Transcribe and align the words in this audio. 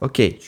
Окей. 0.00 0.42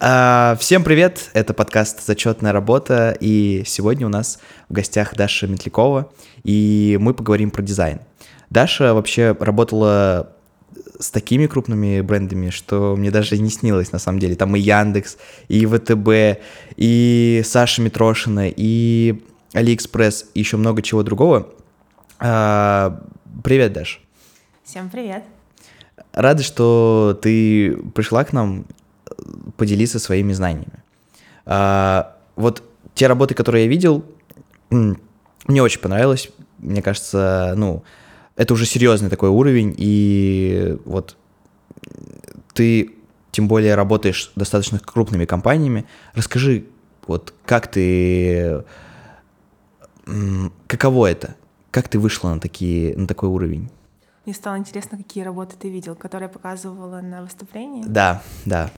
А, 0.00 0.54
всем 0.60 0.84
привет, 0.84 1.30
это 1.32 1.54
подкаст 1.54 2.04
«Зачетная 2.04 2.52
работа», 2.52 3.16
и 3.18 3.62
сегодня 3.64 4.06
у 4.06 4.10
нас 4.10 4.38
в 4.68 4.74
гостях 4.74 5.16
Даша 5.16 5.46
Метлякова, 5.46 6.12
и 6.44 6.98
мы 7.00 7.14
поговорим 7.14 7.50
про 7.50 7.62
дизайн. 7.62 8.00
Даша 8.50 8.92
вообще 8.92 9.34
работала 9.40 10.36
с 10.98 11.10
такими 11.10 11.46
крупными 11.46 12.02
брендами, 12.02 12.50
что 12.50 12.94
мне 12.94 13.10
даже 13.10 13.38
не 13.38 13.48
снилось 13.48 13.92
на 13.92 13.98
самом 13.98 14.18
деле. 14.18 14.36
Там 14.36 14.54
и 14.56 14.60
Яндекс, 14.60 15.16
и 15.48 15.64
ВТБ, 15.64 16.42
и 16.76 17.42
Саша 17.46 17.80
Митрошина, 17.80 18.48
и 18.48 19.24
Алиэкспресс, 19.54 20.26
и 20.34 20.40
еще 20.40 20.58
много 20.58 20.82
чего 20.82 21.02
другого. 21.02 21.48
А, 22.18 23.02
привет, 23.42 23.72
Даш. 23.72 24.02
Всем 24.64 24.90
привет. 24.90 25.24
Рады, 26.12 26.42
что 26.42 27.18
ты 27.20 27.76
пришла 27.94 28.24
к 28.24 28.32
нам 28.32 28.66
поделиться 29.56 29.98
своими 29.98 30.32
знаниями. 30.32 30.82
А, 31.46 32.16
вот 32.36 32.62
те 32.94 33.06
работы, 33.06 33.34
которые 33.34 33.64
я 33.64 33.70
видел, 33.70 34.04
мне 34.70 35.62
очень 35.62 35.80
понравилось. 35.80 36.30
Мне 36.58 36.82
кажется, 36.82 37.54
ну, 37.56 37.82
это 38.36 38.54
уже 38.54 38.66
серьезный 38.66 39.10
такой 39.10 39.28
уровень, 39.28 39.74
и 39.76 40.76
вот 40.84 41.16
ты 42.54 42.94
тем 43.30 43.48
более 43.48 43.74
работаешь 43.74 44.32
достаточно 44.36 44.78
крупными 44.78 45.24
компаниями. 45.24 45.86
Расскажи, 46.14 46.66
вот 47.06 47.34
как 47.44 47.70
ты, 47.70 48.64
каково 50.66 51.06
это? 51.06 51.34
Как 51.70 51.88
ты 51.88 51.98
вышла 51.98 52.34
на, 52.34 52.40
такие, 52.40 52.96
на 52.96 53.06
такой 53.06 53.30
уровень? 53.30 53.70
Мне 54.24 54.34
стало 54.34 54.58
интересно, 54.58 54.98
какие 54.98 55.24
работы 55.24 55.56
ты 55.58 55.68
видел, 55.68 55.96
которые 55.96 56.28
я 56.28 56.32
показывала 56.32 57.00
на 57.00 57.22
выступлении. 57.22 57.84
Да, 57.84 58.22
да. 58.44 58.70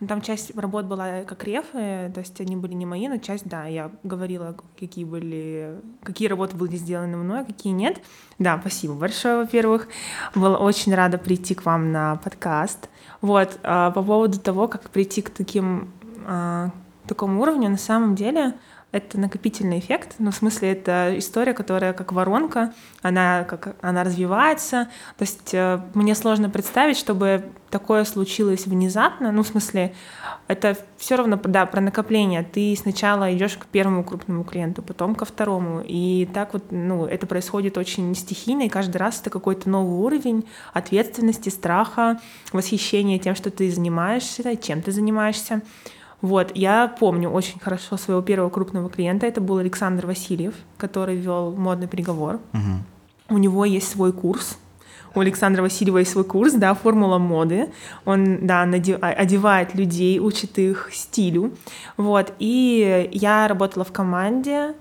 Ну, 0.00 0.06
там 0.06 0.22
часть 0.22 0.56
работ 0.56 0.84
была 0.84 1.24
как 1.24 1.42
рефы, 1.42 2.10
то 2.14 2.20
есть 2.20 2.40
они 2.40 2.56
были 2.56 2.72
не 2.74 2.86
мои, 2.86 3.08
но 3.08 3.18
часть, 3.18 3.46
да, 3.48 3.64
я 3.64 3.90
говорила, 4.04 4.56
какие 4.78 5.04
были, 5.04 5.80
какие 6.04 6.28
работы 6.28 6.56
были 6.56 6.76
сделаны 6.76 7.16
мной, 7.16 7.40
а 7.40 7.44
какие 7.44 7.72
нет. 7.72 8.00
Да, 8.38 8.58
спасибо 8.60 8.94
большое, 8.94 9.38
во-первых. 9.38 9.88
Была 10.36 10.56
очень 10.58 10.94
рада 10.94 11.18
прийти 11.18 11.56
к 11.56 11.64
вам 11.64 11.90
на 11.90 12.16
подкаст. 12.16 12.88
Вот, 13.20 13.58
а 13.64 13.90
по 13.90 14.02
поводу 14.04 14.38
того, 14.38 14.68
как 14.68 14.88
прийти 14.90 15.20
к 15.20 15.30
таким, 15.30 15.90
а, 16.24 16.70
такому 17.08 17.42
уровню, 17.42 17.68
на 17.68 17.78
самом 17.78 18.14
деле 18.14 18.54
это 18.90 19.20
накопительный 19.20 19.80
эффект, 19.80 20.14
ну, 20.18 20.30
в 20.30 20.34
смысле, 20.34 20.72
это 20.72 21.12
история, 21.18 21.52
которая 21.52 21.92
как 21.92 22.12
воронка, 22.12 22.72
она, 23.02 23.44
как, 23.44 23.76
она 23.82 24.02
развивается, 24.02 24.88
то 25.18 25.22
есть 25.22 25.52
э, 25.52 25.80
мне 25.92 26.14
сложно 26.14 26.48
представить, 26.48 26.96
чтобы 26.96 27.44
такое 27.68 28.04
случилось 28.04 28.66
внезапно, 28.66 29.30
ну, 29.30 29.42
в 29.42 29.48
смысле, 29.48 29.94
это 30.46 30.74
все 30.96 31.16
равно, 31.16 31.36
да, 31.36 31.66
про 31.66 31.82
накопление, 31.82 32.42
ты 32.42 32.74
сначала 32.80 33.30
идешь 33.36 33.58
к 33.58 33.66
первому 33.66 34.04
крупному 34.04 34.42
клиенту, 34.42 34.80
потом 34.80 35.14
ко 35.14 35.26
второму, 35.26 35.82
и 35.84 36.26
так 36.32 36.54
вот, 36.54 36.64
ну, 36.70 37.04
это 37.04 37.26
происходит 37.26 37.76
очень 37.76 38.14
стихийно, 38.14 38.62
и 38.62 38.68
каждый 38.70 38.96
раз 38.96 39.20
это 39.20 39.28
какой-то 39.28 39.68
новый 39.68 39.98
уровень 39.98 40.46
ответственности, 40.72 41.50
страха, 41.50 42.20
восхищения 42.52 43.18
тем, 43.18 43.34
что 43.34 43.50
ты 43.50 43.70
занимаешься, 43.70 44.56
чем 44.56 44.80
ты 44.80 44.92
занимаешься, 44.92 45.60
вот, 46.20 46.50
я 46.54 46.88
помню 46.88 47.30
очень 47.30 47.60
хорошо 47.60 47.96
своего 47.96 48.22
первого 48.22 48.50
крупного 48.50 48.90
клиента. 48.90 49.26
Это 49.26 49.40
был 49.40 49.58
Александр 49.58 50.06
Васильев, 50.06 50.54
который 50.76 51.16
вел 51.16 51.52
модный 51.52 51.86
приговор. 51.86 52.40
Угу. 52.52 53.36
У 53.36 53.38
него 53.38 53.64
есть 53.64 53.88
свой 53.88 54.12
курс. 54.12 54.58
У 55.14 55.20
Александра 55.20 55.62
Васильева 55.62 55.98
есть 55.98 56.10
свой 56.10 56.24
курс, 56.24 56.52
да, 56.52 56.74
формула 56.74 57.18
моды. 57.18 57.70
Он, 58.04 58.46
да, 58.46 58.62
одевает 58.62 59.74
людей, 59.74 60.18
учит 60.18 60.58
их 60.58 60.90
стилю. 60.92 61.52
Вот, 61.96 62.32
и 62.38 63.08
я 63.12 63.48
работала 63.48 63.84
в 63.84 63.92
команде, 63.92 64.74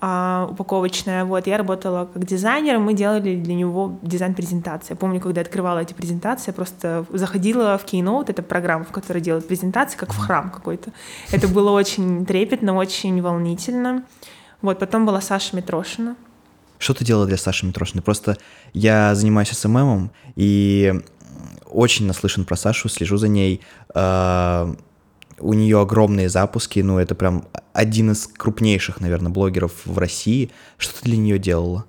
а, 0.00 0.48
упаковочная. 0.50 1.24
Вот, 1.24 1.46
я 1.46 1.58
работала 1.58 2.08
как 2.12 2.24
дизайнер, 2.24 2.78
мы 2.78 2.94
делали 2.94 3.36
для 3.36 3.54
него 3.54 3.98
дизайн-презентации. 4.02 4.92
Я 4.92 4.96
помню, 4.96 5.20
когда 5.20 5.40
я 5.40 5.44
открывала 5.44 5.80
эти 5.80 5.92
презентации, 5.92 6.50
я 6.50 6.52
просто 6.52 7.04
заходила 7.12 7.76
в 7.78 7.84
Keynote, 7.84 8.26
это 8.28 8.42
программа, 8.42 8.84
в 8.84 8.92
которой 8.92 9.20
делают 9.20 9.48
презентации, 9.48 9.96
как 9.96 10.12
в 10.12 10.18
храм 10.18 10.50
какой-то. 10.50 10.92
Это 11.32 11.48
было 11.48 11.72
очень 11.72 12.24
трепетно, 12.26 12.74
очень 12.74 13.20
волнительно. 13.20 14.04
Вот, 14.62 14.78
потом 14.78 15.04
была 15.06 15.20
Саша 15.20 15.56
Митрошина. 15.56 16.16
Что 16.78 16.94
ты 16.94 17.04
делала 17.04 17.26
для 17.26 17.36
Саши 17.36 17.66
Митрошиной? 17.66 18.02
Просто 18.02 18.36
я 18.72 19.14
занимаюсь 19.16 19.50
СММом 19.50 20.12
и 20.36 21.00
очень 21.66 22.06
наслышан 22.06 22.44
про 22.44 22.56
Сашу, 22.56 22.88
слежу 22.88 23.16
за 23.16 23.26
ней. 23.26 23.60
А, 23.94 24.72
у 25.40 25.54
нее 25.54 25.80
огромные 25.80 26.28
запуски, 26.28 26.80
ну, 26.80 26.98
это 26.98 27.14
прям 27.14 27.44
один 27.78 28.10
из 28.10 28.26
крупнейших, 28.26 29.00
наверное, 29.00 29.30
блогеров 29.30 29.72
в 29.84 29.98
России. 29.98 30.50
Что 30.78 30.98
ты 30.98 31.04
для 31.04 31.16
нее 31.16 31.38
делала? 31.38 31.86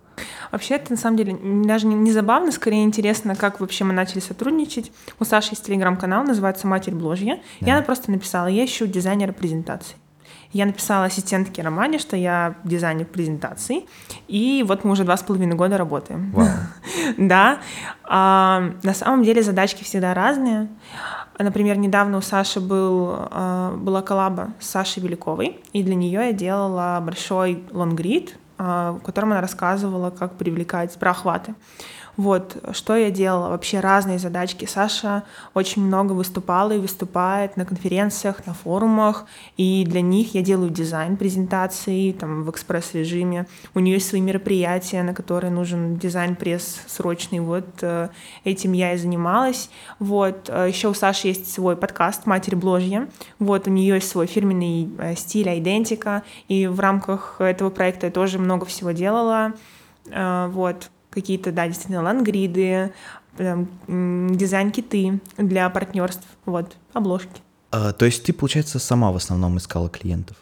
Вообще, 0.51 0.75
это 0.75 0.91
на 0.91 0.97
самом 0.97 1.17
деле 1.17 1.35
даже 1.65 1.87
не 1.87 2.11
забавно, 2.11 2.51
скорее 2.51 2.83
интересно, 2.83 3.35
как 3.35 3.59
вообще 3.59 3.85
мы 3.85 3.93
начали 3.93 4.19
сотрудничать. 4.19 4.91
У 5.19 5.25
Саши 5.25 5.49
есть 5.53 5.65
телеграм-канал, 5.65 6.23
называется 6.23 6.67
«Матерь 6.67 6.93
Бложья». 6.93 7.39
Да. 7.61 7.77
Я 7.77 7.81
просто 7.81 8.11
написала, 8.11 8.47
я 8.47 8.65
ищу 8.65 8.85
дизайнера 8.85 9.31
презентаций. 9.31 9.95
Я 10.51 10.65
написала 10.65 11.05
ассистентке 11.05 11.61
Романе, 11.61 11.99
что 11.99 12.15
я 12.15 12.55
дизайнер 12.63 13.05
презентаций, 13.05 13.87
и 14.27 14.63
вот 14.67 14.83
мы 14.83 14.91
уже 14.91 15.03
два 15.03 15.15
с 15.17 15.23
половиной 15.23 15.55
года 15.55 15.77
работаем. 15.77 16.33
Да. 17.17 17.59
А, 18.03 18.73
на 18.83 18.93
самом 18.93 19.23
деле 19.23 19.41
задачки 19.41 19.83
всегда 19.83 20.13
разные. 20.13 20.67
Например, 21.39 21.77
недавно 21.77 22.17
у 22.17 22.21
Саши 22.21 22.59
был, 22.59 23.15
а, 23.31 23.73
была 23.77 24.01
коллаба 24.01 24.49
с 24.59 24.67
Сашей 24.67 25.01
Великовой, 25.01 25.61
и 25.71 25.83
для 25.83 25.95
нее 25.95 26.25
я 26.25 26.33
делала 26.33 26.99
большой 27.01 27.63
лонгрид, 27.71 28.37
а, 28.57 28.91
в 28.91 28.99
котором 28.99 29.31
она 29.31 29.39
рассказывала, 29.39 30.09
как 30.09 30.33
привлекать 30.33 30.93
проохваты. 30.99 31.55
Вот, 32.19 32.57
что 32.73 32.97
я 32.97 33.11
делала? 33.11 33.47
Вообще 33.47 33.79
разные 33.79 34.19
задачки. 34.19 34.65
Саша 34.65 35.23
очень 35.53 35.81
много 35.81 36.11
выступала 36.11 36.73
и 36.73 36.77
выступает 36.77 37.55
на 37.55 37.63
конференциях, 37.63 38.45
на 38.45 38.53
форумах, 38.53 39.25
и 39.55 39.85
для 39.87 40.01
них 40.01 40.33
я 40.33 40.41
делаю 40.41 40.69
дизайн 40.69 41.15
презентации 41.15 42.11
там 42.11 42.43
в 42.43 42.51
экспресс-режиме. 42.51 43.47
У 43.73 43.79
нее 43.79 43.93
есть 43.93 44.09
свои 44.09 44.19
мероприятия, 44.19 45.01
на 45.01 45.13
которые 45.13 45.49
нужен 45.49 45.95
дизайн-пресс 45.95 46.81
срочный. 46.87 47.39
Вот 47.39 47.67
э, 47.83 48.09
этим 48.43 48.73
я 48.73 48.95
и 48.95 48.97
занималась. 48.97 49.69
Вот, 49.99 50.49
э, 50.49 50.67
еще 50.67 50.89
у 50.89 50.93
Саши 50.93 51.29
есть 51.29 51.49
свой 51.49 51.77
подкаст 51.77 52.25
«Матерь 52.25 52.57
Бложья». 52.57 53.07
Вот, 53.39 53.65
у 53.65 53.71
нее 53.71 53.95
есть 53.95 54.09
свой 54.09 54.27
фирменный 54.27 54.89
э, 54.99 55.15
стиль, 55.15 55.47
идентика, 55.57 56.23
и 56.49 56.67
в 56.67 56.81
рамках 56.81 57.37
этого 57.39 57.69
проекта 57.69 58.07
я 58.07 58.11
тоже 58.11 58.39
много 58.39 58.65
всего 58.65 58.91
делала. 58.91 59.53
Вот, 60.11 60.89
какие-то, 61.19 61.51
да, 61.51 61.67
действительно, 61.67 62.03
лангриды, 62.03 62.93
дизайн-киты 63.37 65.21
для 65.37 65.69
партнерств, 65.69 66.27
вот, 66.45 66.75
обложки. 66.93 67.41
А, 67.71 67.93
то 67.93 68.05
есть 68.05 68.23
ты, 68.23 68.33
получается, 68.33 68.79
сама 68.79 69.11
в 69.11 69.15
основном 69.15 69.57
искала 69.57 69.89
клиентов? 69.89 70.37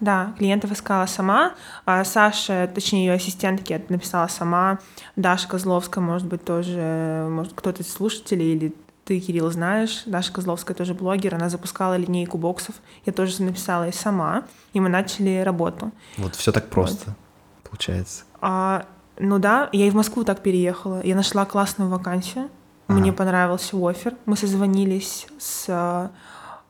Да, 0.00 0.34
клиентов 0.38 0.72
искала 0.72 1.06
сама. 1.06 1.54
А 1.84 2.04
Саша, 2.04 2.70
точнее, 2.74 3.06
ее 3.06 3.12
ассистентки 3.14 3.84
написала 3.88 4.26
сама. 4.26 4.78
Даша 5.16 5.48
Козловская, 5.48 6.02
может 6.02 6.26
быть, 6.26 6.44
тоже, 6.44 7.26
может, 7.30 7.52
кто-то 7.54 7.82
из 7.82 7.92
слушателей 7.92 8.54
или 8.54 8.74
ты, 9.04 9.20
Кирилл, 9.20 9.50
знаешь, 9.50 10.02
Даша 10.06 10.32
Козловская 10.32 10.76
тоже 10.76 10.94
блогер, 10.94 11.34
она 11.34 11.48
запускала 11.48 11.96
линейку 11.96 12.38
боксов. 12.38 12.74
Я 13.04 13.12
тоже 13.12 13.42
написала 13.42 13.88
и 13.88 13.92
сама, 13.92 14.44
и 14.72 14.80
мы 14.80 14.88
начали 14.88 15.42
работу. 15.42 15.92
Вот 16.16 16.34
все 16.34 16.52
так 16.52 16.70
просто, 16.70 17.10
вот. 17.10 17.70
получается. 17.70 18.24
А, 18.40 18.86
ну 19.18 19.38
да, 19.38 19.68
я 19.72 19.86
и 19.86 19.90
в 19.90 19.94
Москву 19.94 20.24
так 20.24 20.42
переехала. 20.42 21.00
Я 21.04 21.14
нашла 21.14 21.44
классную 21.44 21.90
вакансию. 21.90 22.48
Ага. 22.86 22.98
Мне 22.98 23.12
понравился 23.12 23.76
офер. 23.76 24.14
Мы 24.26 24.36
созвонились 24.36 25.26
с 25.38 25.66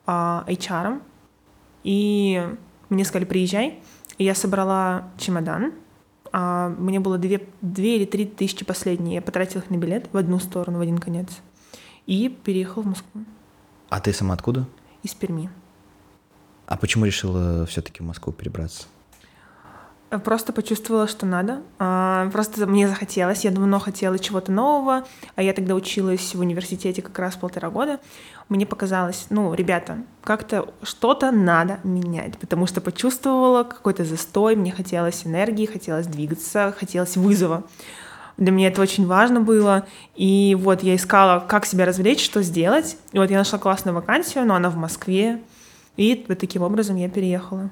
а, 0.05 0.43
HR, 0.47 1.01
и 1.83 2.47
мне 2.89 3.05
сказали, 3.05 3.25
приезжай. 3.25 3.79
И 4.17 4.23
я 4.23 4.35
собрала 4.35 5.09
чемодан. 5.17 5.73
А, 6.31 6.69
мне 6.69 6.99
было 6.99 7.17
две, 7.17 7.47
две 7.61 7.97
или 7.97 8.05
три 8.05 8.25
тысячи 8.25 8.63
последние. 8.63 9.15
Я 9.15 9.21
потратила 9.21 9.61
их 9.61 9.69
на 9.69 9.77
билет 9.77 10.09
в 10.11 10.17
одну 10.17 10.39
сторону, 10.39 10.77
в 10.77 10.81
один 10.81 10.99
конец. 10.99 11.29
И 12.05 12.29
переехала 12.29 12.83
в 12.83 12.87
Москву. 12.87 13.25
А 13.89 13.99
ты 13.99 14.13
сама 14.13 14.33
откуда? 14.35 14.67
Из 15.03 15.13
Перми. 15.13 15.49
А 16.67 16.77
почему 16.77 17.05
решила 17.05 17.65
все-таки 17.65 18.01
в 18.01 18.05
Москву 18.05 18.33
перебраться? 18.33 18.87
Просто 20.23 20.53
почувствовала, 20.53 21.07
что 21.07 21.25
надо. 21.25 21.61
А, 21.79 22.29
просто 22.31 22.65
мне 22.67 22.87
захотелось. 22.87 23.43
Я 23.43 23.51
давно 23.51 23.79
хотела 23.79 24.19
чего-то 24.19 24.51
нового. 24.51 25.05
А 25.35 25.41
я 25.41 25.53
тогда 25.53 25.75
училась 25.75 26.33
в 26.35 26.39
университете 26.39 27.01
как 27.01 27.17
раз 27.19 27.35
полтора 27.35 27.69
года. 27.69 27.99
Мне 28.47 28.65
показалось, 28.65 29.25
ну, 29.31 29.53
ребята, 29.53 29.97
как-то 30.23 30.73
что-то 30.83 31.31
надо 31.31 31.79
менять, 31.83 32.37
потому 32.37 32.67
что 32.67 32.79
почувствовала 32.79 33.63
какой-то 33.63 34.05
застой, 34.05 34.55
мне 34.55 34.71
хотелось 34.71 35.25
энергии, 35.25 35.65
хотелось 35.65 36.05
двигаться, 36.05 36.73
хотелось 36.77 37.17
вызова. 37.17 37.63
Для 38.37 38.51
меня 38.51 38.67
это 38.67 38.81
очень 38.81 39.07
важно 39.07 39.41
было. 39.41 39.87
И 40.15 40.55
вот 40.59 40.83
я 40.83 40.95
искала, 40.95 41.39
как 41.39 41.65
себя 41.65 41.85
развлечь, 41.85 42.23
что 42.23 42.43
сделать. 42.43 42.97
И 43.13 43.17
вот 43.17 43.31
я 43.31 43.37
нашла 43.37 43.57
классную 43.57 43.95
вакансию, 43.95 44.45
но 44.45 44.55
она 44.55 44.69
в 44.69 44.75
Москве. 44.75 45.41
И 45.97 46.15
таким 46.15 46.61
образом 46.61 46.97
я 46.97 47.09
переехала. 47.09 47.71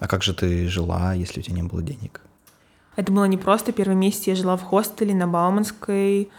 А 0.00 0.08
как 0.08 0.22
же 0.22 0.34
ты 0.34 0.66
жила, 0.66 1.12
если 1.12 1.40
у 1.40 1.42
тебя 1.42 1.56
не 1.56 1.62
было 1.62 1.82
денег? 1.82 2.22
Это 2.96 3.12
было 3.12 3.24
не 3.24 3.36
просто. 3.36 3.72
Первый 3.72 3.94
месяц 3.94 4.26
я 4.26 4.34
жила 4.34 4.56
в 4.56 4.62
хостеле 4.62 5.14
на 5.14 5.28
Бауманской. 5.28 6.30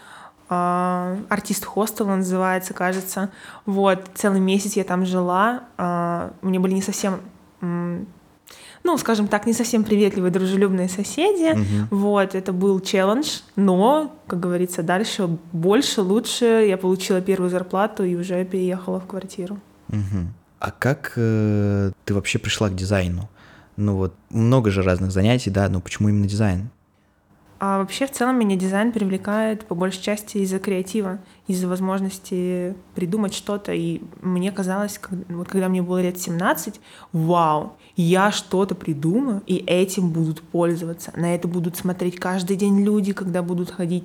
А, 0.48 1.16
артист 1.28 1.64
хостел 1.64 2.06
называется, 2.06 2.74
кажется. 2.74 3.30
Вот, 3.64 4.10
целый 4.14 4.40
месяц 4.40 4.74
я 4.74 4.84
там 4.84 5.06
жила. 5.06 5.64
А, 5.78 6.32
мне 6.42 6.58
были 6.58 6.74
не 6.74 6.82
совсем 6.82 7.20
ну, 8.84 8.98
скажем 8.98 9.28
так, 9.28 9.46
не 9.46 9.52
совсем 9.52 9.84
приветливые, 9.84 10.32
дружелюбные 10.32 10.88
соседи. 10.88 11.52
Угу. 11.52 11.96
Вот, 11.96 12.34
это 12.34 12.52
был 12.52 12.80
челлендж, 12.80 13.40
но, 13.54 14.14
как 14.26 14.40
говорится, 14.40 14.82
дальше 14.82 15.38
больше, 15.52 16.02
лучше. 16.02 16.66
Я 16.68 16.76
получила 16.76 17.20
первую 17.20 17.50
зарплату 17.50 18.04
и 18.04 18.16
уже 18.16 18.44
переехала 18.44 18.98
в 18.98 19.06
квартиру. 19.06 19.58
Угу. 19.88 20.26
А 20.58 20.70
как 20.70 21.12
э, 21.16 21.92
ты 22.04 22.14
вообще 22.14 22.38
пришла 22.38 22.68
к 22.68 22.74
дизайну? 22.74 23.28
Ну 23.82 23.96
вот, 23.96 24.14
много 24.30 24.70
же 24.70 24.82
разных 24.82 25.10
занятий, 25.10 25.50
да, 25.50 25.68
но 25.68 25.80
почему 25.80 26.08
именно 26.08 26.28
дизайн? 26.28 26.70
А 27.58 27.78
вообще, 27.78 28.06
в 28.06 28.10
целом, 28.10 28.38
меня 28.38 28.56
дизайн 28.56 28.90
привлекает 28.90 29.66
по 29.66 29.74
большей 29.74 30.02
части 30.02 30.38
из-за 30.38 30.58
креатива, 30.58 31.18
из-за 31.46 31.68
возможности 31.68 32.74
придумать 32.94 33.34
что-то. 33.34 33.72
И 33.72 34.02
мне 34.20 34.50
казалось, 34.50 35.00
вот 35.28 35.48
когда 35.48 35.68
мне 35.68 35.82
было 35.82 36.02
лет 36.02 36.18
17, 36.18 36.80
вау, 37.12 37.76
я 37.96 38.32
что-то 38.32 38.74
придумаю, 38.74 39.42
и 39.46 39.56
этим 39.56 40.10
будут 40.10 40.42
пользоваться. 40.42 41.12
На 41.16 41.34
это 41.34 41.46
будут 41.46 41.76
смотреть 41.76 42.18
каждый 42.18 42.56
день 42.56 42.82
люди, 42.84 43.12
когда 43.12 43.42
будут 43.42 43.70
ходить 43.70 44.04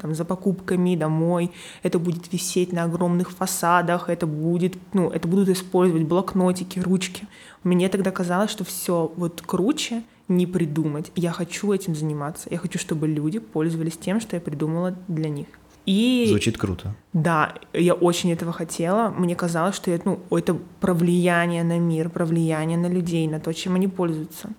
там, 0.00 0.14
за 0.14 0.24
покупками 0.24 0.96
домой. 0.96 1.50
Это 1.82 1.98
будет 1.98 2.32
висеть 2.32 2.72
на 2.72 2.84
огромных 2.84 3.30
фасадах, 3.30 4.08
это 4.08 4.26
будет, 4.26 4.76
ну, 4.92 5.10
это 5.10 5.28
будут 5.28 5.48
использовать 5.48 6.04
блокнотики, 6.04 6.78
ручки. 6.78 7.26
Мне 7.62 7.88
тогда 7.88 8.10
казалось, 8.10 8.50
что 8.50 8.64
все 8.64 9.12
вот 9.16 9.42
круче— 9.42 10.02
не 10.30 10.46
придумать. 10.46 11.10
Я 11.16 11.32
хочу 11.32 11.72
этим 11.72 11.94
заниматься. 11.94 12.48
Я 12.50 12.58
хочу, 12.58 12.78
чтобы 12.78 13.08
люди 13.08 13.40
пользовались 13.40 13.98
тем, 13.98 14.20
что 14.20 14.36
я 14.36 14.40
придумала 14.40 14.94
для 15.08 15.28
них. 15.28 15.48
И... 15.86 16.26
Звучит 16.28 16.56
круто. 16.56 16.94
Да, 17.12 17.54
я 17.72 17.94
очень 17.94 18.32
этого 18.32 18.52
хотела. 18.52 19.10
Мне 19.10 19.34
казалось, 19.34 19.74
что 19.74 19.90
это, 19.90 20.08
ну, 20.08 20.38
это 20.38 20.56
про 20.80 20.94
влияние 20.94 21.64
на 21.64 21.78
мир, 21.78 22.10
про 22.10 22.24
влияние 22.24 22.78
на 22.78 22.86
людей, 22.86 23.26
на 23.26 23.40
то, 23.40 23.52
чем 23.52 23.74
они 23.74 23.88
пользуются. 23.88 24.50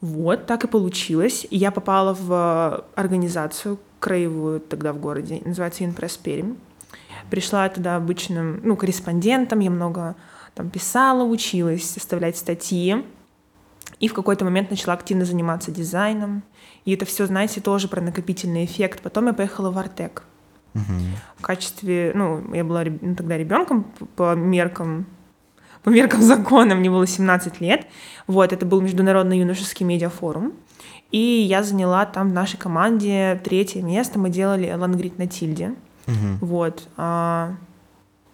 Вот, 0.00 0.46
так 0.46 0.64
и 0.64 0.68
получилось. 0.68 1.46
Я 1.50 1.70
попала 1.70 2.14
в 2.14 2.84
организацию 2.94 3.78
краевую 4.02 4.60
тогда 4.60 4.92
в 4.92 4.98
городе, 4.98 5.40
называется 5.44 5.84
Инпресс 5.84 6.16
Пермь. 6.16 6.56
Пришла 7.30 7.68
туда 7.68 7.96
обычным, 7.96 8.60
ну, 8.64 8.76
корреспондентом, 8.76 9.60
я 9.60 9.70
много 9.70 10.16
там 10.54 10.70
писала, 10.70 11.22
училась 11.22 11.88
составлять 11.88 12.36
статьи. 12.36 13.06
И 14.00 14.08
в 14.08 14.14
какой-то 14.14 14.44
момент 14.44 14.70
начала 14.70 14.94
активно 14.94 15.24
заниматься 15.24 15.70
дизайном. 15.70 16.42
И 16.84 16.92
это 16.92 17.04
все, 17.04 17.26
знаете, 17.26 17.60
тоже 17.60 17.86
про 17.86 18.00
накопительный 18.00 18.64
эффект. 18.64 19.00
Потом 19.02 19.28
я 19.28 19.32
поехала 19.32 19.70
в 19.70 19.78
Артек. 19.78 20.24
Угу. 20.74 20.82
В 21.38 21.42
качестве, 21.42 22.10
ну, 22.14 22.52
я 22.52 22.64
была 22.64 22.82
ну, 22.84 23.14
тогда 23.14 23.38
ребенком 23.38 23.84
по 24.16 24.34
меркам 24.34 25.06
по 25.84 25.90
меркам 25.90 26.22
закона, 26.22 26.74
мне 26.74 26.90
было 26.90 27.06
17 27.06 27.60
лет. 27.60 27.86
Вот, 28.26 28.52
это 28.52 28.66
был 28.66 28.80
Международный 28.80 29.38
юношеский 29.38 29.86
медиафорум. 29.86 30.52
И 31.12 31.18
я 31.18 31.62
заняла 31.62 32.06
там 32.06 32.30
в 32.30 32.32
нашей 32.32 32.56
команде 32.56 33.40
третье 33.44 33.82
место. 33.82 34.18
Мы 34.18 34.30
делали 34.30 34.72
лангрид 34.72 35.18
на 35.18 35.26
тильде. 35.26 35.74
Угу. 36.06 36.46
Вот. 36.46 36.88
А, 36.96 37.54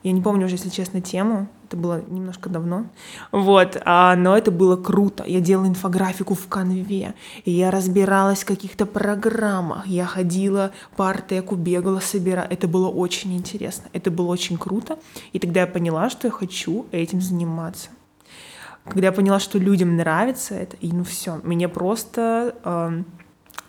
я 0.02 0.12
не 0.12 0.22
помню 0.22 0.46
уже, 0.46 0.54
если 0.54 0.70
честно, 0.70 1.00
тему. 1.00 1.48
Это 1.69 1.76
было 1.76 2.02
немножко 2.08 2.48
давно. 2.48 2.86
Вот, 3.30 3.76
а, 3.84 4.16
но 4.16 4.38
это 4.38 4.50
было 4.50 4.76
круто. 4.76 5.22
Я 5.26 5.40
делала 5.40 5.66
инфографику 5.66 6.34
в 6.34 6.48
конве, 6.48 7.14
и 7.44 7.50
я 7.50 7.70
разбиралась 7.70 8.42
в 8.42 8.46
каких-то 8.46 8.86
программах. 8.86 9.86
Я 9.86 10.06
ходила 10.06 10.70
по 10.96 11.10
артеку, 11.10 11.56
бегала, 11.56 12.00
собирала. 12.00 12.46
Это 12.48 12.69
было 12.69 12.88
очень 12.88 13.36
интересно. 13.36 13.84
Это 13.92 14.10
было 14.10 14.28
очень 14.28 14.56
круто. 14.56 14.98
И 15.34 15.38
тогда 15.38 15.60
я 15.60 15.66
поняла, 15.66 16.08
что 16.08 16.28
я 16.28 16.31
хочу 16.31 16.86
этим 16.90 17.20
заниматься. 17.20 17.90
Когда 18.84 19.08
я 19.08 19.12
поняла, 19.12 19.38
что 19.38 19.58
людям 19.58 19.96
нравится 19.96 20.54
это, 20.54 20.76
и 20.76 20.92
ну 20.92 21.04
все, 21.04 21.40
мне 21.42 21.69
просто 21.69 22.54
э, 22.64 23.02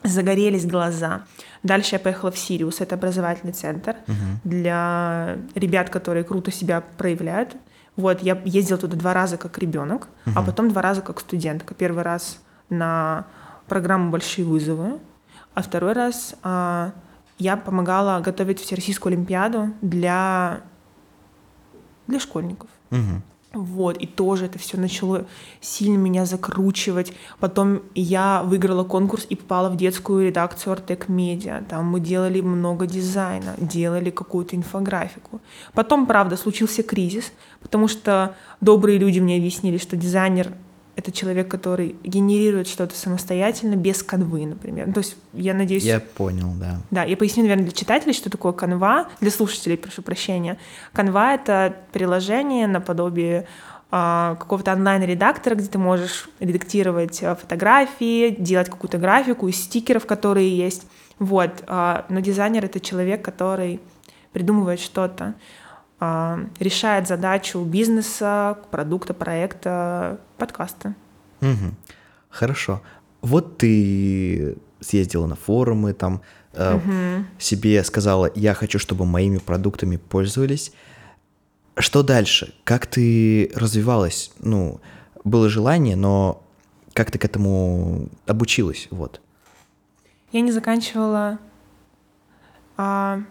загорелись 0.03 0.65
глаза. 0.65 1.23
Дальше 1.63 1.95
я 1.95 1.99
поехала 1.99 2.31
в 2.31 2.37
Сириус, 2.37 2.81
это 2.81 2.95
образовательный 2.95 3.53
центр 3.53 3.95
uh 4.07 4.13
для 4.43 5.37
ребят, 5.55 5.89
которые 5.89 6.23
круто 6.23 6.51
себя 6.51 6.81
проявляют. 6.97 7.55
Вот, 7.95 8.21
я 8.23 8.41
ездила 8.45 8.79
туда 8.79 8.95
два 8.95 9.13
раза 9.13 9.37
как 9.37 9.57
ребенок, 9.57 10.07
uh 10.25 10.31
а 10.35 10.41
потом 10.41 10.69
два 10.69 10.81
раза 10.81 11.01
как 11.01 11.19
студентка. 11.19 11.73
Первый 11.73 12.03
раз 12.03 12.39
на 12.69 13.25
программу 13.67 14.09
«Большие 14.09 14.45
вызовы», 14.45 14.99
а 15.53 15.61
второй 15.61 15.93
раз 15.93 16.35
а, 16.43 16.91
я 17.37 17.57
помогала 17.57 18.21
готовить 18.21 18.59
Всероссийскую 18.61 19.13
Олимпиаду 19.13 19.73
для, 19.81 20.61
для 22.07 22.19
школьников. 22.19 22.69
uh 22.91 23.21
вот, 23.51 23.97
и 23.97 24.05
тоже 24.05 24.45
это 24.45 24.59
все 24.59 24.77
начало 24.77 25.25
сильно 25.59 25.97
меня 25.97 26.25
закручивать. 26.25 27.13
Потом 27.39 27.81
я 27.95 28.43
выиграла 28.43 28.83
конкурс 28.83 29.25
и 29.27 29.35
попала 29.35 29.69
в 29.69 29.75
детскую 29.75 30.27
редакцию 30.27 30.73
Артек 30.73 31.09
Медиа. 31.09 31.63
Там 31.67 31.85
мы 31.85 31.99
делали 31.99 32.41
много 32.41 32.85
дизайна, 32.85 33.55
делали 33.57 34.11
какую-то 34.11 34.55
инфографику. 34.55 35.41
Потом, 35.73 36.05
правда, 36.05 36.37
случился 36.37 36.83
кризис, 36.83 37.31
потому 37.59 37.87
что 37.87 38.35
добрые 38.61 38.99
люди 38.99 39.19
мне 39.19 39.37
объяснили, 39.37 39.77
что 39.77 39.97
дизайнер 39.97 40.53
это 40.99 41.11
человек, 41.11 41.47
который 41.47 41.95
генерирует 42.03 42.67
что-то 42.67 42.95
самостоятельно, 42.95 43.75
без 43.75 44.03
канвы, 44.03 44.45
например. 44.45 44.87
Ну, 44.87 44.93
то 44.93 44.99
есть, 44.99 45.15
я 45.33 45.53
надеюсь... 45.53 45.83
Я 45.83 46.01
понял, 46.01 46.51
да. 46.59 46.81
Да, 46.91 47.03
я 47.03 47.15
поясню, 47.15 47.43
наверное, 47.43 47.63
для 47.63 47.73
читателей, 47.73 48.13
что 48.13 48.29
такое 48.29 48.51
канва, 48.51 49.07
для 49.21 49.31
слушателей, 49.31 49.77
прошу 49.77 50.01
прощения. 50.01 50.57
Канва— 50.93 51.33
это 51.35 51.75
приложение 51.93 52.67
наподобие 52.67 53.47
а, 53.91 54.35
какого-то 54.35 54.73
онлайн-редактора, 54.73 55.55
где 55.55 55.67
ты 55.67 55.77
можешь 55.77 56.29
редактировать 56.39 57.23
а, 57.23 57.35
фотографии, 57.35 58.35
делать 58.37 58.69
какую-то 58.69 58.97
графику 58.97 59.47
из 59.47 59.55
стикеров, 59.55 60.05
которые 60.05 60.55
есть. 60.55 60.85
Вот. 61.17 61.63
А, 61.67 62.05
но 62.09 62.19
дизайнер— 62.19 62.65
это 62.65 62.81
человек, 62.81 63.23
который 63.23 63.79
придумывает 64.33 64.79
что-то. 64.79 65.33
А, 65.99 66.39
решает 66.59 67.07
задачу 67.07 67.63
бизнеса, 67.63 68.57
продукта, 68.71 69.13
проекта, 69.13 70.19
подкаста. 70.37 70.95
Угу. 71.41 71.75
Хорошо. 72.29 72.81
Вот 73.21 73.57
ты 73.57 74.55
съездила 74.79 75.25
на 75.27 75.35
форумы, 75.35 75.93
там 75.93 76.21
э, 76.53 76.75
угу. 76.75 77.25
себе 77.37 77.83
сказала, 77.83 78.31
я 78.33 78.53
хочу, 78.53 78.79
чтобы 78.79 79.05
моими 79.05 79.39
продуктами 79.39 79.97
пользовались. 79.97 80.71
Что 81.77 82.01
дальше? 82.01 82.53
Как 82.63 82.87
ты 82.87 83.51
развивалась? 83.55 84.31
Ну, 84.39 84.79
было 85.25 85.49
желание, 85.49 85.97
но 85.97 86.43
как 86.93 87.11
ты 87.11 87.19
к 87.19 87.25
этому 87.25 88.09
обучилась? 88.25 88.87
Вот. 88.89 89.19
Я 90.31 90.41
не 90.41 90.51
заканчивала 90.51 91.39
а, 92.77 93.21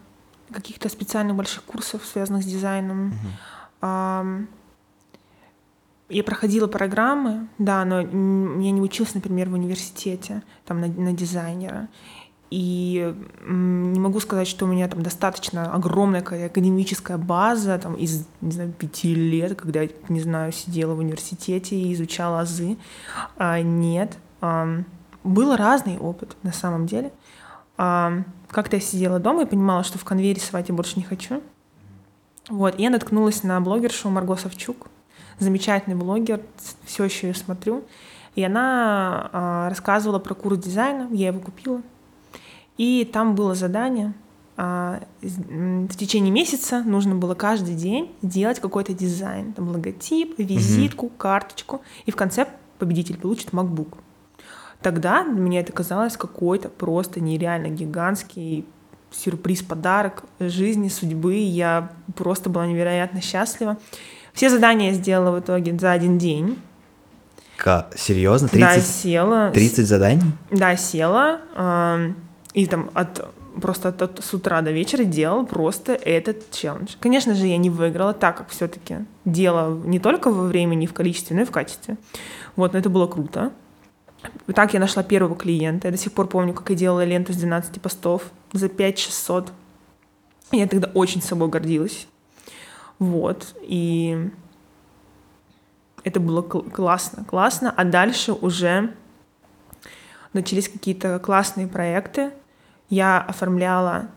каких-то 0.52 0.88
специальных 0.88 1.37
больших 1.37 1.64
курсов, 1.64 2.02
связанных 2.05 2.43
с 2.43 2.47
дизайном. 2.47 3.14
Uh-huh. 3.81 4.47
Я 6.11 6.25
проходила 6.25 6.67
программы, 6.67 7.49
да, 7.59 7.85
но 7.85 8.00
я 8.00 8.71
не 8.71 8.81
училась, 8.81 9.14
например, 9.14 9.50
в 9.50 9.52
университете, 9.52 10.43
там, 10.64 10.81
на, 10.81 10.87
на 10.87 11.12
дизайнера. 11.12 11.88
И 12.50 13.14
не 13.47 14.00
могу 14.00 14.21
сказать, 14.21 14.49
что 14.49 14.64
у 14.64 14.69
меня 14.69 14.88
там 14.88 15.02
достаточно 15.02 15.71
огромная 15.71 16.23
академическая 16.23 17.19
база 17.19 17.78
там, 17.78 17.95
из, 17.95 18.26
не 18.40 18.52
знаю, 18.52 18.73
пяти 18.73 19.14
лет, 19.14 19.55
когда 19.55 19.83
я, 19.83 19.90
не 20.09 20.21
знаю, 20.21 20.52
сидела 20.52 20.95
в 20.95 21.00
университете 21.00 21.76
и 21.76 21.93
изучала 21.93 22.40
азы. 22.40 22.78
А, 23.37 23.61
нет. 23.61 24.17
Был 24.40 25.57
разный 25.57 25.99
опыт 25.99 26.38
на 26.43 26.52
самом 26.55 26.87
деле. 26.87 27.12
Как-то 27.79 28.77
я 28.77 28.81
сидела 28.81 29.21
дома 29.21 29.43
и 29.43 29.47
понимала, 29.47 29.85
что 29.85 29.99
в 29.99 30.05
конве 30.05 30.33
рисовать 30.33 30.69
я 30.69 30.75
больше 30.75 30.95
не 30.97 31.05
хочу. 31.05 31.41
Вот, 32.49 32.79
и 32.79 32.83
я 32.83 32.91
наткнулась 32.91 33.45
на 33.45 33.61
блогершу 33.61 34.11
Марго 34.11 34.35
Савчук, 34.37 34.89
замечательный 35.39 35.95
блогер, 35.95 36.41
все 36.85 37.05
еще 37.05 37.29
ее 37.29 37.35
смотрю. 37.35 37.85
И 38.35 38.43
она 38.43 39.31
а, 39.33 39.69
рассказывала 39.69 40.19
про 40.19 40.35
курс 40.35 40.59
дизайна, 40.59 41.09
я 41.13 41.29
его 41.29 41.41
купила. 41.41 41.83
И 42.79 43.05
там 43.05 43.35
было 43.35 43.55
задание, 43.55 44.13
а, 44.57 45.01
в 45.23 45.97
течение 45.97 46.33
месяца 46.33 46.83
нужно 46.83 47.15
было 47.15 47.35
каждый 47.37 47.77
день 47.77 48.13
делать 48.23 48.59
какой-то 48.59 48.93
дизайн, 48.93 49.53
там 49.53 49.69
логотип, 49.69 50.37
визитку, 50.39 51.07
mm-hmm. 51.07 51.17
карточку, 51.17 51.83
и 52.07 52.11
в 52.11 52.17
конце 52.17 52.49
победитель 52.79 53.19
получит 53.19 53.51
MacBook. 53.51 53.99
Тогда 54.83 55.25
мне 55.25 55.61
это 55.61 55.73
казалось 55.73 56.17
какой-то 56.17 56.69
просто 56.69 57.21
нереально 57.21 57.69
гигантский 57.69 58.65
сюрприз, 59.11 59.63
подарок 59.63 60.25
жизни, 60.39 60.89
судьбы. 60.89 61.35
Я 61.35 61.91
просто 62.15 62.51
была 62.51 62.67
невероятно 62.67 63.21
счастлива. 63.21 63.77
Все 64.33 64.51
задания 64.51 64.91
я 64.91 64.95
сделала 64.95 65.37
в 65.37 65.41
итоге 65.41 65.77
за 65.79 65.93
один 65.93 66.19
день. 66.19 66.59
К... 67.57 67.89
Серьезно? 67.97 68.49
30, 68.49 68.61
да, 68.61 68.81
села. 68.81 69.51
30 69.53 69.87
заданий? 69.87 70.23
Да, 70.51 70.77
села. 70.77 71.41
Э, 71.57 72.13
и 72.55 72.67
там 72.67 72.91
от 72.95 73.27
просто 73.61 73.89
от, 73.89 74.01
от, 74.03 74.25
с 74.25 74.33
утра 74.35 74.63
до 74.63 74.71
вечера 74.71 75.03
делала 75.03 75.45
просто 75.45 75.95
этот 75.95 76.51
челлендж. 76.53 76.95
Конечно 77.01 77.35
же, 77.35 77.47
я 77.47 77.57
не 77.57 77.71
выиграла, 77.71 78.15
так 78.15 78.37
как 78.37 78.49
все-таки 78.51 78.99
дело 79.25 79.77
не 79.85 79.99
только 79.99 80.31
во 80.31 80.45
времени, 80.45 80.87
в 80.87 80.93
количестве, 80.93 81.35
но 81.35 81.43
и 81.43 81.45
в 81.45 81.51
качестве. 81.51 81.97
Вот, 82.55 82.73
но 82.73 82.79
это 82.79 82.89
было 82.89 83.09
круто. 83.09 83.51
Так 84.55 84.75
я 84.75 84.81
нашла 84.81 85.03
первого 85.03 85.37
клиента. 85.37 85.89
Я 85.89 85.93
до 85.93 85.99
сих 85.99 86.13
пор 86.13 86.27
помню, 86.27 86.55
как 86.55 86.71
я 86.71 86.77
делала 86.77 87.05
ленту 87.05 87.33
с 87.33 87.37
12 87.37 87.81
постов 87.81 88.31
за 88.53 88.69
5600. 88.69 89.53
Я 90.53 90.67
тогда 90.67 90.91
очень 90.95 91.23
собой 91.23 91.49
гордилась. 91.49 92.09
Вот. 92.99 93.55
И 93.63 94.31
это 96.05 96.21
было 96.21 96.43
классно, 96.43 97.25
классно. 97.25 97.73
А 97.77 97.85
дальше 97.85 98.33
уже 98.33 98.95
начались 100.33 100.69
какие-то 100.69 101.19
классные 101.19 101.69
проекты. 101.69 102.31
Я 102.91 103.21
оформляла 103.21 104.09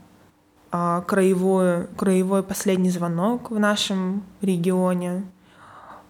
а, 0.72 1.02
краевой, 1.02 1.88
краевой 1.98 2.44
последний 2.44 2.90
звонок 2.90 3.52
в 3.52 3.60
нашем 3.60 4.24
регионе, 4.42 5.26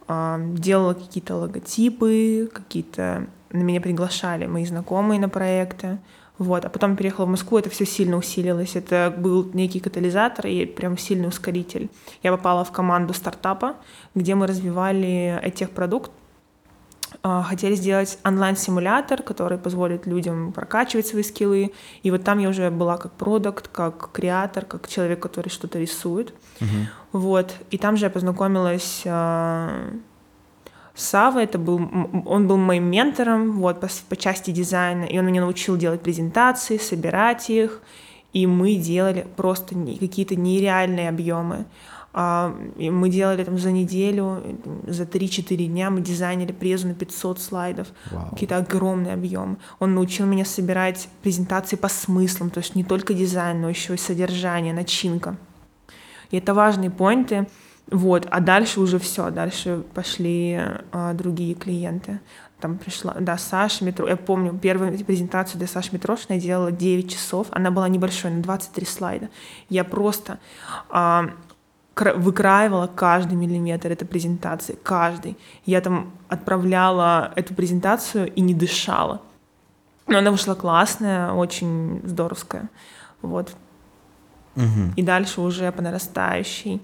а, 0.07 0.39
делала 0.39 0.93
какие-то 0.93 1.35
логотипы, 1.35 2.49
какие-то 2.53 3.27
на 3.51 3.61
меня 3.61 3.81
приглашали 3.81 4.45
мои 4.45 4.65
знакомые 4.65 5.19
на 5.19 5.29
проекты. 5.29 5.99
Вот. 6.37 6.65
А 6.65 6.69
потом 6.69 6.95
переехала 6.95 7.25
в 7.25 7.29
Москву, 7.29 7.59
это 7.59 7.69
все 7.69 7.85
сильно 7.85 8.17
усилилось. 8.17 8.75
Это 8.75 9.13
был 9.15 9.49
некий 9.53 9.79
катализатор 9.79 10.47
и 10.47 10.65
прям 10.65 10.97
сильный 10.97 11.27
ускоритель. 11.27 11.89
Я 12.23 12.31
попала 12.31 12.63
в 12.63 12.71
команду 12.71 13.13
стартапа, 13.13 13.75
где 14.15 14.33
мы 14.33 14.47
развивали 14.47 15.39
этих-продукт, 15.43 16.11
а, 17.23 17.43
хотели 17.43 17.75
сделать 17.75 18.17
онлайн-симулятор, 18.25 19.21
который 19.21 19.57
позволит 19.59 20.07
людям 20.07 20.51
прокачивать 20.53 21.05
свои 21.05 21.21
скиллы. 21.21 21.71
И 22.01 22.09
вот 22.09 22.23
там 22.23 22.39
я 22.39 22.49
уже 22.49 22.71
была 22.71 22.97
как 22.97 23.11
продукт, 23.11 23.67
как 23.67 24.11
креатор, 24.11 24.65
как 24.65 24.87
человек, 24.87 25.19
который 25.19 25.49
что-то 25.49 25.77
рисует. 25.77 26.33
Uh-huh. 26.59 26.85
Вот. 27.11 27.53
И 27.69 27.77
там 27.77 27.97
же 27.97 28.05
я 28.05 28.09
познакомилась 28.09 29.03
а, 29.05 29.91
Сава, 30.93 31.39
это 31.39 31.57
был, 31.57 31.77
он 32.25 32.47
был 32.47 32.57
моим 32.57 32.85
ментором 32.85 33.53
вот, 33.53 33.79
по, 33.79 33.87
по 34.09 34.15
части 34.15 34.51
дизайна, 34.51 35.05
и 35.05 35.17
он 35.17 35.25
меня 35.25 35.41
научил 35.41 35.77
делать 35.77 36.01
презентации, 36.01 36.77
собирать 36.77 37.49
их, 37.49 37.81
и 38.33 38.45
мы 38.45 38.75
делали 38.75 39.25
просто 39.35 39.75
какие-то 39.99 40.35
нереальные 40.35 41.09
объемы. 41.09 41.65
А, 42.13 42.53
мы 42.77 43.09
делали 43.09 43.43
там 43.45 43.57
за 43.57 43.71
неделю, 43.71 44.43
за 44.85 45.03
3-4 45.03 45.65
дня 45.65 45.89
мы 45.89 46.01
дизайнили 46.01 46.51
презу 46.51 46.89
на 46.89 46.93
500 46.93 47.39
слайдов, 47.39 47.87
wow. 48.11 48.31
какие-то 48.31 48.57
огромные 48.57 49.13
объемы. 49.13 49.57
Он 49.79 49.95
научил 49.95 50.25
меня 50.25 50.43
собирать 50.43 51.07
презентации 51.23 51.77
по 51.77 51.87
смыслам, 51.87 52.49
то 52.49 52.59
есть 52.59 52.75
не 52.75 52.83
только 52.83 53.13
дизайн, 53.13 53.61
но 53.61 53.69
еще 53.69 53.93
и 53.93 53.97
содержание, 53.97 54.73
начинка. 54.73 55.37
И 56.31 56.37
это 56.37 56.53
важные 56.53 56.91
поинты, 56.91 57.47
вот, 57.91 58.25
а 58.31 58.39
дальше 58.39 58.79
уже 58.79 58.99
все, 58.99 59.29
дальше 59.31 59.83
пошли 59.93 60.59
а, 60.93 61.13
другие 61.13 61.55
клиенты. 61.55 62.21
Там 62.61 62.77
пришла, 62.77 63.15
да, 63.19 63.37
Саша 63.37 63.83
Метро. 63.83 64.07
Я 64.07 64.15
помню, 64.15 64.57
первую 64.57 64.97
презентацию 65.03 65.57
для 65.57 65.67
Саши 65.67 65.89
Митрошиной 65.91 66.39
я 66.39 66.41
делала 66.41 66.71
9 66.71 67.11
часов. 67.11 67.47
Она 67.51 67.69
была 67.69 67.89
небольшой, 67.89 68.31
на 68.31 68.41
23 68.41 68.85
слайда. 68.85 69.29
Я 69.67 69.83
просто 69.83 70.39
а, 70.89 71.31
выкраивала 71.95 72.87
каждый 72.87 73.35
миллиметр 73.35 73.91
этой 73.91 74.05
презентации, 74.05 74.77
каждый. 74.81 75.37
Я 75.65 75.81
там 75.81 76.13
отправляла 76.29 77.33
эту 77.35 77.53
презентацию 77.53 78.31
и 78.33 78.39
не 78.39 78.53
дышала. 78.53 79.21
Но 80.07 80.19
она 80.19 80.31
вышла 80.31 80.55
классная, 80.55 81.33
очень 81.33 81.99
здоровская. 82.05 82.69
Вот. 83.21 83.53
Угу. 84.55 84.93
И 84.95 85.03
дальше 85.03 85.41
уже 85.41 85.71
по 85.73 85.81
нарастающей. 85.81 86.81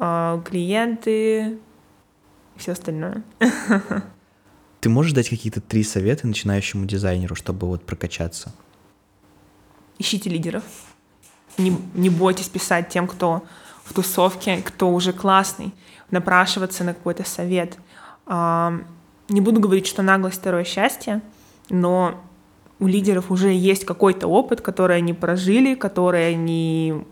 А, 0.00 0.40
клиенты 0.42 1.58
и 2.54 2.58
все 2.58 2.72
остальное. 2.72 3.22
Ты 4.80 4.88
можешь 4.88 5.12
дать 5.12 5.28
какие-то 5.28 5.60
три 5.60 5.82
совета 5.82 6.26
начинающему 6.26 6.86
дизайнеру, 6.86 7.34
чтобы 7.34 7.66
вот 7.66 7.84
прокачаться? 7.84 8.54
Ищите 9.98 10.30
лидеров. 10.30 10.62
Не, 11.58 11.76
не 11.94 12.10
бойтесь 12.10 12.48
писать 12.48 12.88
тем, 12.88 13.08
кто 13.08 13.42
в 13.84 13.92
тусовке, 13.92 14.58
кто 14.58 14.92
уже 14.92 15.12
классный, 15.12 15.74
напрашиваться 16.12 16.84
на 16.84 16.94
какой-то 16.94 17.24
совет. 17.24 17.76
А, 18.26 18.80
не 19.28 19.40
буду 19.40 19.60
говорить, 19.60 19.88
что 19.88 20.02
наглость 20.02 20.38
второе 20.38 20.62
счастье, 20.62 21.22
но 21.70 22.22
у 22.78 22.86
лидеров 22.86 23.32
уже 23.32 23.52
есть 23.52 23.84
какой-то 23.84 24.28
опыт, 24.28 24.60
который 24.60 24.98
они 24.98 25.12
прожили, 25.12 25.74
который 25.74 26.34
они 26.34 27.04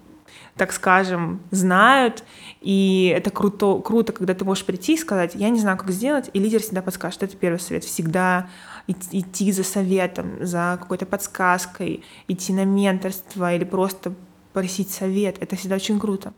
так 0.56 0.72
скажем, 0.72 1.40
знают, 1.50 2.25
и 2.62 3.12
это 3.14 3.30
круто, 3.30 3.80
круто, 3.80 4.12
когда 4.12 4.32
ты 4.34 4.44
можешь 4.44 4.64
прийти 4.64 4.94
и 4.94 4.98
сказать, 4.98 5.34
я 5.34 5.50
не 5.50 5.60
знаю, 5.60 5.76
как 5.76 5.90
сделать, 5.90 6.30
и 6.32 6.38
лидер 6.38 6.60
всегда 6.62 6.80
подскажет. 6.80 7.22
Это 7.22 7.36
первый 7.36 7.58
совет. 7.58 7.84
Всегда 7.84 8.48
идти 8.86 9.52
за 9.52 9.64
советом, 9.64 10.38
за 10.40 10.78
какой-то 10.80 11.04
подсказкой, 11.04 12.04
идти 12.26 12.52
на 12.54 12.64
менторство 12.64 13.54
или 13.54 13.64
просто 13.64 14.14
просить 14.54 14.90
совет. 14.90 15.36
Это 15.40 15.56
всегда 15.56 15.76
очень 15.76 16.00
круто. 16.00 16.32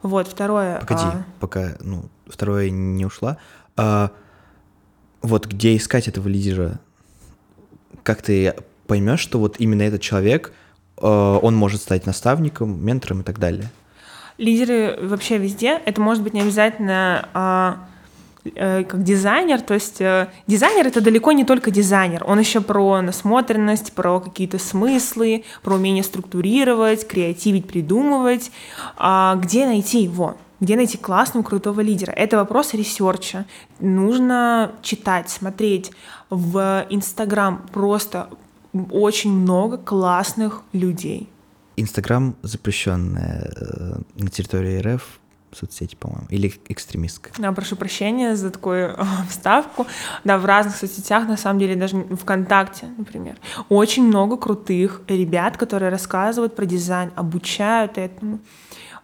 Вот, 0.00 0.26
второе... 0.26 0.80
Погоди, 0.80 1.02
а... 1.04 1.24
пока, 1.40 1.76
ну, 1.80 2.06
второе 2.26 2.70
не 2.70 3.04
ушла. 3.04 3.36
А, 3.76 4.12
вот 5.20 5.46
где 5.46 5.76
искать 5.76 6.08
этого 6.08 6.28
лидера? 6.28 6.80
Как 8.02 8.22
ты 8.22 8.54
поймешь, 8.86 9.20
что 9.20 9.38
вот 9.38 9.56
именно 9.58 9.82
этот 9.82 10.00
человек— 10.00 10.54
он 11.00 11.56
может 11.56 11.82
стать 11.82 12.06
наставником, 12.06 12.84
ментором 12.84 13.20
и 13.20 13.24
так 13.24 13.38
далее. 13.38 13.70
Лидеры 14.40 14.98
вообще 15.02 15.36
везде. 15.36 15.80
Это 15.84 16.00
может 16.00 16.22
быть 16.22 16.32
не 16.32 16.40
обязательно 16.40 17.28
а, 17.34 17.76
э, 18.44 18.84
как 18.84 19.02
дизайнер, 19.02 19.60
то 19.60 19.74
есть 19.74 20.00
э, 20.00 20.28
дизайнер 20.46 20.86
это 20.86 21.02
далеко 21.02 21.32
не 21.32 21.44
только 21.44 21.70
дизайнер, 21.70 22.24
он 22.26 22.38
еще 22.38 22.62
про 22.62 23.02
насмотренность, 23.02 23.92
про 23.92 24.18
какие-то 24.18 24.58
смыслы, 24.58 25.44
про 25.62 25.74
умение 25.74 26.02
структурировать, 26.02 27.06
креативить, 27.06 27.68
придумывать. 27.68 28.50
А 28.96 29.34
где 29.36 29.66
найти 29.66 30.04
его? 30.04 30.38
Где 30.58 30.76
найти 30.76 30.96
классного, 30.96 31.44
крутого 31.44 31.82
лидера? 31.82 32.12
Это 32.12 32.38
вопрос 32.38 32.72
research 32.72 33.30
а. 33.30 33.44
Нужно 33.78 34.72
читать, 34.80 35.28
смотреть 35.28 35.90
в 36.30 36.86
Инстаграм, 36.88 37.66
просто 37.72 38.28
очень 38.72 39.32
много 39.32 39.78
классных 39.78 40.62
людей. 40.72 41.28
Инстаграм 41.76 42.36
запрещенная 42.42 43.52
э, 43.56 44.00
на 44.16 44.28
территории 44.28 44.78
РФ 44.78 45.20
соцсети, 45.52 45.96
по-моему, 45.96 46.26
или 46.30 46.52
экстремистская. 46.68 47.32
Да, 47.38 47.52
прошу 47.52 47.76
прощения 47.76 48.36
за 48.36 48.50
такую 48.50 48.94
э, 48.96 49.04
вставку. 49.28 49.86
Да, 50.24 50.38
в 50.38 50.44
разных 50.44 50.76
соцсетях, 50.76 51.26
на 51.26 51.36
самом 51.36 51.58
деле, 51.58 51.76
даже 51.76 51.96
ВКонтакте, 51.96 52.86
например, 52.96 53.36
очень 53.68 54.06
много 54.06 54.36
крутых 54.36 55.02
ребят, 55.08 55.56
которые 55.56 55.90
рассказывают 55.90 56.54
про 56.54 56.66
дизайн, 56.66 57.12
обучают 57.16 57.98
этому. 57.98 58.40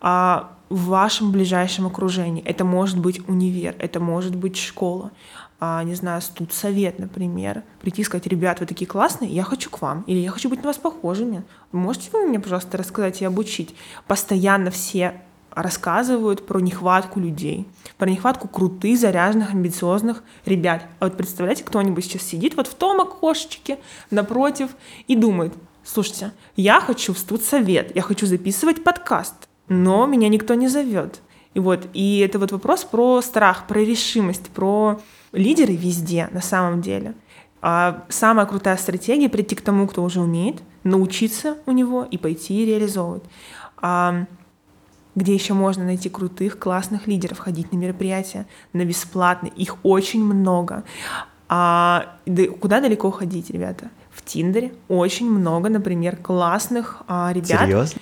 А 0.00 0.52
в 0.68 0.86
вашем 0.86 1.30
ближайшем 1.30 1.86
окружении. 1.86 2.42
Это 2.42 2.64
может 2.64 2.98
быть 2.98 3.20
универ, 3.28 3.76
это 3.78 4.00
может 4.00 4.34
быть 4.34 4.56
школа 4.56 5.12
не 5.60 5.94
знаю, 5.94 6.20
студсовет, 6.20 6.98
например, 6.98 7.62
прийти 7.80 8.02
и 8.02 8.04
сказать, 8.04 8.26
ребят, 8.26 8.60
вы 8.60 8.66
такие 8.66 8.86
классные, 8.86 9.30
я 9.30 9.42
хочу 9.42 9.70
к 9.70 9.80
вам, 9.80 10.02
или 10.06 10.18
я 10.18 10.30
хочу 10.30 10.48
быть 10.48 10.62
на 10.62 10.66
вас 10.66 10.76
похожими. 10.76 11.44
Можете 11.72 12.10
вы 12.12 12.26
мне, 12.26 12.38
пожалуйста, 12.38 12.76
рассказать 12.76 13.22
и 13.22 13.24
обучить? 13.24 13.74
Постоянно 14.06 14.70
все 14.70 15.22
рассказывают 15.56 16.46
про 16.46 16.60
нехватку 16.60 17.18
людей, 17.18 17.66
про 17.96 18.10
нехватку 18.10 18.46
крутых, 18.46 18.98
заряженных, 18.98 19.52
амбициозных 19.52 20.22
ребят. 20.44 20.86
А 21.00 21.06
вот 21.06 21.16
представляете, 21.16 21.64
кто-нибудь 21.64 22.04
сейчас 22.04 22.22
сидит 22.22 22.56
вот 22.56 22.66
в 22.66 22.74
том 22.74 23.00
окошечке 23.00 23.78
напротив 24.10 24.70
и 25.08 25.16
думает, 25.16 25.54
слушайте, 25.82 26.32
я 26.56 26.80
хочу 26.80 27.14
в 27.14 27.18
студсовет, 27.18 27.96
я 27.96 28.02
хочу 28.02 28.26
записывать 28.26 28.84
подкаст, 28.84 29.48
но 29.68 30.04
меня 30.04 30.28
никто 30.28 30.52
не 30.52 30.68
зовет. 30.68 31.22
И 31.54 31.58
вот, 31.58 31.88
и 31.94 32.18
это 32.18 32.38
вот 32.38 32.52
вопрос 32.52 32.84
про 32.84 33.22
страх, 33.22 33.66
про 33.66 33.78
решимость, 33.78 34.50
про 34.50 35.00
лидеры 35.32 35.74
везде 35.74 36.28
на 36.32 36.40
самом 36.40 36.80
деле. 36.80 37.14
А 37.62 38.04
самая 38.08 38.46
крутая 38.46 38.76
стратегия— 38.76 39.28
прийти 39.30 39.54
к 39.54 39.60
тому, 39.60 39.86
кто 39.86 40.04
уже 40.04 40.20
умеет, 40.20 40.62
научиться 40.84 41.56
у 41.66 41.72
него 41.72 42.04
и 42.04 42.18
пойти 42.18 42.62
и 42.62 42.66
реализовывать. 42.66 43.24
А 43.78 44.26
где 45.16 45.34
еще 45.34 45.54
можно 45.54 45.84
найти 45.84 46.08
крутых, 46.08 46.58
классных 46.58 47.06
лидеров, 47.06 47.38
ходить 47.38 47.72
на 47.72 47.76
мероприятия, 47.76 48.46
на 48.72 48.84
бесплатные, 48.84 49.52
их 49.52 49.78
очень 49.82 50.22
много. 50.22 50.84
А 51.48 52.16
да, 52.26 52.44
куда 52.60 52.80
далеко 52.80 53.10
ходить, 53.10 53.50
ребята? 53.50 53.90
В 54.12 54.22
Тиндере 54.22 54.74
очень 54.88 55.30
много, 55.30 55.68
например, 55.68 56.16
классных 56.16 57.02
а, 57.08 57.32
ребят. 57.32 57.62
Серьезно? 57.62 58.00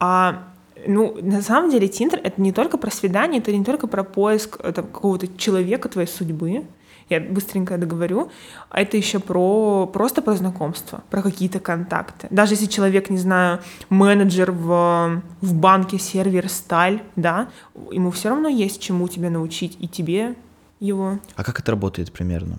А, 0.00 0.44
ну, 0.86 1.16
на 1.20 1.42
самом 1.42 1.70
деле, 1.70 1.88
Тиндер— 1.88 2.20
это 2.24 2.40
не 2.40 2.52
только 2.52 2.78
про 2.78 2.90
свидание, 2.90 3.40
это 3.40 3.52
не 3.52 3.64
только 3.64 3.86
про 3.86 4.04
поиск 4.04 4.60
это, 4.62 4.82
какого-то 4.82 5.28
человека 5.36 5.88
твоей 5.88 6.08
судьбы, 6.08 6.64
я 7.10 7.20
быстренько 7.20 7.76
договорю, 7.76 8.30
а 8.70 8.80
это 8.80 8.96
еще 8.96 9.18
про 9.18 9.86
просто 9.86 10.22
про 10.22 10.34
знакомство, 10.34 11.02
про 11.10 11.22
какие-то 11.22 11.60
контакты. 11.60 12.28
Даже 12.30 12.54
если 12.54 12.66
человек, 12.66 13.10
не 13.10 13.18
знаю, 13.18 13.60
менеджер 13.90 14.52
в, 14.52 15.22
в 15.40 15.54
банке, 15.54 15.98
сервер, 15.98 16.48
сталь, 16.48 17.02
да, 17.16 17.48
ему 17.90 18.10
все 18.10 18.30
равно 18.30 18.48
есть 18.48 18.80
чему 18.80 19.08
тебя 19.08 19.30
научить, 19.30 19.76
и 19.80 19.88
тебе 19.88 20.34
его. 20.80 21.18
А 21.36 21.44
как 21.44 21.60
это 21.60 21.72
работает 21.72 22.12
примерно? 22.12 22.58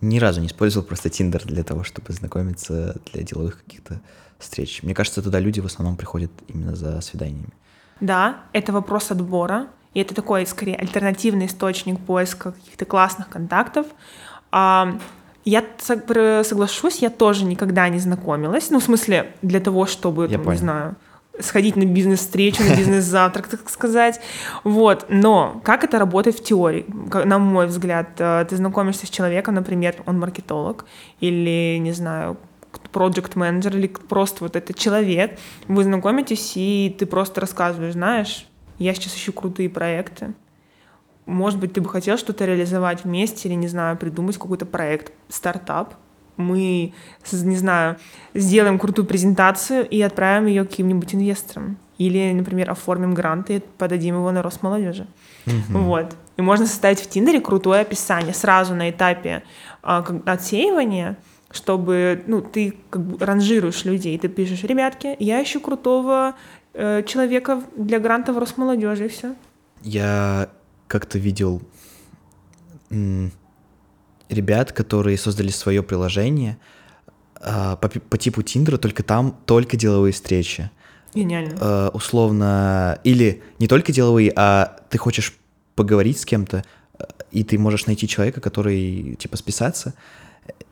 Ни 0.00 0.18
разу 0.18 0.40
не 0.40 0.48
использовал 0.48 0.86
просто 0.86 1.08
Тиндер 1.08 1.44
для 1.44 1.64
того, 1.64 1.82
чтобы 1.82 2.12
знакомиться 2.12 3.00
для 3.12 3.22
деловых 3.22 3.64
каких-то 3.64 4.00
встреч. 4.38 4.82
Мне 4.82 4.94
кажется, 4.94 5.22
туда 5.22 5.40
люди 5.40 5.60
в 5.60 5.66
основном 5.66 5.96
приходят 5.96 6.30
именно 6.48 6.74
за 6.74 7.00
свиданиями. 7.00 7.50
Да, 8.00 8.38
это 8.52 8.72
вопрос 8.72 9.10
отбора. 9.10 9.68
И 9.94 10.00
это 10.00 10.14
такой, 10.14 10.46
скорее, 10.46 10.76
альтернативный 10.76 11.46
источник 11.46 12.00
поиска 12.00 12.52
каких-то 12.52 12.84
классных 12.84 13.28
контактов. 13.28 13.86
А, 14.50 14.98
я 15.44 15.64
соглашусь, 15.78 16.98
я 16.98 17.10
тоже 17.10 17.44
никогда 17.44 17.88
не 17.88 18.00
знакомилась. 18.00 18.70
Ну, 18.70 18.80
в 18.80 18.84
смысле, 18.84 19.32
для 19.42 19.60
того, 19.60 19.86
чтобы, 19.86 20.26
я 20.26 20.38
там, 20.38 20.50
не 20.50 20.58
знаю, 20.58 20.96
сходить 21.40 21.76
на 21.76 21.84
бизнес-встречу, 21.84 22.62
на 22.62 22.76
бизнес-завтрак, 22.76 23.48
так 23.48 23.68
сказать. 23.68 24.20
Вот. 24.62 25.06
Но 25.08 25.60
как 25.64 25.84
это 25.84 25.98
работает 25.98 26.38
в 26.38 26.42
теории? 26.42 26.86
На 27.24 27.38
мой 27.38 27.66
взгляд, 27.66 28.10
э, 28.18 28.46
ты 28.48 28.56
знакомишься 28.56 29.06
с 29.06 29.10
человеком, 29.10 29.54
например, 29.54 29.96
он 30.06 30.18
маркетолог, 30.18 30.86
или, 31.20 31.78
не 31.78 31.92
знаю, 31.92 32.36
project 32.94 33.32
менеджер 33.34 33.76
или 33.76 33.88
просто 33.88 34.44
вот 34.44 34.56
этот 34.56 34.78
человек, 34.78 35.38
вы 35.68 35.84
знакомитесь, 35.84 36.52
и 36.54 36.94
ты 36.98 37.06
просто 37.06 37.40
рассказываешь, 37.40 37.94
знаешь, 37.94 38.46
я 38.78 38.94
сейчас 38.94 39.14
ищу 39.14 39.32
крутые 39.32 39.68
проекты. 39.68 40.34
Может 41.26 41.58
быть, 41.58 41.72
ты 41.72 41.80
бы 41.80 41.88
хотел 41.88 42.18
что-то 42.18 42.44
реализовать 42.44 43.04
вместе 43.04 43.48
или, 43.48 43.54
не 43.54 43.68
знаю, 43.68 43.96
придумать 43.96 44.36
какой-то 44.36 44.66
проект, 44.66 45.12
стартап. 45.28 45.94
Мы, 46.36 46.92
не 47.32 47.56
знаю, 47.56 47.96
сделаем 48.34 48.78
крутую 48.78 49.06
презентацию 49.06 49.88
и 49.88 50.00
отправим 50.02 50.46
ее 50.46 50.64
каким-нибудь 50.64 51.14
инвесторам. 51.14 51.78
Или, 51.96 52.32
например, 52.32 52.70
оформим 52.70 53.14
грант 53.14 53.50
и 53.50 53.62
подадим 53.78 54.16
его 54.16 54.30
на 54.32 54.42
Росмолодежи. 54.42 55.06
Mm-hmm. 55.46 55.78
Вот. 55.78 56.16
И 56.36 56.42
можно 56.42 56.66
составить 56.66 57.00
в 57.00 57.08
Тиндере 57.08 57.40
крутое 57.40 57.82
описание 57.82 58.34
сразу 58.34 58.74
на 58.74 58.90
этапе 58.90 59.44
а, 59.82 60.04
отсеивания, 60.26 61.16
чтобы 61.54 62.22
ну, 62.26 62.42
ты 62.42 62.74
как 62.90 63.02
бы 63.02 63.24
ранжируешь 63.24 63.84
людей. 63.84 64.18
Ты 64.18 64.28
пишешь, 64.28 64.64
ребятки, 64.64 65.16
я 65.18 65.42
ищу 65.42 65.60
крутого 65.60 66.34
Э, 66.76 67.04
человека 67.06 67.62
для 67.76 68.00
грантов 68.00 68.36
Росмолодежи, 68.36 69.06
и 69.06 69.08
все. 69.08 69.36
Я 69.82 70.50
как-то 70.88 71.18
видел 71.18 71.62
ребят, 74.28 74.72
которые 74.72 75.18
создали 75.18 75.48
свое 75.48 75.82
приложение 75.82 76.58
а, 77.40 77.74
по, 77.76 77.88
по 77.88 78.18
типу 78.18 78.42
Тиндера, 78.42 78.76
только 78.76 79.02
там 79.02 79.36
только 79.46 79.76
деловые 79.76 80.12
встречи. 80.12 80.70
Гениально. 81.12 81.54
Uh, 81.54 81.90
условно, 81.92 83.00
или 83.04 83.42
не 83.58 83.66
только 83.66 83.92
деловые, 83.92 84.32
а 84.36 84.76
ты 84.90 84.98
хочешь 84.98 85.34
поговорить 85.74 86.20
с 86.20 86.24
кем-то, 86.24 86.64
и 87.30 87.42
ты 87.42 87.58
можешь 87.58 87.86
найти 87.86 88.06
человека, 88.06 88.40
который, 88.40 89.16
типа, 89.16 89.36
списаться, 89.36 89.94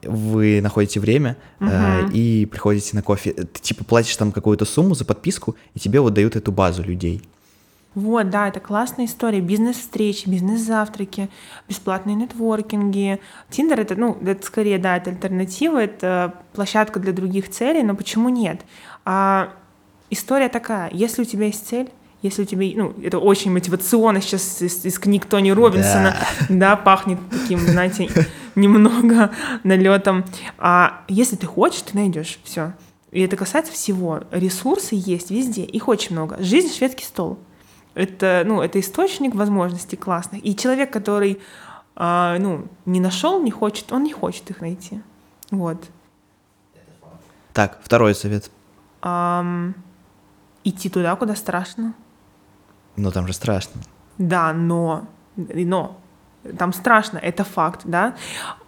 вы 0.03 0.61
находите 0.61 1.01
время 1.01 1.37
угу. 1.61 1.71
э, 1.71 2.11
и 2.13 2.47
приходите 2.47 2.97
на 2.97 3.03
кофе. 3.03 3.33
Ты 3.33 3.61
типа 3.61 3.85
платишь 3.85 4.17
там 4.17 4.33
какую-то 4.33 4.65
сумму 4.65 4.95
за 4.95 5.05
подписку, 5.05 5.57
и 5.75 5.79
тебе 5.79 6.01
вот 6.01 6.15
дают 6.15 6.37
эту 6.37 6.53
базу 6.53 6.83
людей. 6.83 7.23
Вот, 7.95 8.31
да, 8.31 8.49
это 8.49 8.59
классная 8.59 9.05
история. 9.05 9.41
Бизнес-встречи, 9.41 10.27
бизнес-завтраки, 10.29 11.29
бесплатные 11.69 12.17
нетворкинги. 12.17 13.21
Тиндер 13.51 13.81
это, 13.81 13.97
ну, 13.97 14.17
это 14.25 14.47
скорее, 14.47 14.79
да, 14.79 14.97
это 14.97 15.11
альтернатива, 15.11 15.83
это 15.83 16.35
площадка 16.55 17.01
для 17.01 17.13
других 17.13 17.51
целей, 17.51 17.83
но 17.83 17.95
почему 17.95 18.31
нет? 18.31 18.63
А, 19.05 19.53
история 20.09 20.49
такая, 20.49 20.89
если 20.93 21.23
у 21.23 21.25
тебя 21.27 21.47
есть 21.47 21.69
цель, 21.69 21.91
если 22.23 22.43
у 22.43 22.45
тебя, 22.47 22.67
ну, 22.77 22.95
это 23.03 23.19
очень 23.19 23.51
мотивационно 23.51 24.23
сейчас 24.23 24.63
из, 24.63 24.85
из 24.87 24.99
книг 24.99 25.27
Тони 25.27 25.51
Робинсона, 25.51 26.17
да. 26.41 26.47
да, 26.49 26.77
пахнет 26.77 27.19
таким, 27.31 27.59
знаете, 27.59 28.09
немного 28.55 29.31
налетом. 29.65 30.25
А 30.59 31.05
если 31.09 31.37
ты 31.37 31.47
хочешь, 31.47 31.83
ты 31.83 31.97
найдешь 31.97 32.39
все. 32.45 32.73
И 33.11 33.21
это 33.21 33.37
касается 33.37 33.73
всего. 33.73 34.23
Ресурсы 34.31 34.95
есть 34.95 35.31
везде, 35.31 35.65
их 35.65 35.89
очень 35.89 36.13
много. 36.17 36.43
Жизнь— 36.43 36.75
шведский 36.77 37.05
стол. 37.05 37.39
Это, 37.95 38.43
ну, 38.47 38.63
это 38.63 38.81
источник 38.81 39.35
возможностей 39.35 39.97
классных. 39.97 40.45
И 40.45 40.57
человек, 40.57 40.91
который 40.91 41.41
а, 41.95 42.39
ну, 42.39 42.69
не 42.87 43.01
нашел, 43.01 43.43
не 43.43 43.51
хочет, 43.51 43.93
он 43.93 44.05
не 44.05 44.13
хочет 44.13 44.51
их 44.51 44.61
найти. 44.61 45.03
Вот. 45.51 45.77
Так, 47.53 47.79
второй 47.83 48.15
совет. 48.15 48.51
Um, 49.03 49.75
идти 50.65 50.89
туда, 50.89 51.15
куда 51.17 51.37
страшно. 51.37 51.95
Но 52.97 53.11
там 53.11 53.27
же 53.27 53.35
страшно. 53.35 53.83
Да, 54.17 54.53
но, 54.53 55.07
но 55.37 55.99
там 56.59 56.73
страшно, 56.73 57.19
это 57.19 57.45
факт, 57.45 57.83
да. 57.85 58.15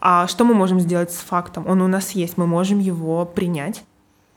А 0.01 0.27
что 0.27 0.45
мы 0.45 0.55
можем 0.55 0.81
сделать 0.81 1.13
с 1.13 1.19
фактом? 1.19 1.67
Он 1.67 1.83
у 1.83 1.89
нас 1.89 2.11
есть, 2.11 2.37
мы 2.37 2.47
можем 2.47 2.79
его 2.79 3.25
принять 3.25 3.85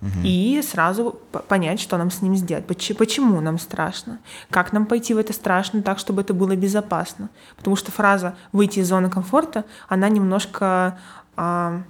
угу. 0.01 0.11
и 0.23 0.61
сразу 0.63 1.19
понять, 1.47 1.79
что 1.79 1.97
нам 1.97 2.11
с 2.11 2.21
ним 2.21 2.35
сделать. 2.35 2.65
Почему 2.65 3.41
нам 3.41 3.59
страшно? 3.59 4.19
Как 4.49 4.73
нам 4.73 4.85
пойти 4.85 5.13
в 5.13 5.17
это 5.17 5.33
страшно 5.33 5.81
так, 5.81 5.99
чтобы 5.99 6.21
это 6.21 6.33
было 6.33 6.55
безопасно? 6.55 7.29
Потому 7.55 7.75
что 7.75 7.91
фраза 7.91 8.35
«выйти 8.51 8.79
из 8.79 8.87
зоны 8.87 9.09
комфорта», 9.09 9.65
она 9.87 10.09
немножко, 10.09 10.97
а, 11.35 11.81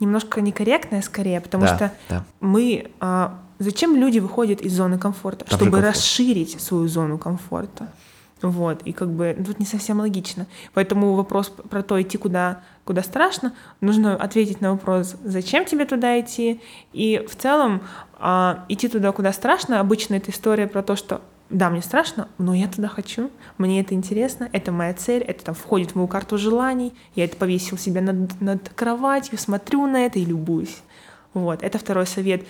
немножко 0.00 0.40
некорректная 0.40 1.02
скорее, 1.02 1.40
потому 1.40 1.64
да, 1.64 1.76
что 1.76 1.92
да. 2.08 2.24
мы 2.40 2.90
а, 3.00 3.38
Зачем 3.62 3.94
люди 3.94 4.18
выходят 4.18 4.60
из 4.60 4.72
зоны 4.72 4.98
комфорта? 4.98 5.44
Там 5.44 5.56
Чтобы 5.56 5.80
расширить 5.80 6.60
свою 6.60 6.88
зону 6.88 7.16
комфорта. 7.16 7.92
Вот, 8.42 8.82
и 8.82 8.92
как 8.92 9.10
бы 9.10 9.36
тут 9.46 9.60
не 9.60 9.66
совсем 9.66 10.00
логично. 10.00 10.46
Поэтому 10.74 11.14
вопрос 11.14 11.48
про 11.48 11.82
то, 11.82 12.00
идти 12.02 12.18
куда, 12.18 12.62
куда 12.84 13.02
страшно, 13.02 13.54
нужно 13.80 14.16
ответить 14.16 14.60
на 14.60 14.72
вопрос, 14.72 15.16
зачем 15.22 15.64
тебе 15.64 15.84
туда 15.84 16.18
идти. 16.20 16.60
И 16.92 17.24
в 17.28 17.36
целом 17.36 17.82
а, 18.18 18.64
идти 18.68 18.88
туда, 18.88 19.12
куда 19.12 19.32
страшно, 19.32 19.78
обычно 19.78 20.16
это 20.16 20.32
история 20.32 20.66
про 20.66 20.82
то, 20.82 20.96
что 20.96 21.22
да, 21.50 21.70
мне 21.70 21.82
страшно, 21.82 22.28
но 22.38 22.54
я 22.54 22.66
туда 22.66 22.88
хочу, 22.88 23.30
мне 23.58 23.80
это 23.80 23.94
интересно, 23.94 24.48
это 24.52 24.72
моя 24.72 24.94
цель, 24.94 25.22
это 25.22 25.44
там 25.44 25.54
входит 25.54 25.90
в 25.90 25.96
мою 25.96 26.08
карту 26.08 26.38
желаний, 26.38 26.94
я 27.14 27.24
это 27.24 27.36
повесил 27.36 27.76
себе 27.76 28.00
над, 28.00 28.40
над 28.40 28.70
кроватью, 28.70 29.38
смотрю 29.38 29.86
на 29.86 30.06
это 30.06 30.18
и 30.18 30.24
любуюсь. 30.24 30.82
Вот, 31.34 31.62
это 31.62 31.78
второй 31.78 32.06
совет. 32.06 32.46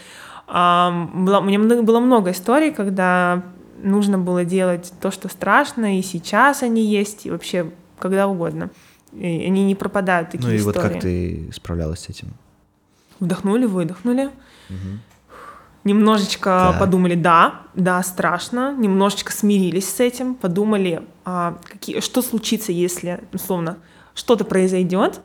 Было, 0.46 1.38
у 1.40 1.42
меня 1.42 1.58
было 1.58 2.00
много 2.00 2.30
историй, 2.30 2.72
когда 2.72 3.42
нужно 3.82 4.18
было 4.18 4.44
делать 4.44 4.92
то, 5.00 5.10
что 5.10 5.28
страшно, 5.28 5.98
и 5.98 6.02
сейчас 6.02 6.62
они 6.62 6.84
есть, 6.84 7.26
и 7.26 7.30
вообще 7.30 7.70
когда 7.98 8.26
угодно. 8.26 8.70
И 9.12 9.44
они 9.46 9.64
не 9.64 9.74
пропадают 9.74 10.30
такие 10.30 10.46
Ну 10.48 10.54
и 10.54 10.58
истории. 10.58 10.76
вот 10.76 10.82
как 10.82 11.00
ты 11.00 11.50
справлялась 11.54 12.00
с 12.00 12.08
этим? 12.08 12.28
Вдохнули, 13.20 13.66
выдохнули. 13.66 14.30
Угу. 14.70 14.98
Немножечко 15.84 16.70
да. 16.72 16.78
подумали, 16.78 17.14
да, 17.14 17.62
да, 17.74 18.02
страшно. 18.02 18.74
Немножечко 18.74 19.32
смирились 19.32 19.88
с 19.88 20.00
этим, 20.00 20.34
подумали, 20.34 21.02
а, 21.24 21.58
какие, 21.64 22.00
что 22.00 22.22
случится, 22.22 22.72
если, 22.72 23.20
условно, 23.32 23.78
что-то 24.14 24.44
произойдет 24.44 25.20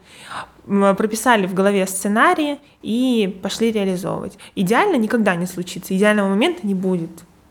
прописали 0.68 1.48
в 1.48 1.54
голове 1.54 1.88
сценарии 1.88 2.60
и 2.82 3.40
пошли 3.42 3.72
реализовывать. 3.72 4.38
Идеально 4.56 4.98
никогда 4.98 5.36
не 5.36 5.46
случится, 5.46 5.96
идеального 5.96 6.30
момента 6.30 6.68
не 6.68 6.74
будет. 6.74 7.10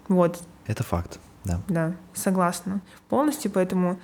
Вот. 0.09 0.39
Это 0.67 0.83
факт, 0.83 1.19
да. 1.45 1.61
Да, 1.69 1.93
согласна 2.15 2.81
полностью, 3.09 3.51
поэтому, 3.51 3.99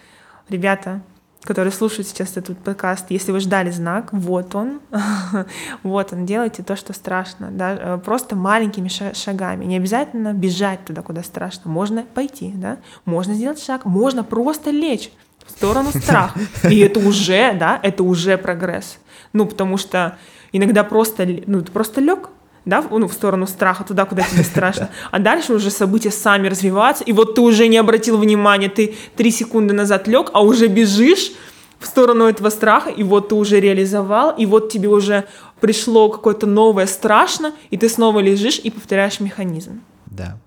ребята, 0.49 1.03
которые 1.43 1.73
слушают 1.73 2.07
сейчас 2.07 2.37
этот 2.37 2.59
подкаст, 2.59 3.07
если 3.11 3.33
вы 3.33 3.41
ждали 3.41 3.71
знак, 3.71 4.09
вот 4.13 4.55
он, 4.55 4.81
вот 5.83 6.13
он, 6.13 6.25
делайте 6.25 6.63
то, 6.63 6.77
что 6.77 6.93
страшно, 6.93 7.51
да, 7.51 7.75
э, 7.75 7.99
просто 7.99 8.37
маленькими 8.37 8.89
шагами, 8.89 9.65
не 9.65 9.77
обязательно 9.77 10.33
бежать 10.33 10.85
туда, 10.85 11.03
куда 11.03 11.23
страшно, 11.23 11.71
можно 11.71 12.05
пойти, 12.05 12.53
да, 12.55 12.79
можно 13.05 13.35
сделать 13.35 13.63
шаг, 13.63 13.85
можно 13.85 14.23
просто 14.23 14.71
лечь, 14.71 15.11
в 15.45 15.51
сторону 15.51 15.91
страха. 15.95 16.39
И 16.69 16.79
это 16.79 17.01
уже, 17.01 17.53
да, 17.55 17.79
это 17.83 18.03
уже 18.03 18.39
прогресс. 18.39 18.99
Ну, 19.33 19.47
потому 19.47 19.77
что 19.77 20.17
иногда 20.53 20.85
просто, 20.85 21.27
ну, 21.47 21.63
ты 21.63 21.73
просто 21.73 22.01
лег, 22.01 22.31
да, 22.65 22.85
ну, 22.91 23.09
в 23.09 23.13
сторону 23.13 23.47
страха, 23.47 23.85
туда, 23.85 24.05
куда 24.05 24.23
тебе 24.23 24.45
страшно. 24.45 24.91
А 25.11 25.19
дальше 25.19 25.53
уже 25.53 25.71
события 25.71 26.11
сами 26.11 26.49
развиваются, 26.49 27.05
и 27.05 27.13
вот 27.13 27.35
ты 27.35 27.41
уже 27.41 27.67
не 27.69 27.77
обратил 27.77 28.17
внимания, 28.19 28.69
ты 28.69 28.95
три 29.17 29.31
секунды 29.31 29.75
назад 29.75 30.07
лег, 30.07 30.31
а 30.33 30.43
уже 30.43 30.69
бежишь 30.69 31.33
в 31.81 31.87
сторону 31.87 32.27
этого 32.27 32.51
страха, 32.51 32.91
и 32.91 33.03
вот 33.03 33.31
ты 33.31 33.35
уже 33.35 33.59
реализовал, 33.59 34.37
и 34.37 34.47
вот 34.47 34.71
тебе 34.71 34.89
уже 34.89 35.25
пришло 35.61 36.09
какое-то 36.09 36.47
новое 36.47 36.87
страшно, 36.87 37.53
и 37.71 37.77
ты 37.77 37.89
снова 37.89 38.21
лежишь 38.21 38.61
и 38.61 38.71
повторяешь 38.71 39.19
механизм. 39.21 39.81
Да. 40.07 40.39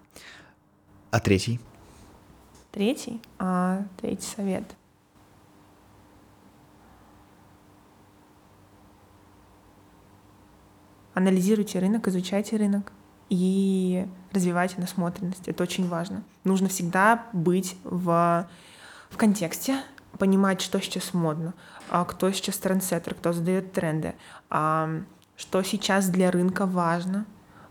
А 1.12 1.19
третий? 1.19 1.60
Третий? 2.71 3.21
А, 3.39 3.84
третий 4.01 4.28
совет. 4.36 4.63
Анализируйте 11.15 11.80
рынок, 11.80 12.08
изучайте 12.08 12.58
рынок 12.58 12.91
и 13.30 14.06
развивайте 14.32 14.75
насмотренность. 14.80 15.47
Это 15.47 15.63
очень 15.63 15.88
важно. 15.88 16.23
Нужно 16.43 16.67
всегда 16.67 17.25
быть 17.34 17.78
в, 17.84 18.47
в 19.10 19.17
контексте, 19.17 19.80
понимать, 20.19 20.62
что 20.62 20.80
сейчас 20.80 21.13
модно, 21.13 21.54
а 21.89 22.04
кто 22.06 22.32
сейчас 22.32 22.58
трендсеттер, 22.58 23.15
кто 23.15 23.34
задает 23.34 23.71
тренды, 23.71 24.13
а 24.49 24.89
что 25.38 25.63
сейчас 25.63 26.10
для 26.10 26.32
рынка 26.32 26.65
важно, 26.65 27.25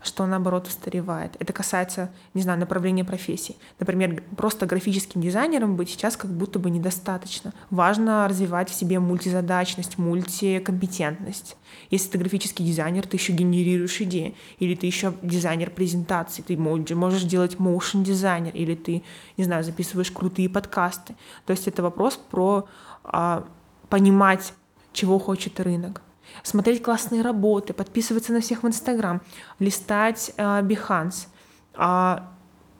что 0.05 0.25
наоборот 0.25 0.67
устаревает. 0.67 1.35
Это 1.39 1.51
касается, 1.53 2.11
не 2.33 2.41
знаю, 2.41 2.59
направления 2.59 3.03
профессий. 3.03 3.57
Например, 3.79 4.23
просто 4.37 4.65
графическим 4.65 5.21
дизайнером 5.21 5.75
быть 5.75 5.89
сейчас 5.89 6.15
как 6.15 6.31
будто 6.31 6.59
бы 6.59 6.69
недостаточно. 6.69 7.53
Важно 7.69 8.27
развивать 8.27 8.69
в 8.69 8.75
себе 8.75 8.99
мультизадачность, 8.99 9.97
мультикомпетентность. 9.97 11.57
Если 11.89 12.09
ты 12.09 12.17
графический 12.17 12.65
дизайнер, 12.65 13.07
ты 13.07 13.17
еще 13.17 13.33
генерируешь 13.33 13.99
идеи, 14.01 14.35
или 14.59 14.75
ты 14.75 14.85
еще 14.85 15.13
дизайнер 15.21 15.71
презентаций, 15.71 16.43
ты 16.43 16.55
можешь 16.55 17.23
делать 17.23 17.55
motion 17.55 18.03
дизайнер, 18.03 18.53
или 18.53 18.75
ты, 18.75 19.03
не 19.37 19.43
знаю, 19.43 19.63
записываешь 19.63 20.11
крутые 20.11 20.49
подкасты. 20.49 21.15
То 21.45 21.51
есть 21.51 21.67
это 21.67 21.81
вопрос 21.81 22.19
про 22.29 22.67
а, 23.03 23.45
понимать, 23.89 24.53
чего 24.93 25.19
хочет 25.19 25.59
рынок 25.59 26.01
смотреть 26.43 26.83
классные 26.83 27.21
работы, 27.21 27.73
подписываться 27.73 28.33
на 28.33 28.41
всех 28.41 28.63
в 28.63 28.67
Инстаграм, 28.67 29.21
листать 29.59 30.33
э, 30.37 30.61
Behance. 30.61 31.27
А 31.73 32.31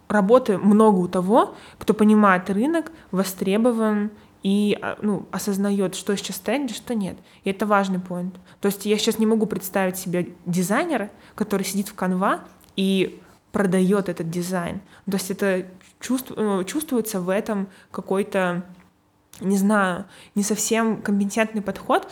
работы 0.07 0.57
много 0.57 0.99
у 0.99 1.07
того, 1.07 1.55
кто 1.77 1.93
понимает 1.93 2.49
рынок, 2.49 2.91
востребован 3.11 4.11
и 4.43 4.77
а, 4.79 4.97
ну, 5.01 5.25
осознает, 5.31 5.95
что 5.95 6.15
сейчас 6.15 6.37
тренде, 6.37 6.73
что 6.75 6.93
нет. 6.93 7.17
И 7.43 7.49
это 7.49 7.65
важный 7.65 7.99
поинт. 7.99 8.35
То 8.61 8.67
есть 8.67 8.85
я 8.85 8.97
сейчас 8.97 9.17
не 9.17 9.25
могу 9.25 9.47
представить 9.47 9.97
себе 9.97 10.29
дизайнера, 10.45 11.09
который 11.33 11.63
сидит 11.63 11.87
в 11.87 11.95
канва 11.95 12.41
и 12.75 13.19
продает 13.51 14.09
этот 14.09 14.29
дизайн. 14.29 14.81
То 15.09 15.13
есть 15.13 15.31
это 15.31 15.65
чувств, 15.99 16.31
ну, 16.35 16.63
чувствуется 16.63 17.19
в 17.19 17.29
этом 17.29 17.67
какой-то, 17.89 18.63
не 19.39 19.57
знаю, 19.57 20.05
не 20.35 20.43
совсем 20.43 21.01
компетентный 21.01 21.61
подход. 21.61 22.07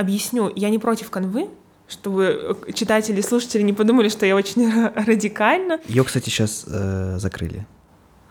Объясню, 0.00 0.50
я 0.56 0.70
не 0.70 0.78
против 0.78 1.10
канвы, 1.10 1.50
чтобы 1.86 2.56
читатели 2.72 3.18
и 3.18 3.22
слушатели 3.22 3.60
не 3.60 3.74
подумали, 3.74 4.08
что 4.08 4.24
я 4.24 4.34
очень 4.34 4.72
радикально. 4.94 5.78
Ее, 5.84 6.04
кстати, 6.04 6.30
сейчас 6.30 6.64
э, 6.66 7.18
закрыли. 7.18 7.66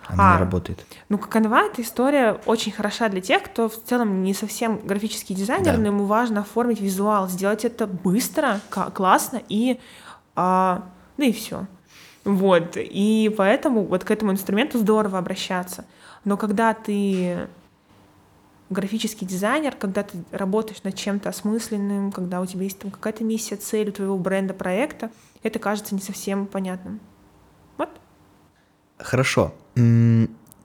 Она 0.08 0.32
а, 0.32 0.34
не 0.34 0.40
работает. 0.40 0.84
Ну, 1.10 1.20
канва— 1.20 1.62
это 1.72 1.84
история 1.84 2.42
очень 2.48 2.72
хороша 2.72 3.08
для 3.10 3.22
тех, 3.22 3.44
кто 3.44 3.70
в 3.70 3.84
целом 3.84 4.24
не 4.24 4.34
совсем 4.34 4.80
графический 4.84 5.36
дизайнер, 5.36 5.74
да. 5.74 5.78
но 5.78 5.88
ему 5.88 6.06
важно 6.06 6.42
оформить 6.42 6.82
визуал, 6.82 7.30
сделать 7.30 7.64
это 7.66 7.86
быстро, 7.86 8.60
классно 8.70 9.40
и... 9.48 9.80
А, 10.36 10.86
ну 11.18 11.26
и 11.26 11.32
все. 11.32 11.68
Вот. 12.24 12.78
И 12.78 13.32
поэтому 13.38 13.84
вот 13.84 14.04
к 14.04 14.10
этому 14.10 14.32
инструменту 14.32 14.80
здорово 14.80 15.20
обращаться. 15.20 15.86
Но 16.26 16.36
когда 16.36 16.74
ты 16.74 17.48
графический 18.70 19.26
дизайнер, 19.26 19.76
когда 19.76 20.04
ты 20.04 20.18
работаешь 20.32 20.84
над 20.84 20.96
чем-то 20.96 21.30
осмысленным, 21.30 22.12
когда 22.12 22.42
у 22.42 22.46
тебя 22.46 22.64
есть 22.64 22.80
там 22.80 22.92
какая-то 22.92 23.24
миссия, 23.24 23.56
цель 23.56 23.90
у 23.90 23.92
твоего 23.92 24.18
бренда, 24.18 24.54
проекта, 24.54 25.12
это 25.44 25.60
кажется 25.60 25.96
не 25.96 26.02
совсем 26.02 26.46
понятным. 26.46 27.00
Вот. 27.78 27.90
Хорошо. 28.98 29.54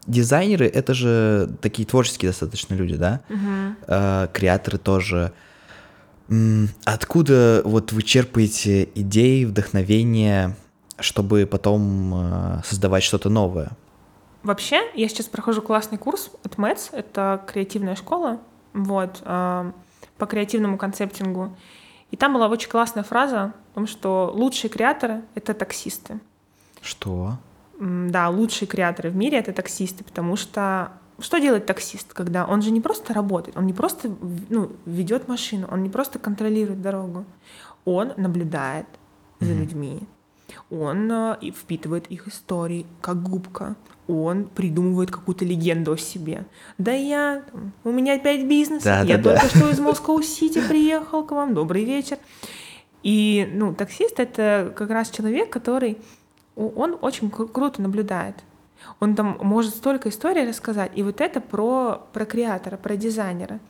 Дизайнеры— 0.06 0.66
это 0.74 0.92
же 0.92 1.50
такие 1.62 1.86
творческие 1.86 2.30
достаточно 2.30 2.74
люди, 2.74 2.96
да? 2.96 3.22
Угу. 3.30 4.28
Креаторы 4.32 4.78
тоже. 4.78 5.32
Откуда 6.84 7.62
вот 7.64 7.92
вы 7.92 8.02
черпаете 8.02 8.88
идеи, 8.94 9.44
вдохновение, 9.44 10.56
чтобы 10.98 11.46
потом 11.46 12.14
а, 12.14 12.62
создавать 12.64 13.02
что-то 13.02 13.28
новое? 13.28 13.72
Вообще, 14.44 14.82
я 14.94 15.08
сейчас 15.08 15.26
прохожу 15.26 15.62
классный 15.62 15.96
курс 15.96 16.30
от 16.44 16.58
МЭЦ, 16.58 16.90
это 16.92 17.42
креативная 17.46 17.96
школа, 17.96 18.40
вот, 18.74 19.22
э, 19.24 19.72
по 20.18 20.26
креативному 20.26 20.76
концептингу. 20.76 21.56
И 22.10 22.16
там 22.16 22.34
была 22.34 22.48
очень 22.48 22.68
классная 22.68 23.04
фраза 23.04 23.54
о 23.72 23.74
том, 23.74 23.86
что 23.86 24.30
лучшие 24.34 24.70
креаторы— 24.70 25.22
это 25.34 25.54
таксисты. 25.54 26.20
Что? 26.82 27.38
Да, 27.80 28.28
лучшие 28.28 28.68
креаторы 28.68 29.08
в 29.08 29.16
мире— 29.16 29.38
это 29.40 29.54
таксисты, 29.54 30.04
потому 30.04 30.36
что 30.36 30.92
что 31.20 31.38
делает 31.38 31.64
таксист, 31.64 32.12
когда 32.12 32.44
он 32.44 32.60
же 32.60 32.70
не 32.70 32.80
просто 32.80 33.14
работает, 33.14 33.56
он 33.56 33.66
не 33.66 33.72
просто 33.72 34.14
ну, 34.50 34.72
ведет 34.84 35.26
машину, 35.26 35.68
он 35.70 35.82
не 35.82 35.88
просто 35.88 36.18
контролирует 36.18 36.82
дорогу, 36.82 37.24
он 37.84 38.12
наблюдает 38.16 38.86
за 39.38 39.52
mm-hmm. 39.52 39.56
людьми, 39.56 40.08
он 40.70 41.10
э, 41.10 41.36
впитывает 41.52 42.08
их 42.08 42.26
истории, 42.28 42.84
как 43.00 43.22
губка 43.22 43.76
он 44.08 44.44
придумывает 44.44 45.10
какую-то 45.10 45.44
легенду 45.44 45.92
о 45.92 45.98
себе. 45.98 46.44
Да 46.78 46.92
я, 46.92 47.42
у 47.84 47.90
меня 47.90 48.14
опять 48.14 48.46
бизнес, 48.46 48.82
да, 48.82 49.02
я 49.02 49.18
да, 49.18 49.22
только 49.22 49.42
да. 49.42 49.48
что 49.48 49.70
из 49.70 49.80
Москвы-Сити 49.80 50.60
приехал 50.68 51.24
к 51.24 51.32
вам, 51.32 51.54
добрый 51.54 51.84
вечер. 51.84 52.18
И, 53.02 53.48
ну, 53.52 53.74
таксист— 53.74 54.14
это 54.20 54.72
как 54.74 54.90
раз 54.90 55.10
человек, 55.10 55.50
который, 55.50 55.98
он 56.56 56.96
очень 57.00 57.28
кру- 57.28 57.48
круто 57.48 57.82
наблюдает. 57.82 58.36
Он 59.00 59.14
там 59.14 59.38
может 59.40 59.74
столько 59.74 60.08
историй 60.08 60.46
рассказать, 60.46 60.92
и 60.94 61.02
вот 61.02 61.20
это 61.20 61.40
про, 61.40 62.06
про 62.12 62.24
креатора, 62.24 62.76
про 62.76 62.96
дизайнера— 62.96 63.60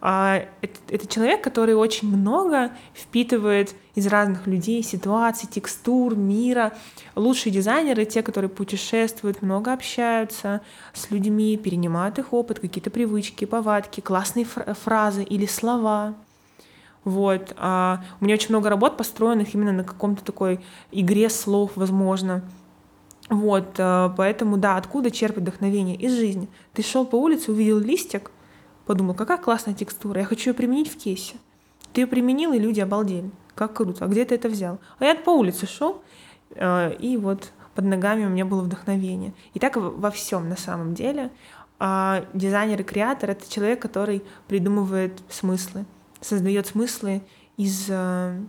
а, 0.00 0.44
это, 0.60 0.78
это 0.88 1.06
человек, 1.06 1.42
который 1.42 1.74
очень 1.74 2.08
много 2.08 2.70
впитывает 2.94 3.74
из 3.94 4.06
разных 4.06 4.46
людей, 4.46 4.82
ситуаций, 4.82 5.48
текстур, 5.50 6.16
мира. 6.16 6.72
Лучшие 7.16 7.52
дизайнеры— 7.52 8.04
те, 8.06 8.22
которые 8.22 8.48
путешествуют, 8.48 9.42
много 9.42 9.72
общаются 9.72 10.60
с 10.92 11.10
людьми, 11.10 11.56
перенимают 11.56 12.18
их 12.18 12.32
опыт, 12.32 12.60
какие-то 12.60 12.90
привычки, 12.90 13.44
повадки, 13.44 14.00
классные 14.00 14.44
фразы 14.46 15.24
или 15.24 15.46
слова. 15.46 16.14
Вот. 17.04 17.54
А 17.56 18.02
у 18.20 18.24
меня 18.24 18.34
очень 18.34 18.50
много 18.50 18.68
работ 18.68 18.96
построенных 18.96 19.54
именно 19.54 19.72
на 19.72 19.84
каком-то 19.84 20.24
такой 20.24 20.60
игре 20.92 21.28
слов, 21.28 21.72
возможно. 21.74 22.42
Вот, 23.30 23.74
а, 23.78 24.14
поэтому, 24.16 24.56
да, 24.56 24.76
откуда 24.76 25.10
черпать 25.10 25.42
вдохновение? 25.42 25.96
Из 25.96 26.12
жизни. 26.12 26.48
Ты 26.72 26.82
шел 26.82 27.04
по 27.04 27.16
улице, 27.16 27.52
увидел 27.52 27.78
листик, 27.78 28.30
Подумал, 28.88 29.12
какая 29.12 29.36
классная 29.36 29.74
текстура, 29.74 30.20
я 30.20 30.26
хочу 30.26 30.48
ее 30.48 30.54
применить 30.54 30.90
в 30.90 30.96
кейсе. 30.96 31.34
Ты 31.92 32.00
ее 32.00 32.06
применил, 32.06 32.54
и 32.54 32.58
люди 32.58 32.80
обалдели. 32.80 33.30
Как 33.54 33.74
круто. 33.74 34.06
А 34.06 34.08
где 34.08 34.24
ты 34.24 34.34
это 34.34 34.48
взял? 34.48 34.78
А 34.98 35.04
я 35.04 35.14
по 35.14 35.28
улице 35.28 35.66
шел, 35.66 36.00
э, 36.54 36.94
и 36.94 37.18
вот 37.18 37.52
под 37.74 37.84
ногами 37.84 38.24
у 38.24 38.30
меня 38.30 38.46
было 38.46 38.62
вдохновение. 38.62 39.34
И 39.52 39.58
так 39.58 39.76
во 39.76 40.10
всем 40.10 40.48
на 40.48 40.56
самом 40.56 40.94
деле. 40.94 41.30
А 41.78 42.24
дизайнер 42.32 42.80
и 42.80 42.82
креатор— 42.82 43.28
это 43.32 43.46
человек, 43.52 43.82
который 43.82 44.24
придумывает 44.46 45.20
смыслы, 45.28 45.84
создает 46.22 46.68
смыслы 46.68 47.20
из, 47.58 47.88
э, 47.90 48.40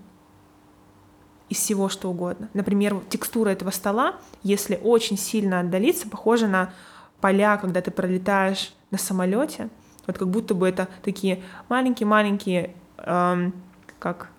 из 1.49 1.57
всего, 1.57 1.89
что 1.89 2.09
угодно. 2.09 2.47
Например, 2.53 3.01
текстура 3.09 3.49
этого 3.49 3.71
стола, 3.71 4.15
если 4.43 4.79
очень 4.81 5.17
сильно 5.17 5.59
отдалиться, 5.59 6.07
похожа 6.07 6.47
на 6.47 6.71
поля, 7.19 7.57
когда 7.57 7.81
ты 7.81 7.91
пролетаешь 7.91 8.73
на 8.89 8.97
самолете— 8.97 9.67
вот 10.09 10.17
как 10.17 10.29
будто 10.29 10.55
бы 10.55 10.67
это 10.67 10.87
такие 11.03 11.43
маленькие-маленькие, 11.69 12.75
эм, 12.97 13.53
как 13.99 14.29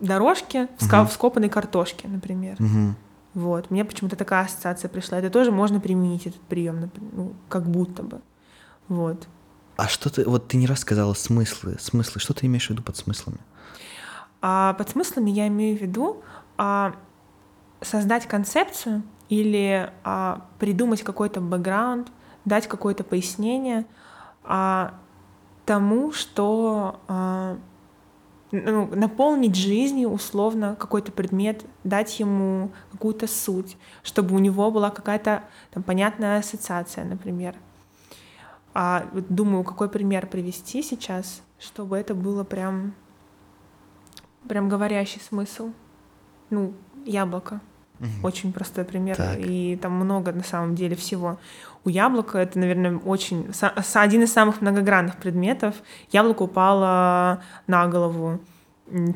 дорожки 0.00 0.68
в, 0.78 0.90
uh-huh. 0.90 1.06
вскопанной 1.06 1.50
картошке, 1.50 2.08
например. 2.08 2.56
Uh-huh. 2.56 2.94
Вот. 3.34 3.70
Мне 3.70 3.84
почему-то 3.84 4.16
такая 4.16 4.46
ассоциация 4.46 4.88
пришла. 4.88 5.18
Это 5.18 5.28
тоже 5.28 5.52
можно 5.52 5.80
применить, 5.80 6.26
этот 6.26 6.40
прием, 6.40 6.90
ну, 7.12 7.34
как 7.50 7.64
будто 7.68 8.02
бы. 8.02 8.20
Вот. 8.88 9.28
А 9.76 9.88
что 9.88 10.10
ты, 10.10 10.24
вот 10.24 10.48
ты 10.48 10.56
не 10.56 10.66
рассказала 10.66 11.12
смыслы, 11.12 11.76
смыслы, 11.78 12.20
что 12.20 12.32
ты 12.32 12.46
имеешь 12.46 12.66
в 12.66 12.70
виду 12.70 12.82
под 12.82 12.96
смыслами? 12.96 13.38
А, 14.40 14.72
под 14.74 14.88
смыслами 14.88 15.30
я 15.30 15.46
имею 15.48 15.78
в 15.78 15.82
виду 15.82 16.22
а, 16.56 16.94
создать 17.82 18.26
концепцию 18.26 19.02
или 19.28 19.90
а, 20.04 20.46
придумать 20.58 21.02
какой-то 21.02 21.40
бэкграунд, 21.40 22.08
дать 22.44 22.66
какое-то 22.66 23.04
пояснение, 23.04 23.86
а, 24.44 24.94
тому, 25.64 26.12
что 26.12 27.00
а, 27.08 27.58
ну, 28.52 28.86
наполнить 28.94 29.56
жизнью 29.56 30.10
условно 30.10 30.76
какой-то 30.78 31.10
предмет, 31.10 31.64
дать 31.84 32.20
ему 32.20 32.70
какую-то 32.92 33.26
суть, 33.26 33.76
чтобы 34.02 34.36
у 34.36 34.38
него 34.38 34.70
была 34.70 34.90
какая-то 34.90 35.44
там, 35.70 35.82
понятная 35.82 36.38
ассоциация, 36.38 37.04
например. 37.04 37.56
А 38.74 39.06
вот 39.12 39.24
думаю, 39.28 39.64
какой 39.64 39.88
пример 39.88 40.26
привести 40.26 40.82
сейчас, 40.82 41.42
чтобы 41.58 41.96
это 41.96 42.14
было 42.14 42.44
прям, 42.44 42.94
прям 44.48 44.68
говорящий 44.68 45.20
смысл. 45.20 45.70
Ну, 46.50 46.74
яблоко. 47.04 47.60
Очень 48.22 48.52
простой 48.52 48.84
пример. 48.84 49.16
Так. 49.16 49.38
И 49.38 49.78
там 49.80 49.92
много 49.92 50.32
на 50.32 50.42
самом 50.42 50.74
деле 50.74 50.96
всего. 50.96 51.38
У 51.84 51.88
яблока 51.88 52.38
это, 52.38 52.58
наверное, 52.58 52.96
очень 52.98 53.46
один 53.94 54.22
из 54.22 54.32
самых 54.32 54.60
многогранных 54.60 55.16
предметов. 55.16 55.76
Яблоко 56.10 56.42
упало 56.42 57.42
на 57.66 57.86
голову 57.86 58.40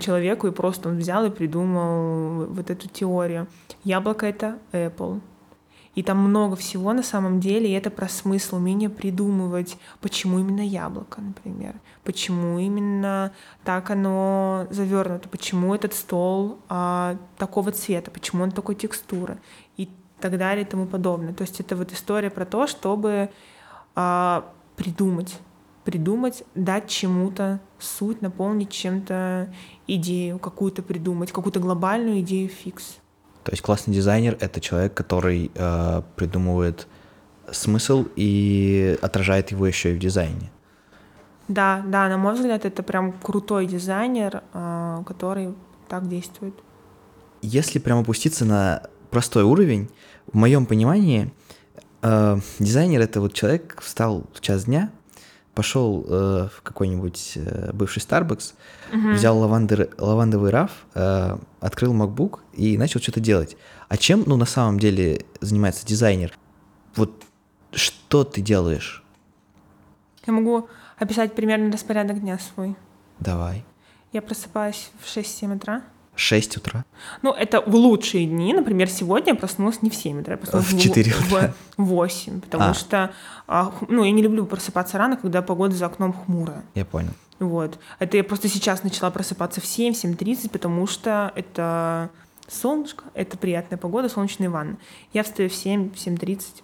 человеку, 0.00 0.46
и 0.46 0.52
просто 0.52 0.88
он 0.88 0.98
взял 0.98 1.24
и 1.24 1.30
придумал 1.30 2.46
вот 2.46 2.70
эту 2.70 2.88
теорию. 2.88 3.46
Яблоко 3.84 4.26
это 4.26 4.58
Apple. 4.72 5.20
И 5.94 6.02
там 6.02 6.18
много 6.18 6.56
всего 6.56 6.92
на 6.92 7.02
самом 7.02 7.40
деле, 7.40 7.70
и 7.70 7.72
это 7.72 7.90
про 7.90 8.08
смысл, 8.08 8.56
умение 8.56 8.90
придумывать, 8.90 9.78
почему 10.00 10.38
именно 10.38 10.60
яблоко, 10.60 11.20
например, 11.22 11.74
почему 12.06 12.58
именно 12.58 13.32
так 13.64 13.90
оно 13.90 14.66
завернуто, 14.70 15.28
почему 15.28 15.74
этот 15.74 15.92
стол 15.92 16.58
а, 16.68 17.18
такого 17.36 17.72
цвета, 17.72 18.10
почему 18.10 18.44
он 18.44 18.52
такой 18.52 18.76
текстуры 18.76 19.38
и 19.76 19.90
так 20.20 20.38
далее 20.38 20.64
и 20.64 20.68
тому 20.68 20.86
подобное. 20.86 21.34
То 21.34 21.42
есть 21.42 21.60
это 21.60 21.76
вот 21.76 21.92
история 21.92 22.30
про 22.30 22.46
то, 22.46 22.66
чтобы 22.66 23.28
а, 23.94 24.50
придумать, 24.76 25.38
придумать, 25.84 26.44
дать 26.54 26.88
чему-то 26.88 27.60
суть, 27.78 28.22
наполнить 28.22 28.70
чем-то 28.70 29.52
идею, 29.86 30.38
какую-то 30.38 30.82
придумать, 30.82 31.32
какую-то 31.32 31.60
глобальную 31.60 32.20
идею 32.20 32.48
фикс. 32.48 32.98
То 33.42 33.52
есть 33.52 33.62
классный 33.62 33.94
дизайнер— 33.94 34.36
это 34.40 34.60
человек, 34.60 34.94
который 34.94 35.52
э, 35.54 36.02
придумывает 36.16 36.88
смысл 37.52 38.06
и 38.16 38.98
отражает 39.02 39.52
его 39.52 39.66
еще 39.66 39.92
и 39.92 39.94
в 39.94 40.00
дизайне. 40.00 40.50
Да, 41.48 41.82
да, 41.86 42.08
на 42.08 42.16
мой 42.16 42.34
взгляд, 42.34 42.64
это 42.64 42.82
прям 42.82 43.12
крутой 43.12 43.66
дизайнер, 43.66 44.42
а, 44.52 45.02
который 45.04 45.54
так 45.88 46.08
действует. 46.08 46.54
Если 47.42 47.78
прям 47.78 48.00
опуститься 48.00 48.44
на 48.44 48.82
простой 49.10 49.44
уровень, 49.44 49.88
в 50.26 50.36
моем 50.36 50.66
понимании 50.66 51.32
э, 52.02 52.38
дизайнер— 52.58 53.00
это 53.02 53.20
вот 53.20 53.34
человек 53.34 53.80
встал 53.80 54.24
в 54.34 54.40
час 54.40 54.64
дня, 54.64 54.90
пошел 55.54 56.04
э, 56.08 56.48
в 56.54 56.62
какой-нибудь 56.62 57.32
э, 57.36 57.70
бывший 57.72 58.00
Starbucks, 58.00 58.54
взял 59.14 59.38
лавандер- 59.38 59.94
лавандовый 59.98 60.50
раф, 60.50 60.70
э, 60.94 61.38
открыл 61.60 61.94
MacBook 61.94 62.40
и 62.52 62.76
начал 62.76 63.00
что-то 63.00 63.20
делать. 63.20 63.56
А 63.88 63.96
чем, 63.96 64.24
ну, 64.26 64.36
на 64.36 64.46
самом 64.46 64.78
деле 64.78 65.24
занимается 65.40 65.86
дизайнер? 65.86 66.36
Вот 66.96 67.22
что 67.72 68.24
ты 68.24 68.40
делаешь? 68.40 69.04
Я 70.26 70.32
могу 70.32 70.68
описать 70.98 71.34
примерно 71.34 71.72
распорядок 71.72 72.20
дня 72.20 72.38
свой. 72.38 72.76
Давай. 73.20 73.64
Я 74.12 74.22
просыпаюсь 74.22 74.90
в 75.00 75.06
6-7 75.06 75.56
утра. 75.56 75.82
6 76.14 76.56
утра. 76.56 76.84
Ну, 77.20 77.32
это 77.32 77.60
в 77.60 77.74
лучшие 77.74 78.26
дни. 78.26 78.54
Например, 78.54 78.88
сегодня 78.88 79.32
я 79.34 79.38
проснулась 79.38 79.82
не 79.82 79.90
в 79.90 79.94
7 79.94 80.20
утра, 80.20 80.32
я 80.34 80.38
проснулась 80.38 80.66
В 80.72 80.80
4 80.80 81.12
утра. 81.14 81.52
в 81.76 81.84
8, 81.84 82.40
потому 82.40 82.64
А. 82.70 82.74
что, 82.74 83.10
а, 83.46 83.64
ху- 83.66 83.86
ну, 83.90 84.02
я 84.04 84.10
не 84.12 84.22
люблю 84.22 84.46
просыпаться 84.46 84.96
рано, 84.96 85.16
когда 85.18 85.42
погода 85.42 85.74
за 85.74 85.86
окном 85.86 86.14
хмурая. 86.14 86.62
Я 86.74 86.86
понял. 86.86 87.10
Вот. 87.38 87.78
Это 87.98 88.16
я 88.16 88.24
просто 88.24 88.48
сейчас 88.48 88.82
начала 88.82 89.10
просыпаться 89.10 89.60
в 89.60 89.66
7, 89.66 89.92
7.30, 89.92 90.48
потому 90.48 90.86
что 90.86 91.32
это 91.34 92.08
солнышко, 92.48 93.04
это 93.12 93.36
приятная 93.36 93.76
погода, 93.76 94.08
солнечные 94.08 94.48
ванны. 94.48 94.78
Я 95.12 95.22
встаю 95.22 95.50
в 95.50 95.54
7, 95.54 95.90
7.30. 95.94 96.62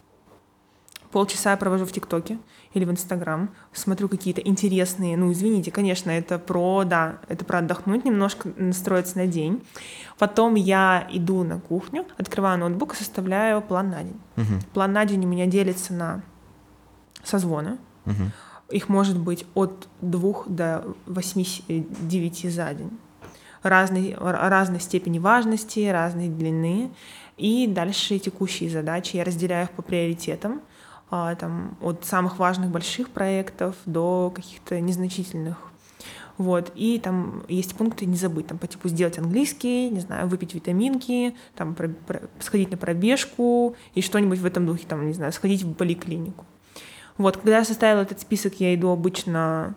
Полчаса 1.10 1.50
я 1.50 1.56
провожу 1.58 1.84
в 1.84 1.92
ТикТоке 1.92 2.38
или 2.74 2.84
в 2.84 2.90
Инстаграм, 2.90 3.50
смотрю 3.72 4.08
какие-то 4.08 4.40
интересные, 4.40 5.16
ну, 5.16 5.30
извините, 5.32 5.70
конечно, 5.70 6.10
это 6.10 6.38
про, 6.38 6.84
да, 6.84 7.18
это 7.28 7.44
про 7.44 7.58
отдохнуть 7.58 8.04
немножко, 8.04 8.50
настроиться 8.56 9.18
на 9.18 9.26
день. 9.26 9.62
Потом 10.18 10.54
я 10.54 11.06
иду 11.10 11.42
на 11.44 11.60
кухню, 11.60 12.06
открываю 12.16 12.58
ноутбук 12.58 12.94
и 12.94 12.96
составляю 12.96 13.60
план 13.60 13.90
на 13.90 14.02
день. 14.02 14.20
Мгм, 14.36 14.60
План 14.72 14.92
на 14.92 15.04
день 15.04 15.24
у 15.24 15.28
меня 15.28 15.46
делится 15.46 15.92
на 15.92 16.22
созвоны, 17.22 17.78
мгм. 18.04 18.32
их 18.70 18.88
может 18.88 19.18
быть 19.18 19.44
от 19.54 19.88
двух 20.00 20.48
до 20.48 20.84
восьми-девяти 21.06 22.48
за 22.48 22.72
день. 22.74 22.90
Разной, 23.62 24.16
разной 24.18 24.80
степени 24.80 25.20
важности, 25.20 25.86
разной 25.88 26.28
длины. 26.28 26.90
И 27.36 27.68
дальше 27.68 28.18
текущие 28.18 28.68
задачи 28.68 29.16
я 29.16 29.24
разделяю 29.24 29.66
их 29.66 29.70
по 29.70 29.82
приоритетам. 29.82 30.62
А, 31.12 31.34
там, 31.34 31.76
от 31.82 32.06
самых 32.06 32.38
важных 32.38 32.70
больших 32.70 33.10
проектов 33.10 33.76
до 33.84 34.32
каких-то 34.34 34.80
незначительных. 34.80 35.58
Вот. 36.38 36.72
И 36.74 36.98
там 36.98 37.44
есть 37.48 37.76
пункты 37.76 38.06
не 38.06 38.16
забыть, 38.16 38.46
там 38.46 38.56
по 38.56 38.66
типу 38.66 38.88
сделать 38.88 39.18
английский, 39.18 39.90
не 39.90 40.00
знаю, 40.00 40.26
выпить 40.26 40.54
витаминки, 40.54 41.36
там 41.54 41.74
про- 41.74 41.88
про- 41.88 42.22
сходить 42.40 42.70
на 42.70 42.78
пробежку 42.78 43.76
и 43.94 44.00
что-нибудь 44.00 44.38
в 44.38 44.46
этом 44.46 44.64
духе, 44.64 44.86
там, 44.88 45.06
не 45.06 45.12
знаю, 45.12 45.34
сходить 45.34 45.62
в 45.62 45.74
поликлинику. 45.74 46.46
Вот, 47.18 47.36
когда 47.36 47.58
я 47.58 47.64
составила 47.64 48.00
этот 48.00 48.18
список, 48.18 48.54
я 48.58 48.74
иду 48.74 48.88
обычно 48.88 49.74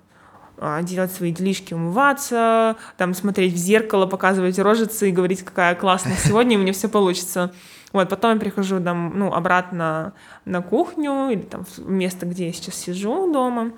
а, 0.58 0.82
делать 0.84 1.12
свои 1.12 1.34
делишки, 1.34 1.74
умываться, 1.74 2.78
там 2.95 3.13
смотреть 3.13 3.54
в 3.54 3.58
зеркало, 3.58 4.06
показывать 4.06 4.58
рожицы 4.58 5.10
и 5.10 5.12
говорить, 5.12 5.43
какая 5.43 5.76
классная 5.76 6.15
сегодня, 6.15 6.56
и 6.56 6.58
у 6.58 6.62
меня 6.62 6.71
все 6.71 6.88
получится. 6.88 7.54
Вот, 7.95 8.10
потом 8.10 8.34
я 8.34 8.39
прихожу 8.41 8.84
там, 8.84 9.13
ну, 9.17 9.31
обратно 9.31 10.12
на 10.43 10.62
кухню 10.62 11.29
или 11.29 11.43
там 11.43 11.63
в 11.63 11.89
место, 11.89 12.25
где 12.25 12.47
я 12.47 12.51
сейчас 12.51 12.75
сижу 12.75 13.31
дома, 13.31 13.71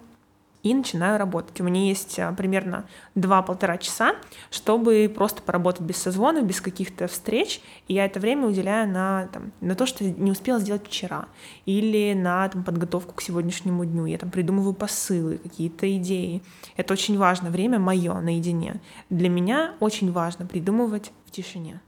и 0.63 0.73
начинаю 0.73 1.19
работать. 1.19 1.61
У 1.61 1.63
меня 1.63 1.85
есть 1.87 2.17
а, 2.17 2.33
примерно 2.33 2.87
2-1,5 3.13 3.77
часа, 3.77 4.15
чтобы 4.49 5.13
просто 5.15 5.43
поработать 5.43 5.81
без 5.81 5.97
созвонов, 5.97 6.45
без 6.47 6.61
каких-то 6.61 7.07
встреч, 7.07 7.61
и 7.87 7.93
я 7.93 8.05
это 8.05 8.19
время 8.19 8.47
уделяю 8.47 8.89
на, 8.89 9.27
там, 9.27 9.51
на 9.61 9.75
то, 9.75 9.85
что 9.85 10.03
не 10.03 10.31
успела 10.31 10.59
сделать 10.59 10.87
вчера, 10.87 11.27
или 11.67 12.15
на 12.15 12.49
там, 12.49 12.63
подготовку 12.63 13.13
к 13.13 13.21
сегодняшнему 13.21 13.85
дню. 13.85 14.07
Я 14.07 14.17
там 14.17 14.31
придумываю 14.31 14.73
посылы, 14.73 15.37
какие-то 15.37 15.95
идеи. 15.97 16.41
Это 16.75 16.93
очень 16.93 17.19
важно, 17.19 17.51
время 17.51 17.77
мое 17.77 18.19
наедине. 18.19 18.81
Для 19.11 19.29
меня 19.29 19.75
очень 19.79 20.11
важно 20.11 20.47
придумывать 20.47 21.11
в 21.27 21.29
тишине 21.29 21.81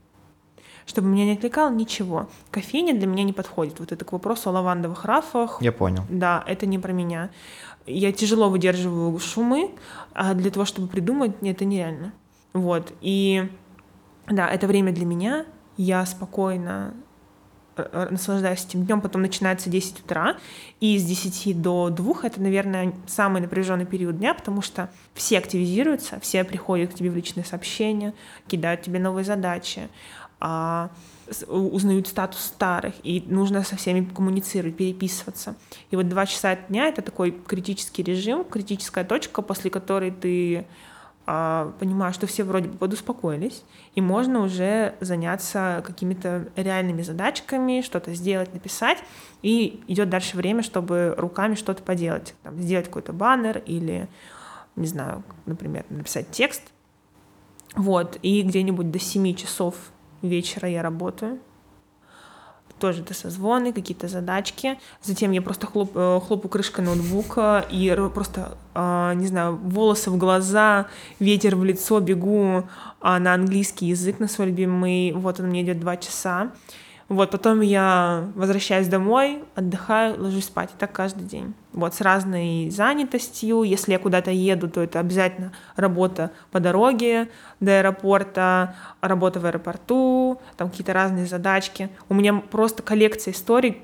чтобы 0.90 1.06
меня 1.06 1.24
не 1.24 1.32
отвлекало 1.34 1.72
ничего. 1.72 2.28
Кофейня 2.50 2.94
для 2.94 3.06
меня 3.06 3.22
не 3.22 3.32
подходит. 3.32 3.78
Вот 3.78 3.92
это 3.92 4.04
к 4.04 4.10
вопросу 4.10 4.50
о 4.50 4.52
лавандовых 4.52 5.04
рафах. 5.04 5.62
Я 5.62 5.70
понял. 5.70 6.02
Да, 6.08 6.42
это 6.48 6.66
не 6.66 6.80
про 6.80 6.92
меня. 6.92 7.30
Я 7.86 8.12
тяжело 8.12 8.50
выдерживаю 8.50 9.16
шумы, 9.20 9.70
а 10.12 10.34
для 10.34 10.50
того, 10.50 10.64
чтобы 10.64 10.88
придумать, 10.88 11.32
это 11.42 11.64
нереально. 11.64 12.12
Вот. 12.52 12.92
И 13.00 13.48
да, 14.26 14.48
это 14.48 14.66
время 14.66 14.92
для 14.92 15.06
меня. 15.06 15.46
Я 15.76 16.04
спокойно 16.04 16.92
э, 17.76 17.88
э, 17.90 18.08
наслаждаюсь 18.10 18.64
этим 18.64 18.84
днем, 18.84 19.00
потом 19.00 19.22
начинается 19.22 19.70
10 19.70 20.00
утра, 20.00 20.36
и 20.80 20.98
с 20.98 21.04
10 21.04 21.62
до 21.62 21.88
2 21.88 22.14
это, 22.24 22.42
наверное, 22.42 22.92
самый 23.06 23.40
напряженный 23.40 23.86
период 23.86 24.18
дня, 24.18 24.34
потому 24.34 24.60
что 24.60 24.90
все 25.14 25.38
активизируются, 25.38 26.18
все 26.18 26.42
приходят 26.42 26.90
к 26.90 26.94
тебе 26.94 27.10
в 27.10 27.16
личные 27.16 27.44
сообщения, 27.44 28.12
кидают 28.48 28.82
тебе 28.82 28.98
новые 28.98 29.24
задачи, 29.24 29.88
а, 30.40 30.90
узнают 31.46 32.08
статус 32.08 32.40
старых, 32.40 32.94
и 33.02 33.22
нужно 33.28 33.62
со 33.62 33.76
всеми 33.76 34.04
коммуницировать, 34.04 34.76
переписываться. 34.76 35.54
И 35.90 35.96
вот 35.96 36.08
два 36.08 36.26
часа 36.26 36.56
дня— 36.56 36.86
это 36.88 37.02
такой 37.02 37.30
критический 37.30 38.02
режим, 38.02 38.44
критическая 38.44 39.04
точка, 39.04 39.42
после 39.42 39.70
которой 39.70 40.10
ты 40.10 40.66
а, 41.26 41.72
понимаешь, 41.78 42.16
что 42.16 42.26
все 42.26 42.42
вроде 42.42 42.68
бы 42.68 42.76
подуспокоились, 42.76 43.62
и 43.94 44.00
можно 44.00 44.40
уже 44.40 44.96
заняться 45.00 45.82
какими-то 45.86 46.48
реальными 46.56 47.02
задачками, 47.02 47.82
что-то 47.82 48.14
сделать, 48.14 48.52
написать, 48.52 48.98
и 49.42 49.80
идет 49.86 50.10
дальше 50.10 50.36
время, 50.36 50.62
чтобы 50.64 51.14
руками 51.16 51.54
что-то 51.54 51.84
поделать, 51.84 52.34
там, 52.42 52.60
сделать 52.60 52.86
какой-то 52.86 53.12
баннер 53.12 53.58
или, 53.58 54.08
не 54.74 54.86
знаю, 54.86 55.22
например, 55.46 55.84
написать 55.90 56.30
текст, 56.32 56.62
вот, 57.76 58.18
и 58.22 58.42
где-нибудь 58.42 58.90
до 58.90 58.98
7 58.98 59.34
часов 59.34 59.76
вечера 60.22 60.68
я 60.68 60.82
работаю. 60.82 61.38
Тоже 62.78 63.02
это 63.02 63.12
созвоны, 63.12 63.74
какие-то 63.74 64.08
задачки. 64.08 64.78
Затем 65.02 65.32
я 65.32 65.42
просто 65.42 65.66
хлоп, 65.66 65.90
э, 65.94 66.20
хлопаю 66.26 66.48
крышкой 66.48 66.84
ноутбука 66.84 67.66
и 67.70 67.94
просто, 68.14 68.56
а, 68.74 69.12
не 69.14 69.26
знаю, 69.26 69.56
волосы 69.56 70.10
в 70.10 70.16
глаза, 70.16 70.86
ветер 71.18 71.56
в 71.56 71.64
лицо, 71.64 72.00
бегу 72.00 72.64
а, 73.00 73.18
на 73.18 73.34
английский 73.34 73.86
язык, 73.86 74.18
на 74.18 74.28
свой 74.28 74.46
любимый. 74.46 75.12
Вот 75.12 75.40
он 75.40 75.48
мне 75.48 75.60
идет 75.60 75.78
два 75.78 75.98
часа. 75.98 76.52
Вот, 77.10 77.32
потом 77.32 77.60
я 77.60 78.30
возвращаюсь 78.36 78.86
домой, 78.86 79.42
отдыхаю, 79.56 80.22
ложусь 80.22 80.44
спать. 80.44 80.70
И 80.70 80.78
так 80.78 80.92
каждый 80.92 81.24
день. 81.24 81.54
Вот, 81.72 81.92
с 81.92 82.00
разной 82.00 82.70
занятостью. 82.70 83.64
Если 83.64 83.90
я 83.90 83.98
куда-то 83.98 84.30
еду, 84.30 84.68
то 84.68 84.80
это 84.80 85.00
обязательно 85.00 85.52
работа 85.74 86.30
по 86.52 86.60
дороге 86.60 87.28
до 87.58 87.80
аэропорта, 87.80 88.76
работа 89.00 89.40
в 89.40 89.44
аэропорту, 89.44 90.40
там 90.56 90.70
какие-то 90.70 90.92
разные 90.92 91.26
задачки. 91.26 91.90
У 92.08 92.14
меня 92.14 92.34
просто 92.34 92.84
коллекция 92.84 93.34
историй, 93.34 93.82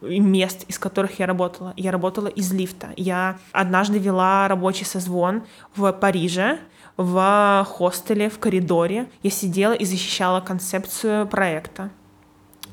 мест, 0.00 0.64
из 0.66 0.78
которых 0.78 1.18
я 1.18 1.26
работала. 1.26 1.74
Я 1.76 1.92
работала 1.92 2.28
из 2.28 2.50
лифта. 2.50 2.94
Я 2.96 3.36
однажды 3.52 3.98
вела 3.98 4.48
рабочий 4.48 4.86
созвон 4.86 5.42
в 5.76 5.92
Париже, 5.92 6.58
в 6.96 7.66
хостеле, 7.68 8.30
в 8.30 8.38
коридоре. 8.38 9.06
Я 9.22 9.30
сидела 9.30 9.74
и 9.74 9.84
защищала 9.84 10.40
концепцию 10.40 11.26
проекта. 11.26 11.90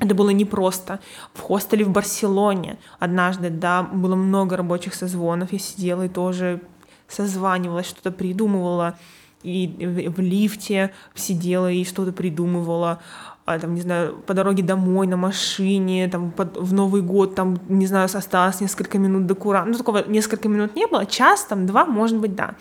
Это 0.01 0.15
было 0.15 0.31
непросто. 0.31 0.99
В 1.33 1.41
хостеле 1.41 1.85
в 1.85 1.89
Барселоне 1.89 2.79
однажды, 2.97 3.51
да, 3.51 3.83
было 3.83 4.15
много 4.15 4.57
рабочих 4.57 4.95
созвонов. 4.95 5.53
Я 5.53 5.59
сидела 5.59 6.05
и 6.05 6.09
тоже 6.09 6.61
созванивалась, 7.07 7.85
что-то 7.85 8.11
придумывала. 8.11 8.97
И 9.43 9.67
в 10.15 10.19
лифте 10.19 10.91
сидела 11.13 11.71
и 11.71 11.85
что-то 11.85 12.11
придумывала 12.11 12.99
а, 13.45 13.59
там, 13.59 13.75
не 13.75 13.81
знаю, 13.81 14.17
по 14.25 14.33
дороге 14.33 14.63
домой 14.63 15.07
на 15.07 15.17
машине, 15.17 16.07
там, 16.07 16.31
под, 16.31 16.57
в 16.57 16.73
Новый 16.73 17.01
год, 17.01 17.35
там, 17.35 17.59
не 17.69 17.85
знаю, 17.85 18.09
осталось 18.11 18.61
несколько 18.61 18.97
минут 18.97 19.27
до 19.27 19.35
кура. 19.35 19.65
Ну, 19.65 19.77
такого 19.77 20.07
несколько 20.07 20.47
минут 20.47 20.75
не 20.75 20.87
было, 20.87 21.05
час, 21.05 21.43
там, 21.43 21.67
два, 21.67 21.85
может 21.85 22.17
быть, 22.17 22.35
да. 22.35 22.55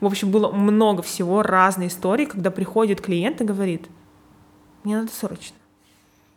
В 0.00 0.06
общем, 0.06 0.30
было 0.30 0.50
много 0.50 1.02
всего, 1.02 1.42
разные 1.42 1.88
истории, 1.88 2.24
когда 2.24 2.50
приходит 2.50 3.00
клиент 3.00 3.40
и 3.40 3.44
говорит, 3.44 3.88
мне 4.82 4.96
надо 4.96 5.10
срочно. 5.12 5.59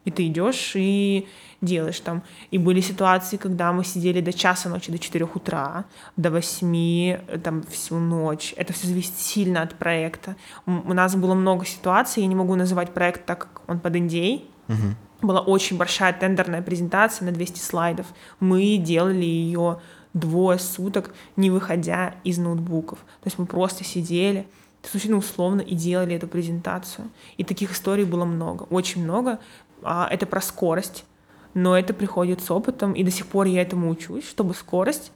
И 0.06 0.12
ты 0.12 0.28
идешь 0.28 0.74
и 0.76 1.28
делаешь 1.62 2.00
там. 2.00 2.24
И 2.52 2.58
были 2.58 2.82
ситуации, 2.82 3.38
когда 3.38 3.72
мы 3.72 3.84
сидели 3.84 4.22
до 4.22 4.34
часа 4.34 4.70
ночи, 4.70 4.92
до 4.92 5.00
4 5.00 5.26
утра, 5.34 5.86
до 6.18 6.30
8, 6.30 7.40
там, 7.42 7.64
всю 7.64 7.96
ночь. 7.96 8.54
Это 8.58 8.74
все 8.74 8.88
зависит 8.88 9.18
сильно 9.18 9.62
от 9.62 9.76
проекта. 9.76 10.36
У 10.66 10.94
нас 10.94 11.16
было 11.16 11.34
много 11.34 11.66
ситуаций, 11.66 12.24
я 12.24 12.28
не 12.28 12.36
могу 12.36 12.56
называть 12.56 12.94
проект 12.94 13.26
так, 13.26 13.40
как 13.40 13.62
он 13.68 13.80
под 13.80 13.96
NDA. 13.96 14.44
Угу. 14.68 15.28
Была 15.28 15.40
очень 15.40 15.78
большая 15.78 16.14
тендерная 16.14 16.62
презентация 16.62 17.26
на 17.26 17.32
200 17.32 17.60
слайдов. 17.60 18.08
Мы 18.40 18.78
делали 18.78 19.24
ее 19.24 19.80
двое 20.14 20.60
суток, 20.60 21.14
не 21.36 21.50
выходя 21.50 22.16
из 22.24 22.38
ноутбуков. 22.38 23.00
То 23.00 23.28
есть 23.28 23.40
мы 23.40 23.46
просто 23.46 23.84
сидели, 23.84 24.46
случайно 24.84 25.18
условно 25.18 25.62
и 25.62 25.76
делали 25.76 26.16
эту 26.16 26.28
презентацию. 26.28 27.10
И 27.38 27.44
таких 27.44 27.72
историй 27.72 28.06
было 28.06 28.26
много, 28.26 28.64
очень 28.64 29.04
много. 29.04 29.40
А, 29.84 30.08
это 30.10 30.26
про 30.26 30.42
скорость, 30.42 31.06
но 31.54 31.78
это 31.78 31.94
приходит 31.94 32.42
с 32.42 32.52
опытом, 32.52 32.94
и 32.94 33.04
до 33.04 33.12
сих 33.12 33.28
пор 33.28 33.48
я 33.48 33.62
этому 33.62 33.90
учусь, 33.90 34.28
чтобы 34.28 34.54
скорость 34.54 35.12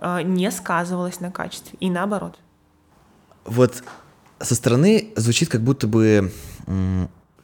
а, 0.00 0.22
не 0.22 0.50
сказывалась 0.50 1.20
на 1.20 1.30
качестве, 1.30 1.76
и 1.80 1.90
наоборот. 1.90 2.38
Вот 3.44 3.82
со 4.40 4.54
стороны 4.54 5.12
звучит 5.16 5.48
как 5.48 5.62
будто 5.62 5.86
бы 5.86 6.30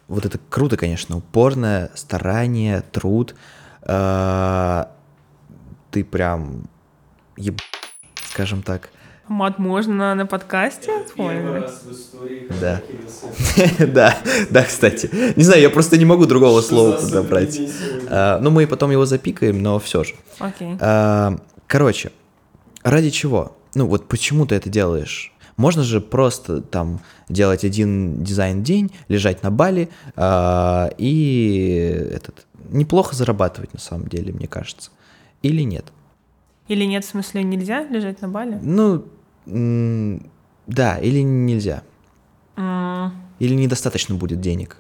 вот 0.09 0.27
это 0.27 0.39
круто, 0.51 0.77
конечно, 0.77 1.17
упорное 1.17 1.91
старание, 1.95 2.83
труд. 2.83 3.35
Э, 3.83 4.85
ты 5.91 6.05
прям 6.05 6.69
еб... 7.37 7.61
скажем 8.31 8.63
так. 8.63 8.91
Мат 9.29 9.59
можно 9.59 10.15
на 10.15 10.27
подкасте 10.27 10.93
Да. 12.61 12.83
да, 13.87 14.17
да, 14.51 14.65
кстати. 14.65 15.11
Не 15.37 15.43
знаю, 15.43 15.63
я 15.63 15.71
просто 15.71 15.97
не 15.97 16.05
могу 16.05 16.27
другого 16.27 16.61
слова 16.61 16.93
подобрать. 16.93 17.59
А, 18.09 18.39
ну, 18.41 18.51
мы 18.51 18.67
потом 18.67 18.91
его 18.91 19.07
запикаем, 19.07 19.63
но 19.63 19.79
все 19.79 20.05
же. 20.05 20.15
Окей. 20.39 20.77
А, 20.81 21.37
короче, 21.67 22.13
ради 22.83 23.11
чего? 23.11 23.57
Ну, 23.75 23.87
вот 23.87 24.09
почему 24.09 24.47
ты 24.47 24.57
это 24.57 24.69
делаешь? 24.69 25.33
Можно 25.57 25.85
же 25.85 26.01
просто 26.01 26.61
там 26.61 27.01
делать 27.29 27.65
один 27.65 28.23
дизайн 28.23 28.63
день, 28.63 28.93
лежать 29.09 29.43
на 29.43 29.51
Бали 29.51 29.89
а, 30.17 30.91
и 30.99 32.09
этот 32.13 32.47
неплохо 32.71 33.15
зарабатывать 33.15 33.73
на 33.73 33.81
самом 33.81 34.09
деле, 34.09 34.33
мне 34.33 34.49
кажется. 34.49 34.91
Или 35.43 35.63
нет? 35.63 35.87
Или 36.69 36.85
нет, 36.85 37.05
в 37.05 37.09
смысле, 37.09 37.43
нельзя 37.43 37.85
лежать 37.85 38.23
на 38.23 38.29
Бали? 38.29 38.59
Ну, 38.63 39.05
да, 40.67 40.99
или 40.99 41.21
нельзя. 41.21 41.83
Mm. 42.57 43.11
Или 43.39 43.55
недостаточно 43.55 44.15
будет 44.15 44.41
денег 44.41 44.77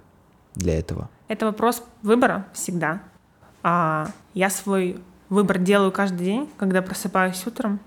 для 0.54 0.78
этого. 0.78 1.10
Это 1.28 1.46
вопрос 1.46 1.84
выбора 2.02 2.46
всегда. 2.52 3.02
А 3.62 4.08
я 4.34 4.50
свой 4.50 4.98
выбор 5.28 5.58
делаю 5.58 5.90
каждый 5.90 6.24
день, 6.24 6.50
когда 6.56 6.82
просыпаюсь 6.82 7.46
утром 7.46 7.80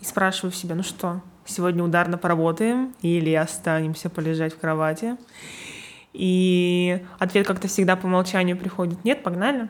и 0.00 0.04
спрашиваю 0.04 0.52
себя, 0.52 0.74
ну 0.74 0.82
что, 0.82 1.20
сегодня 1.44 1.84
ударно 1.84 2.18
поработаем 2.18 2.94
или 3.02 3.32
останемся 3.34 4.10
полежать 4.10 4.54
в 4.54 4.58
кровати? 4.58 5.16
И 6.12 7.04
ответ 7.18 7.46
как-то 7.46 7.68
всегда 7.68 7.96
по 7.96 8.06
умолчанию 8.06 8.56
приходит, 8.56 9.04
нет, 9.04 9.22
погнали. 9.22 9.68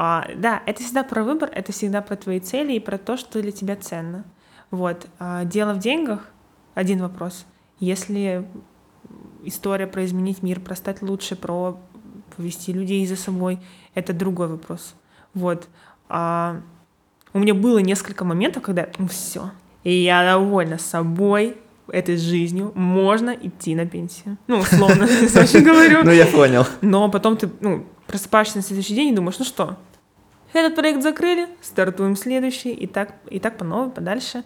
А, 0.00 0.28
да, 0.36 0.62
это 0.64 0.80
всегда 0.80 1.02
про 1.02 1.24
выбор, 1.24 1.50
это 1.52 1.72
всегда 1.72 2.02
про 2.02 2.14
твои 2.14 2.38
цели 2.38 2.74
и 2.74 2.78
про 2.78 2.98
то, 2.98 3.16
что 3.16 3.42
для 3.42 3.50
тебя 3.50 3.74
ценно. 3.74 4.24
Вот. 4.70 5.08
А 5.18 5.44
дело 5.44 5.74
в 5.74 5.80
деньгах— 5.80 6.24
один 6.74 7.00
вопрос. 7.00 7.46
Если 7.80 8.46
история 9.42 9.88
про 9.88 10.04
изменить 10.04 10.40
мир, 10.40 10.60
про 10.60 10.76
стать 10.76 11.02
лучше, 11.02 11.34
про 11.34 11.80
повести 12.36 12.72
людей 12.72 13.04
за 13.08 13.16
собой, 13.16 13.58
это 13.92 14.12
другой 14.12 14.46
вопрос. 14.46 14.94
Вот. 15.34 15.66
А 16.08 16.60
у 17.32 17.40
меня 17.40 17.54
было 17.54 17.78
несколько 17.78 18.24
моментов, 18.24 18.62
когда, 18.62 18.86
ну 18.98 19.08
все, 19.08 19.50
и 19.82 19.92
я 19.92 20.22
довольна 20.22 20.78
собой, 20.78 21.56
этой 21.90 22.18
жизнью, 22.18 22.70
можно 22.76 23.30
идти 23.30 23.74
на 23.74 23.86
пенсию. 23.86 24.36
Ну, 24.46 24.58
условно, 24.58 25.04
очень 25.34 25.64
говорю. 25.64 26.04
Ну, 26.04 26.12
я 26.12 26.26
понял. 26.26 26.66
Но 26.82 27.10
потом 27.10 27.36
ты, 27.38 27.50
ну, 27.60 27.86
просыпаешься 28.06 28.58
на 28.58 28.62
следующий 28.62 28.94
день 28.94 29.08
и 29.08 29.16
думаешь, 29.16 29.38
ну 29.38 29.44
что, 29.46 29.78
этот 30.52 30.74
проект 30.74 31.02
закрыли, 31.02 31.48
стартуем 31.60 32.16
следующий, 32.16 32.72
и 32.72 32.86
так, 32.86 33.14
и 33.30 33.38
так 33.38 33.58
по 33.58 33.64
новой, 33.64 33.90
подальше. 33.90 34.44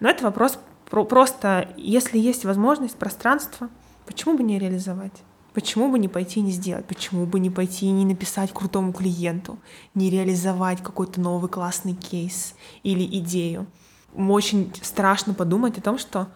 Но 0.00 0.08
это 0.08 0.24
вопрос 0.24 0.58
про, 0.90 1.04
просто, 1.04 1.68
если 1.76 2.18
есть 2.18 2.44
возможность, 2.44 2.96
пространство, 2.96 3.70
почему 4.06 4.36
бы 4.36 4.42
не 4.42 4.58
реализовать? 4.58 5.22
Почему 5.54 5.90
бы 5.90 5.98
не 5.98 6.08
пойти 6.08 6.40
и 6.40 6.42
не 6.42 6.50
сделать? 6.50 6.86
Почему 6.86 7.26
бы 7.26 7.38
не 7.38 7.50
пойти 7.50 7.86
и 7.86 7.90
не 7.90 8.04
написать 8.04 8.52
крутому 8.52 8.92
клиенту, 8.92 9.58
не 9.94 10.08
реализовать 10.08 10.82
какой-то 10.82 11.20
новый 11.20 11.50
классный 11.50 11.94
кейс 11.94 12.54
или 12.82 13.04
идею? 13.18 13.66
Очень 14.14 14.72
страшно 14.82 15.34
подумать 15.34 15.78
о 15.78 15.82
том, 15.82 15.98
что 15.98 16.28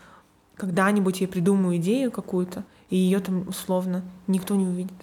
когда-нибудь 0.57 1.21
я 1.21 1.29
придумаю 1.29 1.77
идею 1.77 2.11
какую-то, 2.11 2.65
и 2.91 2.97
ее 2.97 3.21
там 3.21 3.49
условно 3.49 4.05
никто 4.27 4.55
не 4.55 4.67
увидит. 4.67 4.97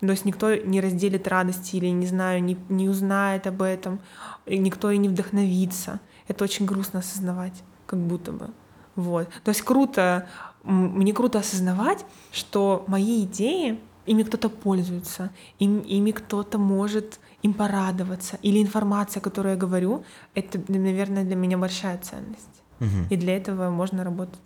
То 0.00 0.10
есть 0.10 0.24
никто 0.24 0.54
не 0.54 0.80
разделит 0.80 1.28
радости 1.28 1.76
или, 1.76 1.88
не 1.88 2.06
знаю, 2.06 2.42
не, 2.42 2.56
не 2.68 2.88
узнает 2.88 3.46
об 3.46 3.62
этом, 3.62 4.00
и 4.46 4.58
никто 4.58 4.90
и 4.90 4.98
не 4.98 5.08
вдохновится. 5.08 6.00
Это 6.26 6.44
очень 6.44 6.64
грустно 6.64 7.00
осознавать, 7.00 7.62
как 7.86 7.98
будто 7.98 8.32
бы. 8.32 8.50
Вот. 8.96 9.28
То 9.44 9.50
есть 9.50 9.62
круто, 9.62 10.26
мне 10.62 11.12
круто 11.12 11.38
осознавать, 11.38 12.04
что 12.32 12.84
мои 12.86 13.24
идеи, 13.24 13.78
ими 14.06 14.22
кто-то 14.22 14.48
пользуется, 14.48 15.30
им, 15.58 15.80
ими 15.80 16.12
кто-то 16.12 16.58
может 16.58 17.20
им 17.42 17.52
порадоваться. 17.52 18.38
Или 18.42 18.62
информация, 18.62 19.20
которую 19.20 19.52
я 19.54 19.58
говорю, 19.58 20.04
это, 20.34 20.60
наверное, 20.68 21.24
для 21.24 21.36
меня 21.36 21.58
большая 21.58 21.98
ценность. 21.98 22.62
Угу. 22.80 23.08
И 23.10 23.16
для 23.16 23.36
этого 23.36 23.70
можно 23.70 24.02
работать. 24.02 24.40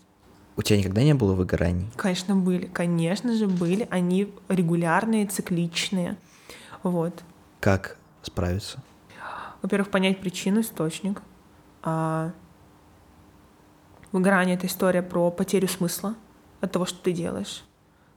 У 0.56 0.62
тебя 0.62 0.78
никогда 0.78 1.02
не 1.02 1.14
было 1.14 1.34
выгораний? 1.34 1.86
Конечно, 1.96 2.36
были. 2.36 2.66
Конечно 2.66 3.34
же, 3.34 3.48
были. 3.48 3.88
Они 3.90 4.32
регулярные, 4.48 5.26
цикличные. 5.26 6.16
Вот. 6.82 7.24
Как 7.60 7.96
справиться? 8.22 8.82
Во-первых, 9.62 9.90
понять 9.90 10.20
причину, 10.20 10.60
источник. 10.60 11.22
А... 11.82 12.32
Выгорание— 14.12 14.54
это 14.56 14.68
история 14.68 15.02
про 15.02 15.30
потерю 15.32 15.66
смысла 15.66 16.14
от 16.60 16.70
того, 16.70 16.86
что 16.86 16.98
ты 17.02 17.10
делаешь. 17.10 17.64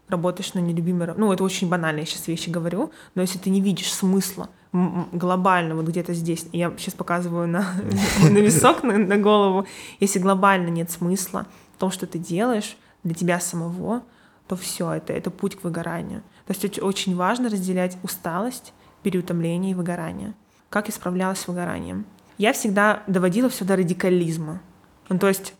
Работаешь 0.08 0.54
на 0.54 0.60
нелюбимой... 0.60 1.08
Ну, 1.18 1.34
это 1.34 1.44
очень 1.44 1.68
банально, 1.68 2.02
я 2.02 2.06
сейчас 2.06 2.28
вещи 2.28 2.50
говорю, 2.50 2.92
но 3.16 3.24
если 3.24 3.40
ты 3.40 3.50
не 3.50 3.62
видишь 3.62 3.92
смысла 3.92 4.50
глобально 4.72 5.76
вот 5.76 5.86
где-то 5.86 6.14
здесь, 6.14 6.46
я 6.52 6.72
сейчас 6.78 6.94
показываю 6.94 7.48
на, 7.48 7.66
на 8.22 8.38
висок, 8.38 8.84
на, 8.84 8.98
на 8.98 9.18
голову, 9.18 9.66
если 10.00 10.20
глобально 10.20 10.68
нет 10.68 10.92
смысла, 10.92 11.48
том, 11.78 11.92
что 11.92 12.08
ты 12.08 12.20
делаешь 12.20 12.78
для 13.04 13.14
тебя 13.14 13.40
самого, 13.40 14.04
то 14.48 14.56
все, 14.56 14.94
это, 14.94 15.14
это 15.14 15.30
путь 15.30 15.56
к 15.56 15.64
выгоранию. 15.64 16.22
То 16.46 16.54
есть 16.54 16.80
очень 16.80 17.16
важно 17.16 17.50
разделять 17.50 17.98
усталость, 18.04 18.74
переутомление 19.04 19.72
и 19.72 19.76
выгорание. 19.76 20.34
Как 20.70 20.88
я 20.88 20.94
справлялась 20.94 21.40
с 21.40 21.48
выгоранием? 21.48 22.06
Я 22.38 22.54
всегда 22.54 23.04
доводила 23.08 23.50
все 23.50 23.66
до 23.66 23.76
радикализма. 23.76 24.62
Ну, 25.10 25.20
то 25.20 25.28
есть 25.28 25.54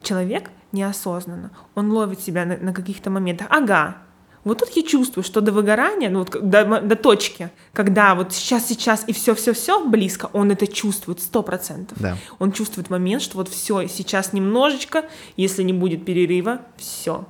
человек 0.00 0.50
неосознанно, 0.72 1.50
он 1.74 1.90
ловит 1.90 2.20
себя 2.20 2.44
на, 2.44 2.56
на 2.56 2.72
каких-то 2.72 3.10
моментах. 3.10 3.46
Ага, 3.50 3.98
вот 4.44 4.58
тут 4.58 4.70
я 4.76 4.82
чувствую, 4.82 5.24
что 5.24 5.40
до 5.40 5.52
выгорания, 5.52 6.10
ну 6.10 6.20
вот 6.20 6.30
до, 6.30 6.80
до 6.80 6.96
точки, 6.96 7.50
когда 7.72 8.14
вот 8.14 8.32
сейчас, 8.32 8.68
сейчас 8.68 9.04
и 9.06 9.12
все, 9.12 9.34
все, 9.34 9.52
все 9.52 9.84
близко, 9.84 10.30
он 10.32 10.50
это 10.50 10.66
чувствует 10.66 11.20
сто 11.20 11.42
процентов. 11.42 11.98
Да. 12.00 12.16
Он 12.38 12.52
чувствует 12.52 12.90
момент, 12.90 13.22
что 13.22 13.38
вот 13.38 13.48
все, 13.48 13.86
сейчас 13.88 14.32
немножечко, 14.32 15.04
если 15.36 15.62
не 15.62 15.72
будет 15.72 16.04
перерыва, 16.04 16.60
все, 16.76 17.26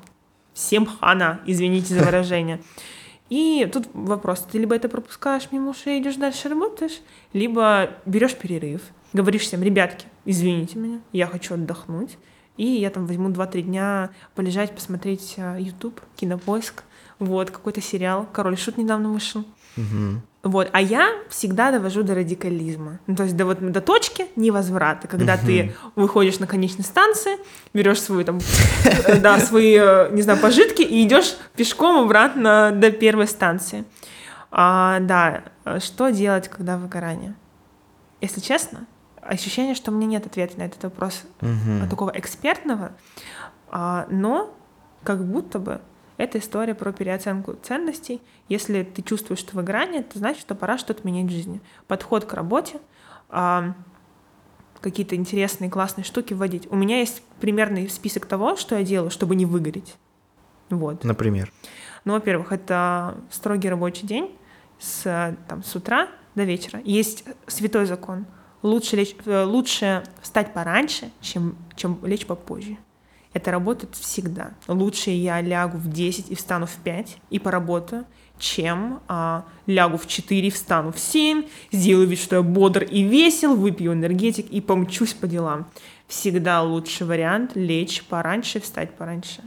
всем 0.52 0.86
хана, 0.86 1.40
извините 1.46 1.94
за 1.94 2.00
выражение. 2.04 2.60
И 3.30 3.34
И 3.34 3.66
тут 3.72 3.86
вопрос, 3.94 4.46
ты 4.50 4.58
либо 4.58 4.74
это 4.76 4.88
пропускаешь 4.88 5.48
мимо 5.50 5.70
ушей, 5.70 6.00
идешь 6.00 6.16
дальше 6.16 6.48
работаешь, 6.48 7.00
либо 7.32 7.90
берешь 8.06 8.36
перерыв, 8.36 8.82
говоришь 9.12 9.42
всем, 9.42 9.62
ребятки, 9.62 10.06
извините 10.24 10.78
меня, 10.78 11.00
я 11.12 11.26
хочу 11.26 11.54
отдохнуть, 11.54 12.18
и 12.56 12.64
я 12.64 12.90
там 12.90 13.06
возьму 13.06 13.30
2-3 13.30 13.62
дня 13.62 14.10
полежать, 14.34 14.74
посмотреть 14.74 15.34
э, 15.36 15.56
YouTube, 15.58 16.00
Кинопоиск, 16.16 16.84
вот, 17.18 17.50
какой-то 17.50 17.80
сериал, 17.80 18.26
Король 18.32 18.56
Шут 18.56 18.76
недавно 18.76 19.10
вышел. 19.10 19.44
Мгм. 19.76 20.22
Вот, 20.42 20.68
а 20.72 20.80
я 20.80 21.08
всегда 21.30 21.72
довожу 21.72 22.02
до 22.02 22.14
радикализма. 22.14 23.00
Ну, 23.06 23.16
то 23.16 23.22
есть 23.22 23.34
до, 23.34 23.46
вот, 23.46 23.60
до 23.60 23.80
точки 23.80 24.26
невозврата, 24.36 25.08
когда 25.08 25.38
ты 25.38 25.74
выходишь 25.96 26.38
на 26.38 26.46
конечной 26.46 26.84
станции, 26.84 27.38
берешь 27.72 28.02
свою 28.02 28.24
там, 28.24 28.40
э, 28.84 29.18
да, 29.20 29.38
свои, 29.40 29.74
э, 29.74 30.10
не 30.12 30.20
знаю, 30.20 30.38
пожитки 30.38 30.82
и 30.82 31.06
идешь 31.06 31.36
пешком 31.56 32.04
обратно 32.04 32.72
до 32.74 32.90
первой 32.90 33.26
станции. 33.26 33.84
А, 34.50 35.00
да, 35.00 35.44
что 35.80 36.10
делать, 36.10 36.48
когда 36.48 36.76
выгорание? 36.76 37.34
Если 38.20 38.40
честно, 38.40 38.86
ощущение, 39.22 39.74
что 39.74 39.90
у 39.90 39.94
меня 39.94 40.06
нет 40.06 40.26
ответа 40.26 40.58
на 40.58 40.64
этот 40.64 40.82
вопрос 40.84 41.22
а, 41.40 41.88
такого 41.88 42.10
экспертного, 42.14 42.92
а, 43.70 44.06
но 44.10 44.54
как 45.02 45.24
будто 45.24 45.58
бы 45.58 45.80
это 46.16 46.38
история 46.38 46.74
про 46.74 46.92
переоценку 46.92 47.54
ценностей. 47.54 48.20
Если 48.48 48.82
ты 48.82 49.02
чувствуешь, 49.02 49.40
что 49.40 49.56
выгорание, 49.56 50.00
это 50.00 50.18
значит, 50.18 50.42
что 50.42 50.54
пора 50.54 50.78
что-то 50.78 51.06
менять 51.06 51.26
в 51.26 51.34
жизни. 51.34 51.60
Подход 51.88 52.24
к 52.24 52.32
работе, 52.34 52.78
а, 53.28 53.74
какие-то 54.80 55.16
интересные, 55.16 55.70
классные 55.70 56.04
штуки 56.04 56.34
вводить. 56.34 56.70
У 56.70 56.76
меня 56.76 57.00
есть 57.00 57.22
примерный 57.40 57.88
список 57.88 58.26
того, 58.26 58.56
что 58.56 58.76
я 58.76 58.84
делаю, 58.84 59.10
чтобы 59.10 59.34
не 59.34 59.46
выгореть. 59.46 59.96
Вот. 60.70 61.04
Например. 61.04 61.52
Ну, 62.04 62.12
во-первых, 62.12 62.52
это 62.52 63.16
строгий 63.30 63.68
рабочий 63.68 64.06
день 64.06 64.36
с, 64.78 65.36
там, 65.48 65.62
с 65.62 65.74
утра 65.74 66.08
до 66.34 66.44
вечера. 66.44 66.80
Есть 66.84 67.24
святой 67.46 67.86
закон. 67.86 68.26
Лучше, 68.62 68.96
лечь, 68.96 69.16
э, 69.24 69.44
лучше 69.44 70.04
встать 70.20 70.52
пораньше, 70.52 71.10
чем, 71.20 71.56
чем 71.76 71.98
лечь 72.04 72.26
попозже. 72.26 72.76
Это 73.34 73.50
работает 73.50 73.96
всегда. 73.96 74.52
Лучше 74.68 75.10
я 75.10 75.40
лягу 75.40 75.76
в 75.76 75.90
10 75.90 76.30
и 76.30 76.34
встану 76.36 76.66
в 76.66 76.76
5 76.76 77.18
и 77.30 77.38
поработаю, 77.40 78.06
чем 78.38 79.00
а, 79.08 79.44
лягу 79.66 79.98
в 79.98 80.06
4 80.06 80.46
и 80.46 80.50
встану 80.50 80.92
в 80.92 80.98
7, 80.98 81.44
сделаю 81.72 82.06
вид, 82.06 82.20
что 82.20 82.36
я 82.36 82.42
бодр 82.42 82.84
и 82.84 83.02
весел, 83.02 83.56
выпью 83.56 83.92
энергетик 83.92 84.48
и 84.50 84.60
помчусь 84.60 85.14
по 85.14 85.26
делам. 85.26 85.66
Всегда 86.06 86.62
лучший 86.62 87.06
вариант 87.06 87.56
лечь 87.56 88.04
пораньше, 88.04 88.60
встать 88.60 88.96
пораньше. 88.96 89.42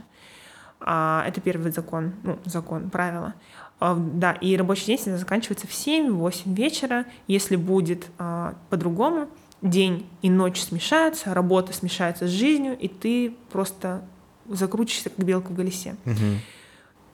А, 0.80 1.24
это 1.26 1.40
первый 1.40 1.72
закон, 1.72 2.12
ну, 2.22 2.38
закон, 2.44 2.90
правило. 2.90 3.34
А, 3.80 3.94
да, 3.96 4.32
и 4.32 4.56
рабочий 4.56 4.86
день 4.86 4.98
всегда 4.98 5.16
заканчивается 5.16 5.66
в 5.66 5.70
7-8 5.70 6.54
вечера. 6.54 7.06
Если 7.26 7.56
будет 7.56 8.06
а, 8.18 8.54
по-другому, 8.68 9.28
день 9.62 10.06
и 10.22 10.30
ночь 10.30 10.60
смешаются, 10.60 11.34
работа 11.34 11.72
смешается 11.72 12.26
с 12.26 12.30
жизнью, 12.30 12.76
и 12.78 12.88
ты 12.88 13.34
просто 13.50 14.02
закрутишься, 14.48 15.10
как 15.10 15.24
белка 15.24 15.52
в 15.52 15.56
колесе. 15.56 15.96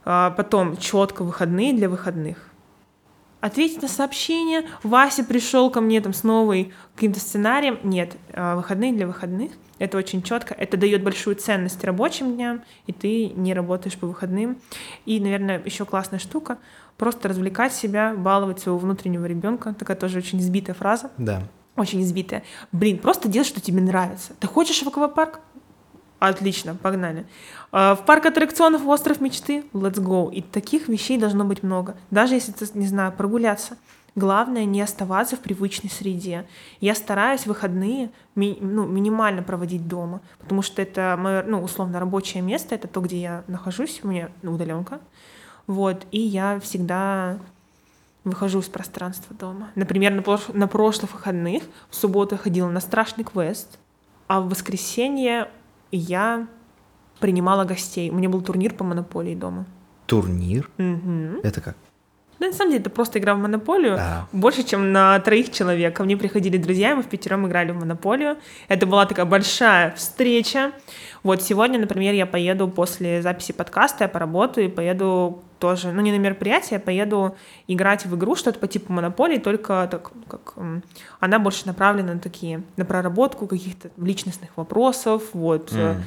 А, 0.05 0.31
потом 0.31 0.77
четко 0.77 1.25
выходные 1.25 1.73
для 1.73 1.89
выходных. 1.89 2.51
Ответить 3.41 3.83
на 3.83 3.89
сообщение. 3.89 4.67
Вася 4.83 5.25
пришел 5.25 5.71
ко 5.71 5.81
мне 5.81 6.01
там 6.01 6.15
с 6.15 6.23
новой 6.23 6.73
каким-то 6.95 7.21
сценарием. 7.21 7.79
Нет, 7.83 8.17
а, 8.33 8.57
выходные 8.57 8.93
для 8.93 9.07
выходных. 9.07 9.53
Это 9.79 9.99
очень 9.99 10.23
четко. 10.23 10.55
Это 10.55 10.77
дает 10.77 11.03
большую 11.03 11.37
ценность 11.37 11.83
рабочим 11.85 12.35
дням, 12.37 12.63
и 12.87 12.93
ты 12.93 13.29
не 13.29 13.53
работаешь 13.53 13.99
по 13.99 14.07
выходным. 14.07 14.59
И, 15.05 15.21
наверное, 15.21 15.61
еще 15.63 15.85
классная 15.85 16.19
штука. 16.19 16.59
Просто 16.97 17.29
развлекать 17.29 17.75
себя, 17.75 18.15
баловать 18.15 18.61
своего 18.61 18.79
внутреннего 18.79 19.27
ребенка. 19.27 19.75
Такая 19.75 19.97
тоже 19.97 20.19
очень 20.19 20.41
избитая 20.41 20.75
фраза 20.75 21.11
Да. 21.19 21.43
Очень 21.77 22.03
избитая. 22.03 22.43
Блин, 22.72 22.99
просто 22.99 23.29
делай, 23.29 23.45
что 23.45 23.61
тебе 23.61 23.81
нравится. 23.81 24.33
Ты 24.39 24.47
хочешь 24.47 24.83
в 24.83 24.89
аквапарк? 24.89 25.41
Отлично, 26.20 26.75
погнали. 26.75 27.27
А, 27.72 27.95
В 27.95 28.05
парк 28.07 28.27
аттракционов 28.27 28.87
«Остров 28.87 29.20
мечты» 29.20 29.64
let's 29.72 29.97
go. 29.99 30.33
И 30.33 30.41
таких 30.43 30.89
вещей 30.89 31.18
должно 31.18 31.45
быть 31.45 31.62
много. 31.62 31.97
Даже 32.11 32.35
если 32.35 32.53
ты, 32.53 32.66
не 32.79 32.87
знаю, 32.87 33.12
прогуляться. 33.12 33.77
Главное 34.16 34.64
не 34.64 34.81
оставаться 34.81 35.35
в 35.37 35.41
привычной 35.41 35.91
среде. 35.91 36.47
Я 36.81 36.95
стараюсь 36.95 37.47
выходные 37.47 38.11
ми- 38.37 38.57
ну, 38.61 38.87
минимально 38.87 39.43
проводить 39.43 39.89
дома, 39.89 40.20
потому 40.39 40.62
что 40.62 40.81
это 40.81 41.16
мое, 41.18 41.43
ну, 41.43 41.61
условно, 41.61 41.99
рабочее 41.99 42.41
место, 42.41 42.77
это 42.77 42.87
то, 42.87 43.01
где 43.01 43.20
я 43.20 43.45
нахожусь, 43.49 44.01
у 44.05 44.09
меня 44.09 44.31
удаленка. 44.45 45.01
Вот, 45.66 46.07
и 46.12 46.20
я 46.20 46.61
всегда 46.61 47.39
выхожу 48.25 48.61
из 48.61 48.68
пространства 48.68 49.37
дома. 49.37 49.70
Например, 49.75 50.12
на, 50.12 50.20
прош- 50.20 50.53
на 50.57 50.66
прошлых 50.66 51.12
выходных 51.12 51.62
в 51.91 51.95
субботу 51.95 52.35
я 52.35 52.39
ходила 52.39 52.68
на 52.70 52.81
страшный 52.81 53.25
квест, 53.25 53.79
а 54.27 54.41
в 54.41 54.49
воскресенье 54.49 55.49
я 55.93 56.47
принимала 57.20 57.64
гостей. 57.64 58.11
У 58.11 58.14
меня 58.14 58.29
был 58.29 58.41
турнир 58.43 58.75
по 58.75 58.85
монополии 58.85 59.35
дома. 59.35 59.66
Турнир? 60.07 60.70
Мгм. 60.79 61.41
Это 61.43 61.61
как? 61.61 61.77
Да, 62.45 62.51
на 62.51 62.55
самом 62.55 62.71
деле, 62.73 62.81
это 62.81 62.91
просто 62.91 63.19
игра 63.19 63.35
в 63.35 63.39
монополию. 63.39 63.97
А. 63.99 64.27
Больше, 64.33 64.63
чем 64.63 64.93
на 64.93 65.19
троих 65.21 65.51
человек. 65.51 65.97
Ко 65.97 66.05
мне 66.05 66.17
приходили 66.17 66.57
друзья, 66.57 66.93
и 66.93 66.95
мы 66.95 67.03
в 67.03 67.07
пятером 67.07 67.47
играли 67.47 67.73
в 67.73 67.77
монополию. 67.77 68.37
Это 68.69 68.87
была 68.87 69.07
такая 69.07 69.27
большая 69.27 69.95
встреча. 69.97 70.73
Вот 71.23 71.43
сегодня, 71.43 71.79
например, 71.79 72.15
я 72.15 72.27
поеду 72.27 72.69
после 72.69 73.23
записи 73.23 73.53
подкаста, 73.53 74.05
я 74.05 74.09
поработаю 74.09 74.67
и 74.67 74.71
поеду 74.71 75.43
тоже, 75.59 75.93
ну 75.93 76.03
не 76.03 76.13
на 76.13 76.19
мероприятие, 76.19 76.73
я 76.73 76.81
поеду 76.81 77.37
играть 77.67 78.05
в 78.05 78.15
игру, 78.17 78.37
что-то 78.37 78.59
по 78.59 78.67
типу 78.67 78.93
монополии, 78.93 79.39
только 79.39 79.89
так, 79.91 80.11
как 80.29 80.55
она 81.21 81.39
больше 81.39 81.67
направлена 81.67 82.13
на 82.15 82.19
такие, 82.21 82.63
на 82.77 82.85
проработку 82.85 83.47
каких-то 83.47 83.89
личностных 83.97 84.51
вопросов, 84.57 85.23
вот. 85.33 85.73
М. 85.73 86.03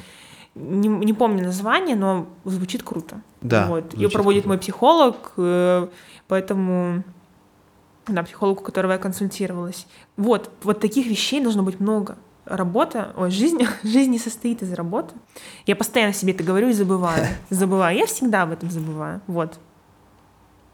Не, 0.54 0.88
не 0.88 1.12
помню 1.12 1.44
название, 1.44 1.94
но 1.96 2.26
звучит 2.44 2.82
круто. 2.82 3.20
Да, 3.40 3.66
Вот. 3.66 3.94
Ее 3.94 4.08
проводит 4.08 4.42
круто. 4.42 4.48
мой 4.48 4.58
психолог, 4.58 5.32
э, 5.36 5.88
поэтому 6.28 7.02
да, 8.06 8.22
психолог, 8.22 8.60
у 8.60 8.64
которого 8.64 8.92
я 8.92 8.98
консультировалась. 8.98 9.86
Вот, 10.16 10.50
вот 10.62 10.80
таких 10.80 11.06
вещей 11.06 11.42
должно 11.42 11.62
быть 11.62 11.80
много. 11.80 12.16
Работа, 12.44 13.12
ой, 13.16 13.30
жизнь, 13.30 13.58
жизнь 13.82 14.10
не 14.10 14.18
состоит 14.18 14.62
из 14.62 14.72
работы. 14.72 15.14
Я 15.66 15.76
постоянно 15.76 16.12
себе 16.12 16.32
это 16.32 16.44
говорю 16.44 16.68
и 16.68 16.72
забываю. 16.72 17.26
Забываю. 17.50 17.96
Я 17.96 18.06
всегда 18.06 18.42
об 18.42 18.52
этом 18.52 18.70
забываю. 18.70 19.20
Вот. 19.26 19.58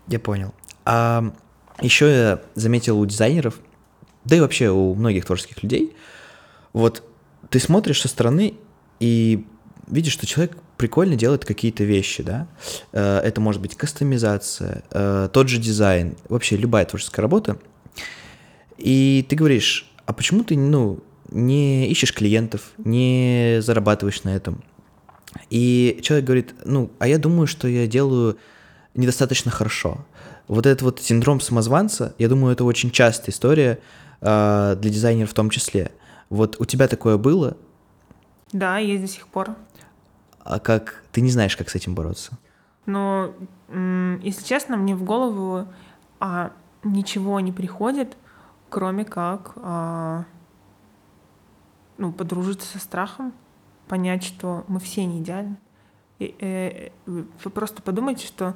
Я 0.07 0.20
понял. 0.20 0.52
А 0.84 1.24
еще 1.80 2.11
я 2.11 2.40
заметил 2.55 3.00
у 3.00 3.07
дизайнеров, 3.07 3.59
да 4.24 4.36
и 4.36 4.40
вообще 4.40 4.70
у 4.70 4.94
многих 4.94 5.24
творческих 5.24 5.62
людей, 5.62 5.96
вот 6.72 7.02
ты 7.50 7.59
смотришь 7.59 8.00
со 8.00 8.09
стороны 8.09 8.55
и 9.00 9.46
видишь, 9.87 10.12
что 10.12 10.26
человек 10.26 10.57
прикольно 10.76 11.16
делает 11.16 11.45
какие-то 11.45 11.85
вещи, 11.85 12.22
да? 12.22 12.47
Э, 12.93 13.18
Это 13.18 13.41
может 13.41 13.61
быть 13.61 13.74
кастомизация, 13.76 14.82
э, 14.91 15.28
тот 15.32 15.49
же 15.49 15.59
дизайн, 15.59 16.16
вообще 16.28 16.57
любая 16.57 16.85
творческая 16.85 17.22
работа. 17.22 17.59
И 18.78 19.24
ты 19.28 19.37
говоришь, 19.37 19.91
а 20.07 20.12
почему 20.12 20.45
ты, 20.45 20.57
ну, 20.57 21.03
не 21.30 21.89
ищешь 21.89 22.12
клиентов, 22.12 22.72
не 22.78 23.59
зарабатываешь 23.61 24.24
на 24.24 24.35
этом? 24.35 24.62
И 25.51 26.01
человек 26.03 26.24
говорит, 26.24 26.55
ну, 26.64 26.91
а 26.99 27.09
я 27.09 27.18
думаю, 27.18 27.47
что 27.47 27.68
я 27.68 27.87
делаю 27.87 28.37
недостаточно 28.95 29.51
хорошо. 29.51 30.05
Вот 30.47 30.66
этот 30.66 30.82
вот 30.82 31.01
синдром 31.01 31.41
самозванца, 31.41 32.14
я 32.18 32.28
думаю, 32.28 32.53
это 32.53 32.64
очень 32.64 32.91
частая 32.91 33.30
история 33.30 33.78
э, 34.20 34.76
для 34.80 34.91
дизайнеров 34.91 35.30
в 35.30 35.35
том 35.35 35.51
числе. 35.51 35.91
Вот 36.30 36.57
у 36.59 36.64
тебя 36.64 36.89
такое 36.89 37.16
было, 37.16 37.57
Да, 38.55 38.78
есть 38.78 39.02
до 39.02 39.09
сих 39.09 39.26
пор. 39.26 39.57
а 40.38 40.61
как 40.61 41.02
ты 41.11 41.20
не 41.20 41.30
знаешь, 41.30 41.57
как 41.57 41.68
с 41.68 41.74
этим 41.74 41.96
бороться. 41.96 42.38
Но, 42.86 43.34
если 43.68 44.44
честно, 44.44 44.76
мне 44.76 44.94
в 44.94 45.02
голову 45.02 45.66
а, 46.20 46.52
ничего 46.84 47.40
не 47.40 47.50
приходит, 47.50 48.16
кроме 48.70 49.05
как 49.05 49.55
а, 49.57 50.24
ну, 51.98 52.12
подружиться 52.12 52.68
со 52.68 52.78
страхом, 52.78 53.32
понять, 53.88 54.22
что 54.22 54.64
мы 54.68 54.78
все 54.78 55.05
не 55.05 55.18
идеальны. 55.18 55.57
И, 56.20 56.36
э, 56.38 56.90
вы 57.07 57.50
просто 57.50 57.82
подумайте, 57.82 58.24
что 58.24 58.55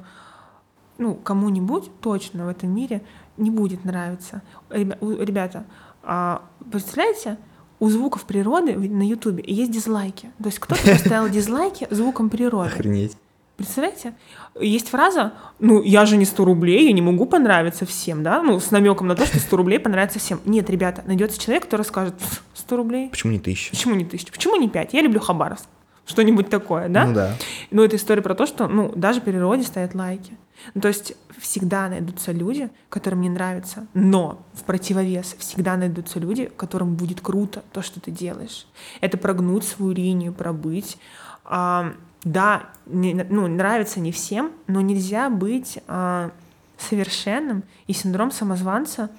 ну, 0.97 1.13
кому-нибудь 1.13 1.91
точно 1.99 2.45
в 2.45 2.47
этом 2.47 2.73
мире 2.73 3.01
не 3.35 3.51
будет 3.51 3.83
нравиться. 3.83 4.43
Ребята, 4.69 5.65
а, 6.03 6.43
представляете, 6.71 7.37
у 7.79 7.89
звуков 7.89 8.25
природы 8.25 8.75
на 8.75 9.03
Ютубе 9.03 9.43
есть 9.45 9.71
дизлайки. 9.71 10.31
То 10.39 10.45
есть 10.47 10.59
кто-то 10.59 10.81
поставил 10.81 11.29
дизлайки 11.33 11.87
звуком 11.89 12.29
природы. 12.29 12.69
Охренеть. 12.69 13.15
Представляете? 13.57 14.13
Есть 14.57 14.87
фраза, 14.87 15.33
ну, 15.59 15.81
я 15.81 16.05
же 16.05 16.15
не 16.15 16.23
100 16.23 16.45
рублей, 16.45 16.85
я 16.87 16.93
не 16.93 17.01
могу 17.01 17.25
понравиться 17.25 17.85
всем, 17.85 18.23
да? 18.23 18.41
Ну, 18.41 18.57
с 18.61 18.71
намеком 18.71 19.07
на 19.07 19.15
то, 19.15 19.25
что 19.25 19.37
100 19.37 19.57
рублей 19.57 19.79
понравится 19.79 20.17
всем. 20.17 20.39
Нет, 20.45 20.69
ребята, 20.69 21.03
найдется 21.05 21.37
человек, 21.41 21.65
который 21.65 21.81
скажет, 21.81 22.15
«Пф, 22.17 22.41
100 22.53 22.77
рублей? 22.77 23.09
Почему 23.09 23.33
не 23.33 23.39
тысяча? 23.39 23.71
Почему 23.71 23.95
не 23.95 24.05
тысяча? 24.05 24.31
Почему 24.31 24.55
не 24.55 24.69
5? 24.69 24.93
Я 24.93 25.01
люблю 25.01 25.19
Хабаровск. 25.19 25.65
Что-нибудь 26.09 26.49
такое, 26.49 26.89
да? 26.89 27.05
Ну 27.05 27.13
да. 27.13 27.35
Ну, 27.69 27.83
это 27.83 27.95
история 27.95 28.23
про 28.23 28.33
то, 28.33 28.47
что, 28.47 28.67
ну, 28.67 28.91
даже 28.95 29.21
природе 29.21 29.61
ставят 29.61 29.93
лайки. 29.93 30.35
Ну, 30.73 30.81
то 30.81 30.87
есть 30.87 31.13
всегда 31.37 31.87
найдутся 31.87 32.31
люди, 32.31 32.71
которым 32.89 33.21
не 33.21 33.29
нравится, 33.29 33.85
но 33.93 34.41
в 34.53 34.63
противовес 34.63 35.35
всегда 35.37 35.77
найдутся 35.77 36.19
люди, 36.19 36.51
которым 36.57 36.95
будет 36.95 37.21
круто 37.21 37.63
то, 37.71 37.83
что 37.83 38.01
ты 38.01 38.09
делаешь. 38.09 38.65
Это 39.01 39.19
прогнуть 39.19 39.63
свою 39.63 39.91
линию, 39.91 40.33
пробыть. 40.33 40.97
А, 41.45 41.93
да, 42.23 42.71
не, 42.87 43.13
ну, 43.13 43.47
нравится 43.47 43.99
не 43.99 44.11
всем, 44.11 44.51
но 44.65 44.81
нельзя 44.81 45.29
быть 45.29 45.77
а, 45.87 46.31
совершенным. 46.79 47.61
И 47.85 47.93
синдром 47.93 48.31
самозванца 48.31 49.11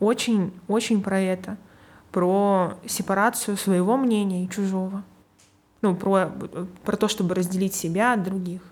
очень-очень 0.00 1.02
про 1.02 1.20
это, 1.20 1.58
про 2.10 2.72
сепарацию 2.86 3.58
своего 3.58 3.98
мнения 3.98 4.44
и 4.44 4.48
чужого. 4.48 5.04
Ну, 5.80 5.94
про, 5.94 6.32
про 6.84 6.96
то, 6.96 7.08
чтобы 7.08 7.34
разделить 7.34 7.74
себя 7.74 8.14
от 8.14 8.24
других 8.24 8.62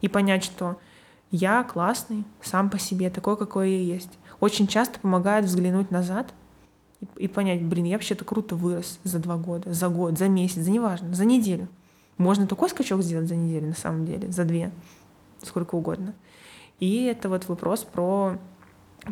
и 0.00 0.08
понять, 0.08 0.44
что 0.44 0.78
я 1.30 1.64
классный 1.64 2.24
сам 2.40 2.70
по 2.70 2.78
себе, 2.78 3.10
такой, 3.10 3.36
какой 3.36 3.70
я 3.70 3.94
есть. 3.94 4.10
Очень 4.38 4.66
часто 4.66 5.00
помогает 5.00 5.46
взглянуть 5.46 5.90
назад 5.90 6.32
и, 7.00 7.24
и 7.24 7.28
понять, 7.28 7.62
блин, 7.62 7.86
я 7.86 7.96
вообще-то 7.96 8.24
круто 8.24 8.54
вырос 8.54 9.00
за 9.02 9.18
два 9.18 9.36
года, 9.36 9.72
за 9.72 9.88
год, 9.88 10.18
за 10.18 10.28
месяц, 10.28 10.62
за 10.62 10.70
неважно, 10.70 11.14
за 11.14 11.24
неделю. 11.24 11.68
Можно 12.18 12.46
такой 12.46 12.68
скачок 12.68 13.02
сделать 13.02 13.28
за 13.28 13.34
неделю, 13.34 13.68
на 13.68 13.74
самом 13.74 14.04
деле, 14.06 14.30
за 14.30 14.44
две, 14.44 14.70
сколько 15.42 15.74
угодно. 15.74 16.14
И 16.78 17.04
это 17.04 17.28
вот 17.28 17.48
вопрос 17.48 17.84
про, 17.84 18.38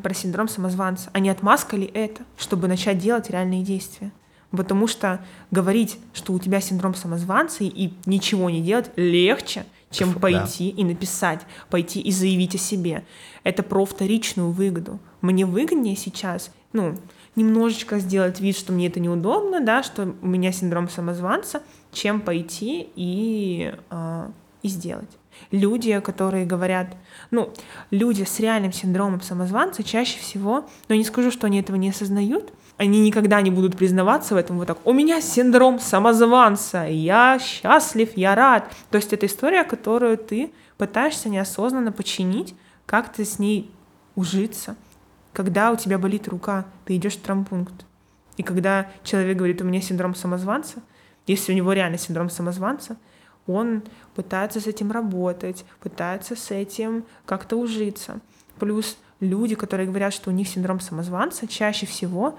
про 0.02 0.14
синдром 0.14 0.48
самозванца. 0.48 1.10
А 1.12 1.20
не 1.20 1.30
отмазка 1.30 1.76
ли 1.76 1.86
это, 1.86 2.22
чтобы 2.36 2.68
начать 2.68 2.98
делать 2.98 3.30
реальные 3.30 3.62
действия? 3.62 4.12
Потому 4.50 4.86
что 4.86 5.24
говорить, 5.50 5.98
что 6.12 6.32
у 6.32 6.38
тебя 6.38 6.60
синдром 6.60 6.94
самозванца 6.94 7.62
и 7.64 7.92
ничего 8.04 8.50
не 8.50 8.60
делать 8.60 8.90
легче, 8.96 9.64
чем 9.90 10.12
Фу, 10.12 10.20
пойти 10.20 10.72
да. 10.72 10.80
и 10.80 10.84
написать, 10.84 11.40
пойти 11.68 12.00
и 12.00 12.10
заявить 12.10 12.54
о 12.54 12.58
себе. 12.58 13.04
Это 13.44 13.62
про 13.62 13.84
вторичную 13.84 14.50
выгоду. 14.50 14.98
Мне 15.20 15.46
выгоднее 15.46 15.96
сейчас, 15.96 16.50
ну, 16.72 16.96
немножечко 17.36 17.98
сделать 17.98 18.40
вид, 18.40 18.56
что 18.56 18.72
мне 18.72 18.88
это 18.88 19.00
неудобно, 19.00 19.60
да, 19.60 19.82
что 19.82 20.14
у 20.20 20.26
меня 20.26 20.52
синдром 20.52 20.88
самозванца, 20.88 21.62
чем 21.92 22.20
пойти 22.20 22.88
и, 22.94 23.74
э, 23.90 24.30
и 24.62 24.68
сделать. 24.68 25.10
Люди, 25.50 25.98
которые 26.00 26.44
говорят, 26.44 26.96
ну, 27.30 27.52
люди 27.90 28.24
с 28.24 28.38
реальным 28.40 28.72
синдромом 28.72 29.20
самозванца 29.20 29.82
чаще 29.82 30.18
всего, 30.18 30.68
но 30.88 30.94
не 30.94 31.04
скажу, 31.04 31.30
что 31.30 31.46
они 31.46 31.60
этого 31.60 31.76
не 31.76 31.90
осознают, 31.90 32.52
они 32.80 33.02
никогда 33.02 33.42
не 33.42 33.50
будут 33.50 33.76
признаваться 33.76 34.32
в 34.32 34.38
этом 34.38 34.56
вот 34.56 34.66
так. 34.66 34.78
У 34.86 34.94
меня 34.94 35.20
синдром 35.20 35.78
самозванца, 35.78 36.86
я 36.86 37.38
счастлив, 37.38 38.08
я 38.16 38.34
рад. 38.34 38.72
То 38.88 38.96
есть 38.96 39.12
это 39.12 39.26
история, 39.26 39.64
которую 39.64 40.16
ты 40.16 40.50
пытаешься 40.78 41.28
неосознанно 41.28 41.92
починить, 41.92 42.54
как 42.86 43.12
ты 43.12 43.26
с 43.26 43.38
ней 43.38 43.70
ужиться. 44.14 44.76
Когда 45.34 45.72
у 45.72 45.76
тебя 45.76 45.98
болит 45.98 46.26
рука, 46.26 46.64
ты 46.86 46.96
идешь 46.96 47.18
в 47.18 47.20
травмпункт. 47.20 47.84
И 48.38 48.42
когда 48.42 48.86
человек 49.04 49.36
говорит, 49.36 49.60
у 49.60 49.66
меня 49.66 49.82
синдром 49.82 50.14
самозванца, 50.14 50.80
если 51.26 51.52
у 51.52 51.56
него 51.56 51.74
реально 51.74 51.98
синдром 51.98 52.30
самозванца, 52.30 52.96
он 53.46 53.82
пытается 54.14 54.58
с 54.58 54.66
этим 54.66 54.90
работать, 54.90 55.66
пытается 55.80 56.34
с 56.34 56.50
этим 56.50 57.04
как-то 57.26 57.56
ужиться. 57.56 58.20
Плюс 58.58 58.96
люди, 59.20 59.54
которые 59.54 59.86
говорят, 59.86 60.12
что 60.12 60.30
у 60.30 60.32
них 60.32 60.48
синдром 60.48 60.80
самозванца, 60.80 61.46
чаще 61.46 61.86
всего 61.86 62.38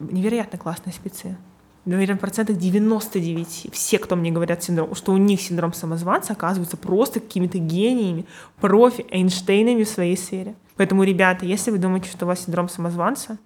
невероятно 0.00 0.58
классные 0.58 0.92
спецы. 0.92 1.36
Наверное, 1.84 2.16
процентов 2.16 2.56
99 2.56 3.68
все, 3.72 3.98
кто 3.98 4.16
мне 4.16 4.30
говорят, 4.30 4.62
синдром, 4.62 4.94
что 4.94 5.12
у 5.12 5.18
них 5.18 5.40
синдром 5.42 5.74
самозванца, 5.74 6.32
оказываются 6.32 6.78
просто 6.78 7.20
какими-то 7.20 7.58
гениями, 7.58 8.26
профи, 8.58 9.04
Эйнштейнами 9.10 9.84
в 9.84 9.88
своей 9.88 10.16
сфере. 10.16 10.54
Поэтому, 10.76 11.04
ребята, 11.04 11.44
если 11.44 11.70
вы 11.70 11.78
думаете, 11.78 12.10
что 12.10 12.24
у 12.24 12.28
вас 12.28 12.44
синдром 12.44 12.70
самозванца, 12.70 13.38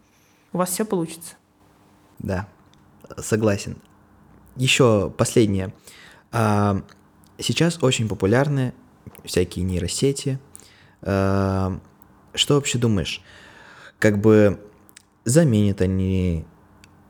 у 0.53 0.59
вас 0.59 0.71
все 0.71 0.85
получится. 0.85 1.35
Да, 2.21 2.49
согласен. 3.19 3.77
Еще 4.55 5.13
последнее. 5.17 5.75
А, 6.31 6.81
сейчас 7.39 7.83
очень 7.83 8.09
популярны 8.09 8.73
всякие 9.25 9.65
нейросети, 9.65 10.39
а, 11.03 11.79
что 12.39 12.55
вообще 12.55 12.79
думаешь? 12.79 13.23
Как 13.99 14.19
бы 14.19 14.61
заменят 15.25 15.81
они 15.81 16.45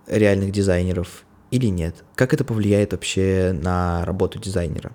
реальных 0.07 0.51
дизайнеров 0.51 1.25
или 1.51 1.67
нет? 1.67 2.05
Как 2.15 2.35
это 2.35 2.45
повлияет 2.45 2.93
вообще 2.93 3.53
на 3.53 4.05
работу 4.05 4.39
дизайнера? 4.39 4.93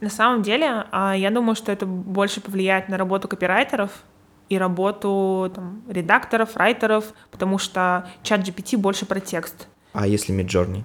На 0.00 0.10
самом 0.10 0.42
деле, 0.42 0.86
а, 0.90 1.14
я 1.14 1.30
думаю, 1.30 1.54
что 1.54 1.70
это 1.70 1.86
больше 1.86 2.40
повлияет 2.40 2.88
на 2.88 2.96
работу 2.96 3.28
копирайтеров 3.28 3.90
и 4.48 4.58
работу 4.58 5.50
там, 5.54 5.82
редакторов, 5.88 6.56
райтеров, 6.56 7.12
потому 7.30 7.58
что 7.58 8.08
чат 8.22 8.40
GPT 8.40 8.76
больше 8.76 9.06
про 9.06 9.20
текст. 9.20 9.68
А 9.92 10.06
если 10.06 10.34
Midjourney? 10.34 10.82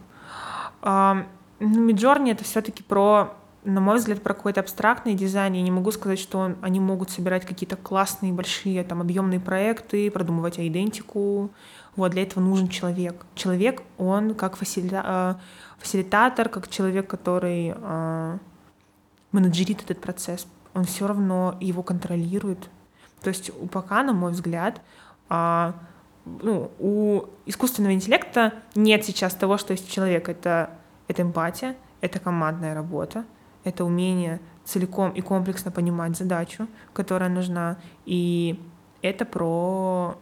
Ну, 1.60 1.89
Midjourney— 1.89 2.32
это 2.34 2.43
все 2.43 2.62
таки 2.62 2.84
про 2.84 3.36
на 3.68 3.82
мой 3.82 3.97
взгляд, 3.97 4.22
про 4.22 4.34
какой-то 4.34 4.61
абстрактный 4.61 5.13
дизайн. 5.13 5.53
Я 5.53 5.61
не 5.61 5.72
могу 5.72 5.91
сказать, 5.91 6.20
что 6.20 6.55
они 6.61 6.80
могут 6.80 7.09
собирать 7.09 7.45
какие-то 7.45 7.76
классные, 7.76 8.32
большие, 8.32 8.82
там, 8.86 9.01
объемные 9.01 9.41
проекты, 9.41 10.09
продумывать 10.09 10.57
идентику. 10.57 11.51
Вот, 11.97 12.11
для 12.11 12.24
этого 12.24 12.41
нужен 12.41 12.70
человек. 12.70 13.26
Человек, 13.36 13.84
он 13.97 14.36
как 14.36 14.55
фасилита... 14.55 15.03
Э, 15.05 15.36
фасилитатор, 15.80 16.47
как 16.47 16.70
человек, 16.70 17.07
который 17.07 17.74
э, 17.76 18.38
менеджерит 19.34 19.84
этот 19.84 19.99
процесс. 19.99 20.47
Он 20.74 20.86
все 20.86 21.05
равно 21.05 21.57
его 21.59 21.84
контролирует. 21.84 22.70
То 23.22 23.30
есть 23.30 23.51
у 23.59 23.68
пока, 23.68 24.01
на 24.03 24.13
мой 24.13 24.32
взгляд, 24.32 24.82
э, 25.30 25.74
ну, 26.41 26.72
у 26.80 27.24
искусственного 27.45 27.93
интеллекта 27.93 28.53
нет 28.76 29.03
сейчас 29.03 29.34
того, 29.34 29.57
что 29.57 29.74
есть 29.74 29.89
у 29.89 29.91
человека. 29.91 30.32
Это, 30.32 30.70
это 31.09 31.22
эмпатия, 31.24 31.76
это 31.99 32.20
командная 32.20 32.74
работа, 32.74 33.26
это 33.68 33.86
умение 33.86 34.39
целиком 34.65 35.11
и 35.11 35.22
комплексно 35.22 35.72
понимать 35.72 36.18
задачу, 36.18 36.68
которая 36.93 37.30
нужна, 37.30 37.78
и 38.05 38.59
это 39.01 39.26
про, 39.26 40.18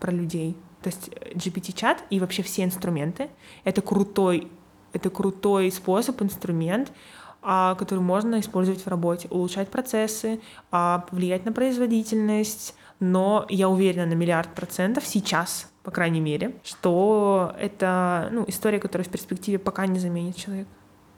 про 0.00 0.10
людей. 0.10 0.56
То 0.82 0.90
есть 0.90 1.08
GPT-чат 1.34 2.02
и 2.10 2.20
вообще 2.20 2.42
все 2.42 2.64
инструменты— 2.64 3.30
это 3.64 3.80
крутой, 3.80 4.50
это 4.92 5.10
крутой 5.10 5.70
способ, 5.70 6.20
инструмент, 6.22 6.92
а, 7.40 7.74
который 7.74 8.00
можно 8.00 8.40
использовать 8.40 8.84
в 8.84 8.88
работе, 8.88 9.28
улучшать 9.30 9.68
процессы, 9.68 10.40
а, 10.70 11.06
повлиять 11.10 11.44
на 11.44 11.52
производительность, 11.52 12.74
но 13.00 13.46
я 13.48 13.68
уверена 13.68 14.06
на 14.06 14.14
миллиард 14.14 14.54
процентов 14.54 15.06
сейчас, 15.06 15.70
по 15.82 15.90
крайней 15.90 16.20
мере, 16.20 16.56
что 16.64 17.54
это 17.58 18.28
ну, 18.32 18.44
история, 18.46 18.78
которая 18.78 19.06
в 19.06 19.10
перспективе 19.10 19.58
пока 19.58 19.86
не 19.86 19.98
заменит 19.98 20.36
человека. 20.36 20.70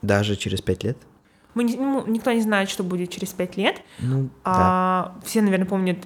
Даже 0.03 0.37
через 0.37 0.61
пять 0.61 0.85
лет? 0.85 0.99
Мы 1.57 1.65
не, 1.65 1.75
ну, 1.77 2.07
никто 2.07 2.31
не 2.33 2.43
знает, 2.43 2.69
что 2.69 2.85
будет 2.85 3.11
через 3.11 3.31
пять 3.31 3.57
лет. 3.57 3.81
Ну, 3.99 4.29
а, 4.45 5.15
да. 5.15 5.27
Все, 5.27 5.41
наверное, 5.41 5.67
помнят 5.67 5.97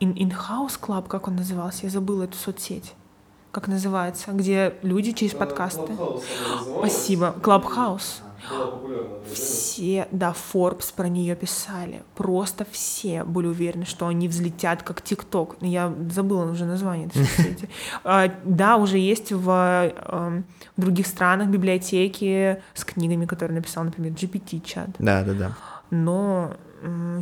In, 0.00 0.14
In-House 0.14 0.80
Club, 0.80 1.08
как 1.08 1.28
он 1.28 1.36
назывался, 1.36 1.84
я 1.84 1.90
забыла 1.90 2.22
эту 2.22 2.38
соцсеть. 2.38 2.94
Как 3.52 3.68
называется, 3.68 4.32
где 4.32 4.76
люди 4.80 5.12
через 5.12 5.34
подкасты. 5.34 5.92
Спасибо. 6.78 7.36
Clubhouse. 7.42 8.22
Все, 9.32 10.08
да, 10.10 10.34
Forbes 10.52 10.92
про 10.94 11.08
нее 11.08 11.34
писали. 11.34 12.02
Просто 12.14 12.66
все 12.70 13.24
были 13.24 13.46
уверены, 13.46 13.84
что 13.84 14.06
они 14.06 14.28
взлетят 14.28 14.82
как 14.82 15.02
ТикТок. 15.02 15.56
Я 15.60 15.92
забыла 16.10 16.50
уже 16.50 16.64
название 16.64 17.08
этой 17.08 17.24
соцсети. 17.24 17.68
А, 18.04 18.30
да, 18.44 18.76
уже 18.76 18.98
есть 18.98 19.32
в, 19.32 19.92
эм, 20.06 20.44
в 20.76 20.80
других 20.80 21.06
странах 21.06 21.48
библиотеки 21.48 22.62
с 22.74 22.84
книгами, 22.84 23.26
которые 23.26 23.56
написал, 23.56 23.84
например, 23.84 24.12
GPT-чат. 24.12 24.90
Да, 24.98 25.24
да, 25.24 25.34
да. 25.34 25.56
Но 25.90 26.56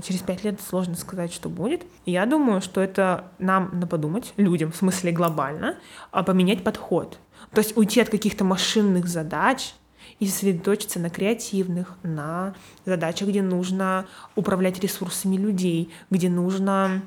через 0.03 0.21
пять 0.21 0.45
лет 0.45 0.61
сложно 0.61 0.97
сказать, 0.97 1.33
что 1.33 1.49
будет. 1.49 1.83
я 2.05 2.27
думаю, 2.27 2.61
что 2.61 2.81
это 2.81 3.27
нам 3.39 3.71
надо 3.73 3.87
подумать, 3.87 4.33
людям, 4.37 4.73
в 4.73 4.77
смысле 4.77 5.13
глобально, 5.13 5.77
а 6.11 6.23
поменять 6.23 6.65
подход. 6.65 7.19
То 7.53 7.61
есть 7.61 7.77
уйти 7.77 8.01
от 8.01 8.09
каких-то 8.09 8.45
машинных 8.45 9.07
задач, 9.07 9.75
и 10.23 10.27
сосредоточиться 10.29 11.01
на 11.01 11.11
креативных, 11.11 11.97
на 12.05 12.55
задачах, 12.87 13.29
где 13.29 13.43
нужно 13.43 14.07
управлять 14.37 14.79
ресурсами 14.79 15.35
людей, 15.35 15.91
где 16.11 16.31
нужно 16.31 17.03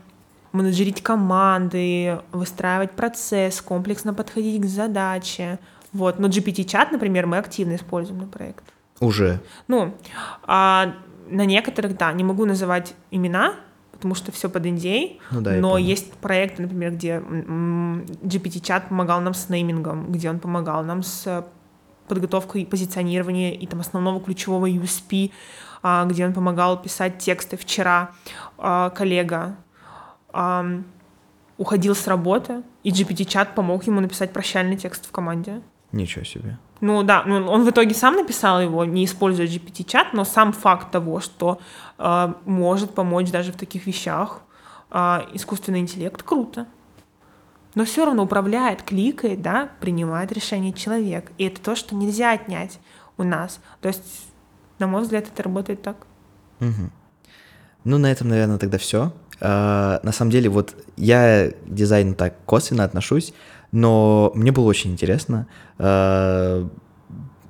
менеджерить 0.51 1.01
команды, 1.01 2.19
выстраивать 2.33 2.91
процесс, 2.91 3.61
комплексно 3.61 4.13
подходить 4.13 4.61
к 4.61 4.65
задаче. 4.65 5.59
Вот. 5.93 6.19
Но 6.19 6.27
GPT-чат, 6.27 6.91
например, 6.91 7.25
мы 7.25 7.37
активно 7.37 7.75
используем 7.77 8.19
на 8.19 8.27
проект. 8.27 8.65
Уже? 8.99 9.39
Ну, 9.69 9.95
а 10.43 10.93
на 11.29 11.45
некоторых, 11.45 11.95
да, 11.97 12.11
не 12.11 12.25
могу 12.25 12.43
называть 12.43 12.95
имена, 13.11 13.53
потому 13.93 14.13
что 14.13 14.33
все 14.33 14.49
под 14.49 14.65
NDA, 14.65 15.19
ну, 15.31 15.39
да, 15.39 15.51
но 15.53 15.77
есть 15.77 16.11
проекты, 16.15 16.63
например, 16.63 16.91
где 16.91 17.21
GPT-чат 17.21 18.89
помогал 18.89 19.21
нам 19.21 19.33
с 19.33 19.47
неймингом, 19.47 20.11
где 20.11 20.29
он 20.29 20.39
помогал 20.39 20.83
нам 20.83 21.01
с 21.01 21.45
подготовка 22.07 22.59
и 22.59 22.65
позиционирование 22.65 23.55
и 23.55 23.67
там 23.67 23.79
основного 23.79 24.19
ключевого 24.21 24.69
USP, 24.69 25.31
а, 25.83 26.05
где 26.05 26.25
он 26.25 26.33
помогал 26.33 26.81
писать 26.81 27.19
тексты. 27.19 27.57
Вчера 27.57 28.11
а, 28.57 28.89
коллега 28.91 29.57
а, 30.33 30.65
уходил 31.57 31.95
с 31.95 32.07
работы, 32.07 32.63
и 32.83 32.91
GPT-чат 32.91 33.55
помог 33.55 33.87
ему 33.87 34.01
написать 34.01 34.33
прощальный 34.33 34.77
текст 34.77 35.07
в 35.07 35.11
команде. 35.11 35.61
Ничего 35.91 36.25
себе. 36.25 36.57
Ну 36.81 37.03
да, 37.03 37.23
ну, 37.25 37.47
он 37.47 37.63
в 37.63 37.69
итоге 37.69 37.95
сам 37.95 38.15
написал 38.15 38.61
его, 38.61 38.83
не 38.83 39.05
используя 39.05 39.47
GPT-чат, 39.47 40.13
но 40.13 40.25
сам 40.25 40.51
факт 40.51 40.91
того, 40.91 41.21
что 41.21 41.59
э, 41.97 42.33
может 42.45 42.93
помочь 42.93 43.31
даже 43.31 43.53
в 43.53 43.55
таких 43.55 43.87
вещах 43.87 44.41
э, 44.91 45.21
искусственный 45.33 45.79
интеллект, 45.79 46.21
круто. 46.21 46.67
Но 47.75 47.85
все 47.85 48.05
равно 48.05 48.23
управляет, 48.23 48.83
кликает, 48.83 49.41
да, 49.41 49.69
принимает 49.79 50.31
решение 50.31 50.73
человек. 50.73 51.31
И 51.37 51.45
это 51.45 51.61
то, 51.61 51.75
что 51.75 51.93
нельзя 51.93 52.31
отнять 52.31 52.79
у 53.17 53.23
нас. 53.23 53.59
То 53.81 53.89
есть, 53.89 54.27
на 54.79 54.87
мой 54.87 55.01
взгляд, 55.01 55.27
это 55.27 55.43
работает 55.43 55.81
так. 55.81 56.07
Угу. 56.61 56.89
Ну, 57.83 57.97
на 57.97 58.11
этом, 58.11 58.29
наверное, 58.29 58.57
тогда 58.57 58.77
все. 58.77 59.13
Uh, 59.41 59.99
на 60.01 60.13
самом 60.13 60.31
деле, 60.31 60.49
вот 60.49 60.75
я 60.95 61.51
к 61.51 61.73
дизайну 61.73 62.15
так 62.15 62.35
косвенно 62.45 62.85
отношусь, 62.85 63.33
но 63.73 64.31
мне 64.33 64.53
было 64.53 64.65
очень 64.65 64.93
интересно. 64.93 65.47
Uh, 65.77 66.69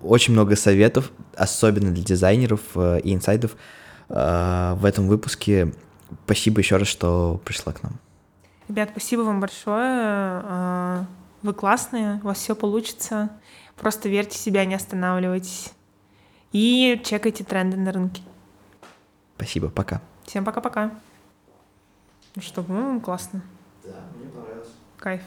очень 0.01 0.33
много 0.33 0.55
советов, 0.55 1.11
особенно 1.37 1.91
для 1.91 2.03
дизайнеров 2.03 2.61
uh, 2.73 2.99
и 2.99 3.13
инсайдов 3.13 3.55
в 4.07 4.81
этом 4.83 5.07
выпуске. 5.07 5.73
Спасибо 6.25 6.59
еще 6.59 6.77
раз, 6.77 6.87
что 6.87 7.41
пришла 7.43 7.73
к 7.73 7.81
нам. 7.81 7.93
Ребят, 8.67 8.89
спасибо 8.91 9.21
вам 9.21 9.39
большое. 9.39 11.05
Вы 11.41 11.53
классные, 11.53 12.19
у 12.23 12.27
вас 12.27 12.37
все 12.39 12.55
получится. 12.55 13.29
Просто 13.75 14.09
верьте 14.09 14.37
в 14.37 14.41
себя, 14.41 14.65
не 14.65 14.73
останавливайтесь. 14.75 15.73
И 16.51 17.01
чекайте 17.03 17.43
тренды 17.43 17.77
на 17.77 17.91
рынке. 17.91 18.23
Спасибо, 19.35 19.69
пока. 19.69 20.01
Всем 20.23 20.45
пока-пока. 20.45 20.91
Ну 22.35 22.41
что, 22.41 22.63
по-моему, 22.63 23.01
классно. 23.01 23.41
Да, 23.83 23.91
мне 24.17 24.29
понравилось. 24.29 24.69
Кайф. 24.97 25.21